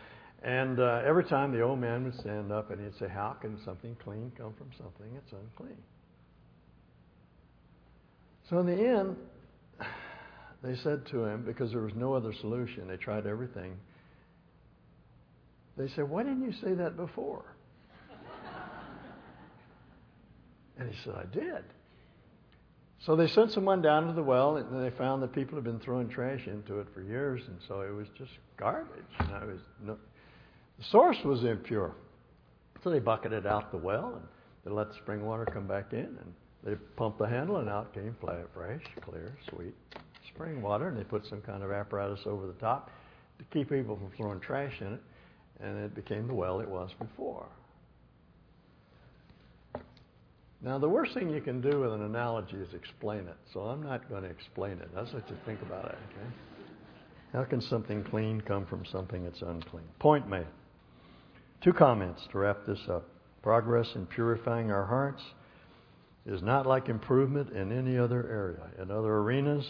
And 0.42 0.80
uh, 0.80 1.02
every 1.04 1.24
time 1.24 1.52
the 1.52 1.60
old 1.60 1.78
man 1.78 2.04
would 2.04 2.14
stand 2.14 2.52
up 2.52 2.70
and 2.70 2.80
he'd 2.80 2.98
say, 2.98 3.08
How 3.08 3.36
can 3.40 3.58
something 3.64 3.96
clean 4.02 4.32
come 4.36 4.54
from 4.54 4.70
something 4.78 5.12
that's 5.12 5.32
unclean? 5.32 5.76
So 8.48 8.60
in 8.60 8.66
the 8.66 8.72
end, 8.72 9.16
they 10.62 10.74
said 10.76 11.06
to 11.10 11.24
him, 11.24 11.44
because 11.44 11.70
there 11.70 11.82
was 11.82 11.92
no 11.94 12.14
other 12.14 12.32
solution, 12.40 12.88
they 12.88 12.96
tried 12.96 13.26
everything. 13.26 13.76
They 15.76 15.88
said, 15.88 16.08
Why 16.08 16.22
didn't 16.22 16.44
you 16.44 16.52
say 16.52 16.72
that 16.74 16.96
before? 16.96 17.44
and 20.78 20.88
he 20.88 20.96
said, 21.04 21.14
I 21.14 21.24
did. 21.34 21.64
So 23.06 23.14
they 23.16 23.28
sent 23.28 23.52
someone 23.52 23.80
down 23.80 24.06
to 24.08 24.12
the 24.12 24.22
well, 24.22 24.56
and 24.56 24.84
they 24.84 24.94
found 24.96 25.22
that 25.22 25.32
people 25.32 25.54
had 25.54 25.64
been 25.64 25.78
throwing 25.80 26.08
trash 26.08 26.46
into 26.46 26.80
it 26.80 26.88
for 26.92 27.00
years, 27.00 27.42
and 27.46 27.58
so 27.68 27.80
it 27.82 27.92
was 27.92 28.08
just 28.16 28.32
garbage. 28.56 29.04
Know, 29.20 29.36
it 29.36 29.46
was 29.46 29.60
no, 29.82 29.96
the 30.78 30.84
source 30.84 31.18
was 31.24 31.44
impure. 31.44 31.94
So 32.82 32.90
they 32.90 33.00
bucketed 33.00 33.46
out 33.46 33.72
the 33.72 33.78
well 33.78 34.14
and 34.14 34.24
they 34.64 34.70
let 34.70 34.88
the 34.88 34.94
spring 34.96 35.24
water 35.24 35.44
come 35.44 35.66
back 35.66 35.92
in 35.92 35.98
and 35.98 36.34
they 36.62 36.74
pumped 36.96 37.18
the 37.18 37.26
handle 37.26 37.56
and 37.56 37.68
out 37.68 37.92
came 37.92 38.16
fresh, 38.20 38.82
clear, 39.00 39.32
sweet 39.50 39.74
spring 40.28 40.62
water 40.62 40.88
and 40.88 40.96
they 40.96 41.04
put 41.04 41.26
some 41.26 41.40
kind 41.40 41.62
of 41.62 41.72
apparatus 41.72 42.20
over 42.26 42.46
the 42.46 42.52
top 42.54 42.90
to 43.38 43.44
keep 43.52 43.70
people 43.70 43.96
from 43.96 44.10
throwing 44.16 44.40
trash 44.40 44.74
in 44.80 44.94
it 44.94 45.00
and 45.60 45.76
it 45.78 45.94
became 45.94 46.28
the 46.28 46.34
well 46.34 46.60
it 46.60 46.68
was 46.68 46.90
before. 47.00 47.46
Now, 50.60 50.78
the 50.78 50.88
worst 50.88 51.14
thing 51.14 51.30
you 51.30 51.40
can 51.40 51.60
do 51.60 51.80
with 51.80 51.92
an 51.92 52.02
analogy 52.02 52.56
is 52.56 52.74
explain 52.74 53.20
it. 53.20 53.36
So 53.52 53.60
I'm 53.60 53.82
not 53.82 54.08
going 54.08 54.24
to 54.24 54.28
explain 54.28 54.72
it. 54.72 54.88
That's 54.94 55.12
what 55.12 55.28
you 55.30 55.36
think 55.46 55.62
about 55.62 55.84
it, 55.84 55.98
okay? 56.10 56.30
How 57.32 57.44
can 57.44 57.60
something 57.60 58.02
clean 58.04 58.40
come 58.40 58.66
from 58.66 58.84
something 58.86 59.22
that's 59.22 59.42
unclean? 59.42 59.84
Point 60.00 60.28
made. 60.28 60.46
Two 61.62 61.72
comments 61.72 62.22
to 62.32 62.38
wrap 62.38 62.66
this 62.66 62.80
up. 62.90 63.08
Progress 63.42 63.88
in 63.94 64.06
purifying 64.06 64.72
our 64.72 64.84
hearts 64.84 65.22
is 66.26 66.42
not 66.42 66.66
like 66.66 66.88
improvement 66.88 67.50
in 67.50 67.70
any 67.70 67.96
other 67.96 68.28
area. 68.28 68.82
In 68.82 68.90
other 68.90 69.18
arenas, 69.18 69.64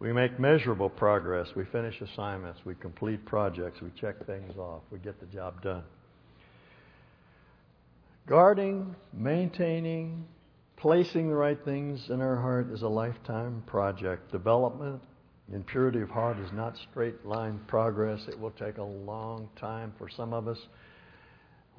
we 0.00 0.12
make 0.12 0.38
measurable 0.38 0.88
progress. 0.88 1.48
We 1.56 1.64
finish 1.66 2.00
assignments. 2.00 2.60
We 2.64 2.74
complete 2.74 3.24
projects. 3.24 3.80
We 3.80 3.90
check 4.00 4.24
things 4.26 4.56
off. 4.56 4.82
We 4.90 4.98
get 4.98 5.20
the 5.20 5.26
job 5.26 5.62
done. 5.62 5.84
Guarding, 8.28 8.94
maintaining, 9.14 10.26
placing 10.76 11.28
the 11.28 11.34
right 11.34 11.58
things 11.64 12.10
in 12.10 12.20
our 12.20 12.36
heart 12.36 12.70
is 12.70 12.82
a 12.82 12.88
lifetime 12.88 13.62
project. 13.66 14.30
Development 14.30 15.00
in 15.52 15.64
purity 15.64 16.02
of 16.02 16.10
heart 16.10 16.38
is 16.38 16.52
not 16.52 16.76
straight 16.90 17.24
line 17.24 17.58
progress. 17.66 18.28
It 18.28 18.38
will 18.38 18.50
take 18.50 18.76
a 18.76 18.82
long 18.82 19.48
time 19.56 19.94
for 19.96 20.10
some 20.10 20.34
of 20.34 20.46
us 20.46 20.58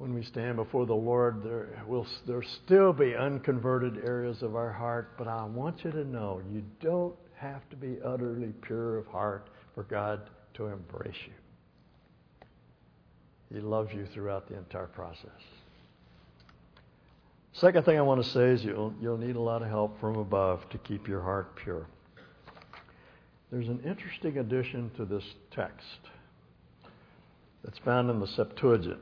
when 0.00 0.14
we 0.14 0.22
stand 0.22 0.56
before 0.56 0.86
the 0.86 0.94
Lord, 0.94 1.42
there 1.44 1.68
will 1.86 2.06
there 2.26 2.42
still 2.42 2.94
be 2.94 3.14
unconverted 3.14 3.98
areas 4.02 4.42
of 4.42 4.56
our 4.56 4.72
heart, 4.72 5.12
but 5.18 5.28
I 5.28 5.44
want 5.44 5.84
you 5.84 5.90
to 5.90 6.04
know 6.04 6.40
you 6.50 6.64
don't 6.80 7.14
have 7.36 7.68
to 7.68 7.76
be 7.76 7.98
utterly 8.02 8.54
pure 8.62 8.96
of 8.96 9.06
heart 9.08 9.50
for 9.74 9.82
God 9.82 10.30
to 10.54 10.68
embrace 10.68 11.18
you. 11.26 11.34
He 13.54 13.60
loves 13.60 13.92
you 13.92 14.06
throughout 14.14 14.48
the 14.48 14.56
entire 14.56 14.86
process. 14.86 15.28
Second 17.52 17.84
thing 17.84 17.98
I 17.98 18.02
want 18.02 18.22
to 18.22 18.30
say 18.30 18.50
is 18.50 18.64
you'll, 18.64 18.94
you'll 19.00 19.18
need 19.18 19.36
a 19.36 19.40
lot 19.40 19.62
of 19.62 19.68
help 19.68 19.98
from 20.00 20.16
above 20.16 20.68
to 20.70 20.78
keep 20.78 21.08
your 21.08 21.20
heart 21.20 21.56
pure. 21.56 21.86
There's 23.50 23.68
an 23.68 23.80
interesting 23.84 24.38
addition 24.38 24.90
to 24.96 25.04
this 25.04 25.24
text 25.50 25.98
that's 27.64 27.78
found 27.78 28.08
in 28.08 28.20
the 28.20 28.28
Septuagint. 28.28 29.00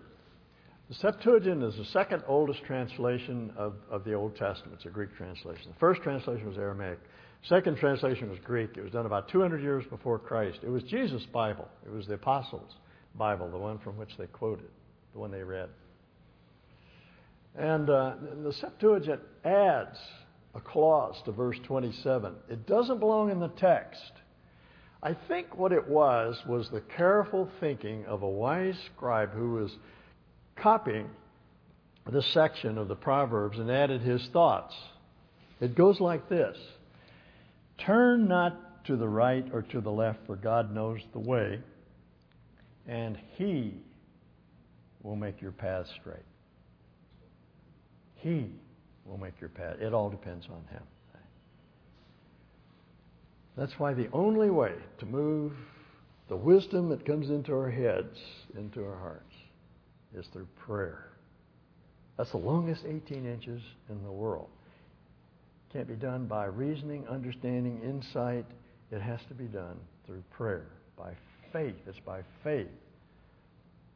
The 0.89 0.95
Septuagint 0.95 1.63
is 1.63 1.77
the 1.77 1.85
second 1.85 2.23
oldest 2.27 2.65
translation 2.65 3.53
of, 3.59 3.75
of 3.91 4.05
the 4.05 4.15
Old 4.15 4.35
Testament. 4.37 4.77
It's 4.77 4.87
a 4.87 4.91
Greek 4.91 5.15
translation. 5.15 5.71
The 5.71 5.79
first 5.79 6.01
translation 6.01 6.49
was 6.49 6.57
Aramaic. 6.57 6.99
Second 7.43 7.77
translation 7.77 8.31
was 8.31 8.39
Greek. 8.41 8.71
It 8.79 8.83
was 8.83 8.93
done 8.93 9.05
about 9.05 9.29
200 9.29 9.63
years 9.63 9.85
before 9.91 10.19
Christ. 10.19 10.61
It 10.63 10.71
was 10.71 10.83
Jesus' 10.85 11.27
Bible. 11.27 11.69
It 11.85 11.93
was 11.93 12.07
the 12.07 12.15
Apostles' 12.15 12.73
Bible, 13.15 13.51
the 13.51 13.59
one 13.59 13.79
from 13.79 13.99
which 13.99 14.17
they 14.17 14.27
quoted, 14.27 14.71
the 15.13 15.19
one 15.19 15.31
they 15.31 15.43
read. 15.43 15.69
And 17.59 17.91
uh, 17.91 18.15
the 18.45 18.53
Septuagint 18.53 19.21
adds 19.45 19.99
a 20.55 20.61
clause 20.61 21.21
to 21.25 21.33
verse 21.33 21.59
27. 21.65 22.35
It 22.49 22.67
doesn't 22.67 23.01
belong 23.01 23.31
in 23.31 23.41
the 23.41 23.49
text. 23.49 24.13
I 25.03 25.15
think 25.27 25.59
what 25.59 25.73
it 25.73 25.87
was 25.87 26.41
was 26.47 26.71
the 26.71 26.81
careful 26.81 27.51
thinking 27.61 28.07
of 28.07 28.23
a 28.23 28.29
wise 28.29 28.79
scribe 28.95 29.33
who 29.33 29.53
was 29.53 29.77
copying 30.57 31.09
this 32.11 32.27
section 32.33 32.79
of 32.79 32.89
the 32.89 32.97
Proverbs 32.97 33.59
and 33.59 33.71
added 33.71 34.01
his 34.01 34.27
thoughts. 34.33 34.75
It 35.61 35.75
goes 35.75 36.01
like 36.01 36.29
this 36.29 36.57
Turn 37.79 38.29
not 38.29 38.85
to 38.87 38.97
the 38.97 39.09
right 39.09 39.45
or 39.53 39.63
to 39.63 39.81
the 39.81 39.91
left, 39.91 40.21
for 40.27 40.37
God 40.37 40.75
knows 40.75 41.01
the 41.13 41.19
way, 41.19 41.61
and 42.87 43.19
He 43.37 43.75
will 45.03 45.17
make 45.17 45.41
your 45.41 45.53
path 45.53 45.87
straight. 46.01 46.25
He 48.19 48.51
will 49.05 49.19
make 49.19 49.41
your 49.41 49.51
path. 49.51 49.77
It 49.81 49.95
all 49.95 50.11
depends 50.11 50.47
on 50.47 50.63
Him. 50.71 50.83
That's 53.57 53.77
why 53.79 53.93
the 53.93 54.09
only 54.13 54.51
way 54.51 54.75
to 54.99 55.07
move 55.07 55.53
the 56.29 56.37
wisdom 56.37 56.91
that 56.91 57.05
comes 57.05 57.29
into 57.31 57.53
our 57.53 57.71
heads 57.71 58.17
into 58.57 58.85
our 58.85 58.97
hearts 58.97 59.35
is 60.15 60.27
through 60.33 60.47
prayer. 60.65 61.09
That's 62.17 62.31
the 62.31 62.37
longest 62.37 62.85
18 62.87 63.27
inches 63.27 63.63
in 63.89 64.03
the 64.05 64.13
world. 64.13 64.49
Can't 65.73 65.89
be 65.89 65.95
done 65.95 66.27
by 66.27 66.47
reasoning, 66.47 67.07
understanding, 67.09 67.81
insight. 67.83 68.47
It 68.91 69.01
has 69.01 69.21
to 69.29 69.35
be 69.35 69.45
done 69.45 69.77
through 70.07 70.23
prayer, 70.31 70.67
by 70.97 71.13
faith. 71.53 71.75
It's 71.87 72.01
by 72.01 72.21
faith 72.45 72.69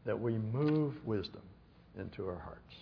that 0.04 0.18
we 0.18 0.32
move 0.32 0.94
wisdom 1.06 1.42
into 1.98 2.26
our 2.26 2.38
hearts. 2.38 2.74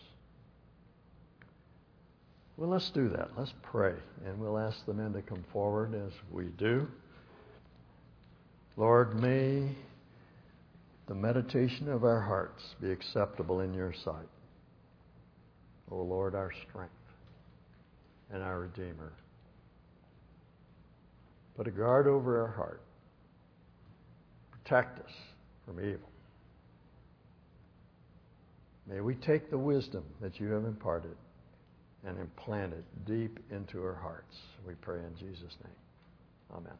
Well, 2.60 2.68
let's 2.68 2.90
do 2.90 3.08
that. 3.08 3.30
Let's 3.38 3.54
pray. 3.62 3.94
And 4.26 4.38
we'll 4.38 4.58
ask 4.58 4.84
the 4.84 4.92
men 4.92 5.14
to 5.14 5.22
come 5.22 5.42
forward 5.50 5.94
as 5.94 6.12
we 6.30 6.44
do. 6.58 6.86
Lord, 8.76 9.18
may 9.18 9.74
the 11.08 11.14
meditation 11.14 11.88
of 11.88 12.04
our 12.04 12.20
hearts 12.20 12.62
be 12.78 12.90
acceptable 12.90 13.60
in 13.60 13.72
your 13.72 13.94
sight. 14.04 14.28
O 15.90 16.02
Lord, 16.02 16.34
our 16.34 16.52
strength 16.68 16.92
and 18.30 18.42
our 18.42 18.60
Redeemer. 18.60 19.14
Put 21.56 21.66
a 21.66 21.70
guard 21.70 22.06
over 22.06 22.42
our 22.42 22.52
heart. 22.52 22.82
Protect 24.50 24.98
us 24.98 25.12
from 25.64 25.80
evil. 25.80 26.10
May 28.86 29.00
we 29.00 29.14
take 29.14 29.48
the 29.48 29.56
wisdom 29.56 30.04
that 30.20 30.38
you 30.38 30.50
have 30.50 30.66
imparted 30.66 31.16
and 32.06 32.18
implant 32.18 32.72
it 32.72 32.84
deep 33.06 33.38
into 33.50 33.82
our 33.82 33.94
hearts. 33.94 34.36
We 34.66 34.74
pray 34.74 34.98
in 34.98 35.14
Jesus' 35.16 35.54
name. 35.62 36.56
Amen. 36.56 36.72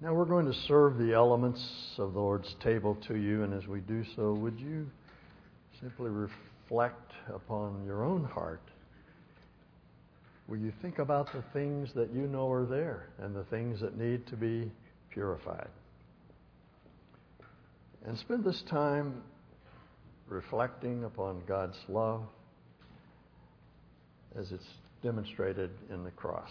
Now 0.00 0.14
we're 0.14 0.24
going 0.24 0.46
to 0.46 0.58
serve 0.66 0.98
the 0.98 1.12
elements 1.12 1.64
of 1.98 2.12
the 2.12 2.18
Lord's 2.18 2.54
table 2.62 2.96
to 3.06 3.16
you, 3.16 3.44
and 3.44 3.54
as 3.54 3.68
we 3.68 3.80
do 3.80 4.04
so, 4.16 4.32
would 4.32 4.58
you 4.58 4.90
simply 5.80 6.10
reflect 6.10 7.12
upon 7.32 7.84
your 7.84 8.04
own 8.04 8.24
heart? 8.24 8.62
Will 10.48 10.58
you 10.58 10.72
think 10.82 10.98
about 10.98 11.32
the 11.32 11.44
things 11.52 11.90
that 11.94 12.12
you 12.12 12.26
know 12.26 12.50
are 12.50 12.66
there 12.66 13.10
and 13.20 13.34
the 13.34 13.44
things 13.44 13.80
that 13.80 13.96
need 13.96 14.26
to 14.26 14.36
be 14.36 14.72
purified? 15.10 15.68
And 18.04 18.18
spend 18.18 18.44
this 18.44 18.62
time 18.68 19.22
reflecting 20.28 21.04
upon 21.04 21.42
God's 21.46 21.78
love 21.88 22.22
as 24.36 24.52
it's 24.52 24.68
demonstrated 25.02 25.70
in 25.90 26.04
the 26.04 26.10
cross. 26.12 26.50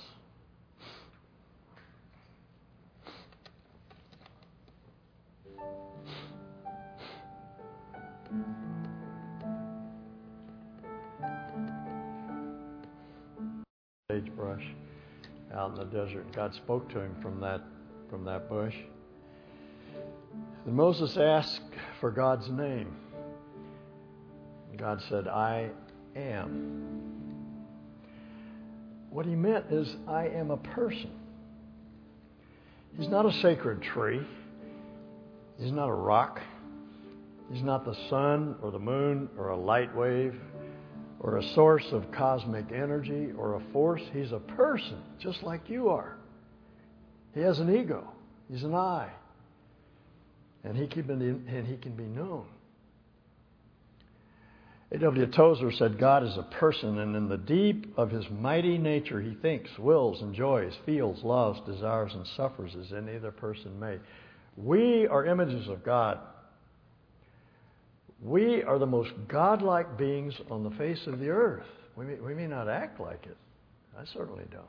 Sagebrush 14.12 14.66
out 15.54 15.72
in 15.72 15.76
the 15.76 15.86
desert. 15.86 16.26
God 16.34 16.54
spoke 16.54 16.90
to 16.90 17.00
him 17.00 17.16
from 17.22 17.40
that 17.40 17.62
from 18.10 18.26
that 18.26 18.50
bush. 18.50 18.76
And 20.66 20.76
Moses 20.76 21.18
asked 21.18 21.62
for 22.00 22.12
God's 22.12 22.50
name. 22.50 22.94
God 24.82 25.02
said, 25.10 25.28
I 25.28 25.70
am. 26.16 26.92
What 29.12 29.26
he 29.26 29.36
meant 29.36 29.66
is, 29.72 29.96
I 30.08 30.28
am 30.28 30.52
a 30.52 30.58
person. 30.58 31.12
He's 32.98 33.08
not 33.08 33.26
a 33.26 33.32
sacred 33.42 33.82
tree. 33.82 34.26
He's 35.60 35.72
not 35.72 35.88
a 35.88 35.94
rock. 35.94 36.42
He's 37.52 37.62
not 37.62 37.86
the 37.86 37.96
sun 38.10 38.56
or 38.62 38.72
the 38.72 38.80
moon 38.80 39.30
or 39.38 39.50
a 39.50 39.58
light 39.58 39.96
wave 39.96 40.36
or 41.20 41.38
a 41.38 41.44
source 41.54 41.86
of 41.92 42.12
cosmic 42.12 42.72
energy 42.74 43.30
or 43.38 43.56
a 43.56 43.62
force. 43.72 44.02
He's 44.12 44.32
a 44.32 44.40
person, 44.40 45.02
just 45.20 45.44
like 45.44 45.70
you 45.70 45.90
are. 45.90 46.18
He 47.36 47.42
has 47.42 47.60
an 47.60 47.74
ego. 47.74 48.12
He's 48.50 48.64
an 48.64 48.74
I 48.74 49.12
and 50.64 50.78
he 50.78 50.88
can 50.88 51.04
be, 51.04 51.14
and 51.14 51.68
he 51.68 51.78
can 51.78 51.96
be 51.96 52.04
known. 52.04 52.46
A.W. 54.94 55.26
Tozer 55.28 55.72
said, 55.72 55.98
God 55.98 56.24
is 56.24 56.38
a 56.38 56.44
person, 56.44 57.00
and 57.00 57.16
in 57.16 57.30
the 57.30 57.38
deep 57.38 57.94
of 57.98 58.12
his 58.12 58.26
mighty 58.30 58.78
nature, 58.78 59.22
he 59.22 59.36
thinks, 59.36 59.70
wills, 59.80 60.22
enjoys, 60.22 60.74
feels, 60.86 61.24
loves, 61.24 61.62
desires, 61.66 62.12
and 62.14 62.28
suffers 62.36 62.76
as 62.76 62.92
any 62.92 63.16
other 63.16 63.32
person 63.32 63.80
may. 63.80 63.98
We 64.58 65.08
are 65.08 65.26
images 65.26 65.70
of 65.70 65.86
God. 65.86 66.20
We 68.22 68.64
are 68.64 68.78
the 68.78 68.86
most 68.86 69.12
godlike 69.30 69.98
beings 69.98 70.34
on 70.50 70.64
the 70.64 70.72
face 70.72 71.08
of 71.08 71.20
the 71.20 71.30
earth. 71.30 71.66
We 71.96 72.06
may, 72.06 72.16
we 72.16 72.34
may 72.34 72.48
not 72.48 72.68
act 72.68 73.00
like 73.00 73.26
it. 73.26 73.38
I 73.98 74.04
certainly 74.14 74.46
don't. 74.52 74.66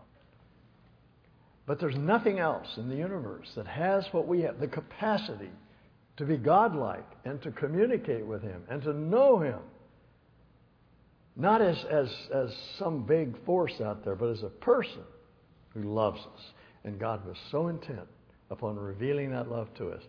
But 1.67 1.81
there's 1.81 1.97
nothing 1.97 2.39
else 2.39 2.67
in 2.77 2.89
the 2.89 2.97
universe 2.97 3.49
that 3.57 3.67
has 3.67 4.05
what 4.13 4.27
we 4.27 4.43
have 4.43 4.61
the 4.61 4.69
capacity 4.69 5.51
to 6.17 6.25
be 6.25 6.37
godlike 6.37 7.09
and 7.25 7.43
to 7.43 7.51
communicate 7.51 8.27
with 8.27 8.43
Him 8.43 8.63
and 8.69 8.83
to 8.83 8.93
know 8.93 9.39
Him. 9.39 9.59
Not 11.37 11.63
as, 11.63 11.77
as, 11.91 12.09
as 12.35 12.51
some 12.79 13.05
big 13.05 13.43
force 13.45 13.81
out 13.81 14.05
there, 14.05 14.15
but 14.15 14.29
as 14.29 14.43
a 14.43 14.49
person 14.49 15.03
who 15.71 15.83
loves 15.83 16.21
us. 16.21 16.43
And 16.85 16.99
God 16.99 17.27
was 17.27 17.37
so 17.51 17.69
intent 17.69 18.07
upon 18.51 18.77
revealing 18.77 19.31
that 19.31 19.51
love 19.51 19.69
to 19.79 19.91
us 19.91 20.03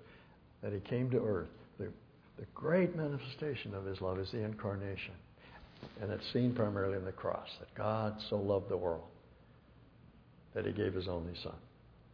that 0.62 0.74
He 0.74 0.80
came 0.80 1.10
to 1.12 1.20
earth. 1.20 1.50
The, 1.80 1.90
the 2.38 2.46
great 2.54 2.96
manifestation 2.96 3.74
of 3.74 3.86
His 3.86 4.02
love 4.02 4.20
is 4.20 4.32
the 4.32 4.44
incarnation. 4.44 5.14
And 6.02 6.12
it's 6.12 6.32
seen 6.34 6.54
primarily 6.54 6.98
in 6.98 7.06
the 7.06 7.12
cross 7.12 7.48
that 7.60 7.74
God 7.76 8.16
so 8.30 8.38
loved 8.38 8.70
the 8.70 8.78
world 8.78 9.04
that 10.54 10.66
He 10.66 10.72
gave 10.72 10.94
His 10.94 11.08
only 11.08 11.34
Son. 11.42 11.56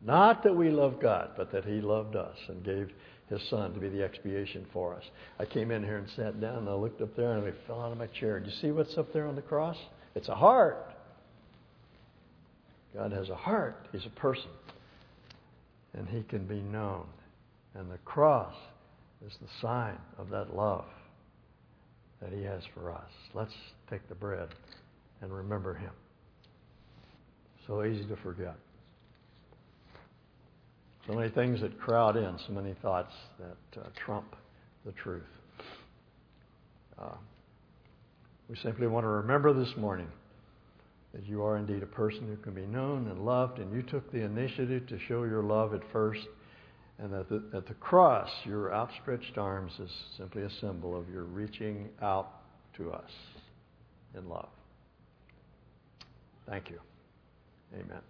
Not 0.02 0.44
that 0.44 0.56
we 0.56 0.70
love 0.70 1.02
God, 1.02 1.32
but 1.36 1.52
that 1.52 1.66
He 1.66 1.82
loved 1.82 2.16
us 2.16 2.38
and 2.48 2.64
gave 2.64 2.90
his 3.30 3.42
son 3.50 3.74
to 3.74 3.80
be 3.80 3.90
the 3.90 4.04
expiation 4.04 4.66
for 4.74 4.96
us. 4.96 5.04
I 5.40 5.46
came 5.46 5.72
in 5.72 5.84
here 5.84 5.98
and 5.98 6.08
sat 6.16 6.42
down 6.42 6.60
and 6.60 6.70
I 6.70 6.74
looked 6.74 7.02
up 7.02 7.16
there 7.16 7.34
and 7.34 7.46
I 7.46 7.52
fell 7.68 7.82
out 7.82 7.92
of 7.92 7.98
my 7.98 8.08
chair. 8.08 8.40
Do 8.40 8.50
you 8.50 8.56
see 8.62 8.72
what's 8.72 8.98
up 8.98 9.14
there 9.14 9.28
on 9.28 9.36
the 9.36 9.42
cross? 9.42 9.78
It's 10.16 10.30
a 10.30 10.36
heart. 10.36 10.94
God 12.96 13.12
has 13.12 13.30
a 13.30 13.36
heart. 13.36 13.88
He's 13.92 14.06
a 14.06 14.20
person. 14.20 14.50
And 15.94 16.08
he 16.08 16.24
can 16.24 16.46
be 16.46 16.62
known. 16.62 17.06
And 17.76 17.92
the 17.92 18.00
cross 18.00 18.56
is 19.26 19.34
the 19.42 19.48
sign 19.62 19.98
of 20.18 20.30
that 20.30 20.56
love 20.56 20.86
that 22.22 22.32
he 22.34 22.44
has 22.44 22.64
for 22.74 22.92
us. 22.92 23.10
Let's 23.34 23.54
take 23.90 24.08
the 24.10 24.16
bread 24.16 24.50
and 25.22 25.32
remember 25.32 25.76
him. 25.76 25.92
So 27.68 27.84
easy 27.84 28.06
to 28.06 28.16
forget. 28.18 28.56
So 31.10 31.16
many 31.16 31.30
things 31.30 31.62
that 31.62 31.80
crowd 31.80 32.18
in, 32.18 32.38
so 32.46 32.54
many 32.54 32.76
thoughts 32.84 33.14
that 33.40 33.82
uh, 33.82 33.88
trump 34.06 34.36
the 34.86 34.92
truth. 34.92 35.24
Uh, 37.02 37.16
we 38.48 38.56
simply 38.58 38.86
want 38.86 39.06
to 39.06 39.08
remember 39.08 39.52
this 39.52 39.76
morning 39.76 40.08
that 41.16 41.26
you 41.26 41.42
are 41.42 41.58
indeed 41.58 41.82
a 41.82 41.88
person 41.88 42.28
who 42.28 42.38
can 42.38 42.54
be 42.54 42.68
known 42.68 43.08
and 43.08 43.26
loved, 43.26 43.58
and 43.58 43.74
you 43.74 43.82
took 43.82 44.12
the 44.12 44.20
initiative 44.20 44.86
to 44.86 45.00
show 45.08 45.24
your 45.24 45.42
love 45.42 45.74
at 45.74 45.82
first, 45.92 46.28
and 47.00 47.12
that 47.12 47.28
the, 47.28 47.42
at 47.58 47.66
the 47.66 47.74
cross, 47.76 48.30
your 48.46 48.72
outstretched 48.72 49.40
arms 49.40 49.72
is 49.80 49.90
simply 50.16 50.44
a 50.44 50.50
symbol 50.62 50.96
of 50.96 51.10
your 51.10 51.24
reaching 51.24 51.90
out 52.04 52.34
to 52.78 52.92
us 52.92 53.10
in 54.16 54.30
love. 54.30 54.50
Thank 56.48 56.70
you. 56.70 56.80
Amen. 57.74 58.02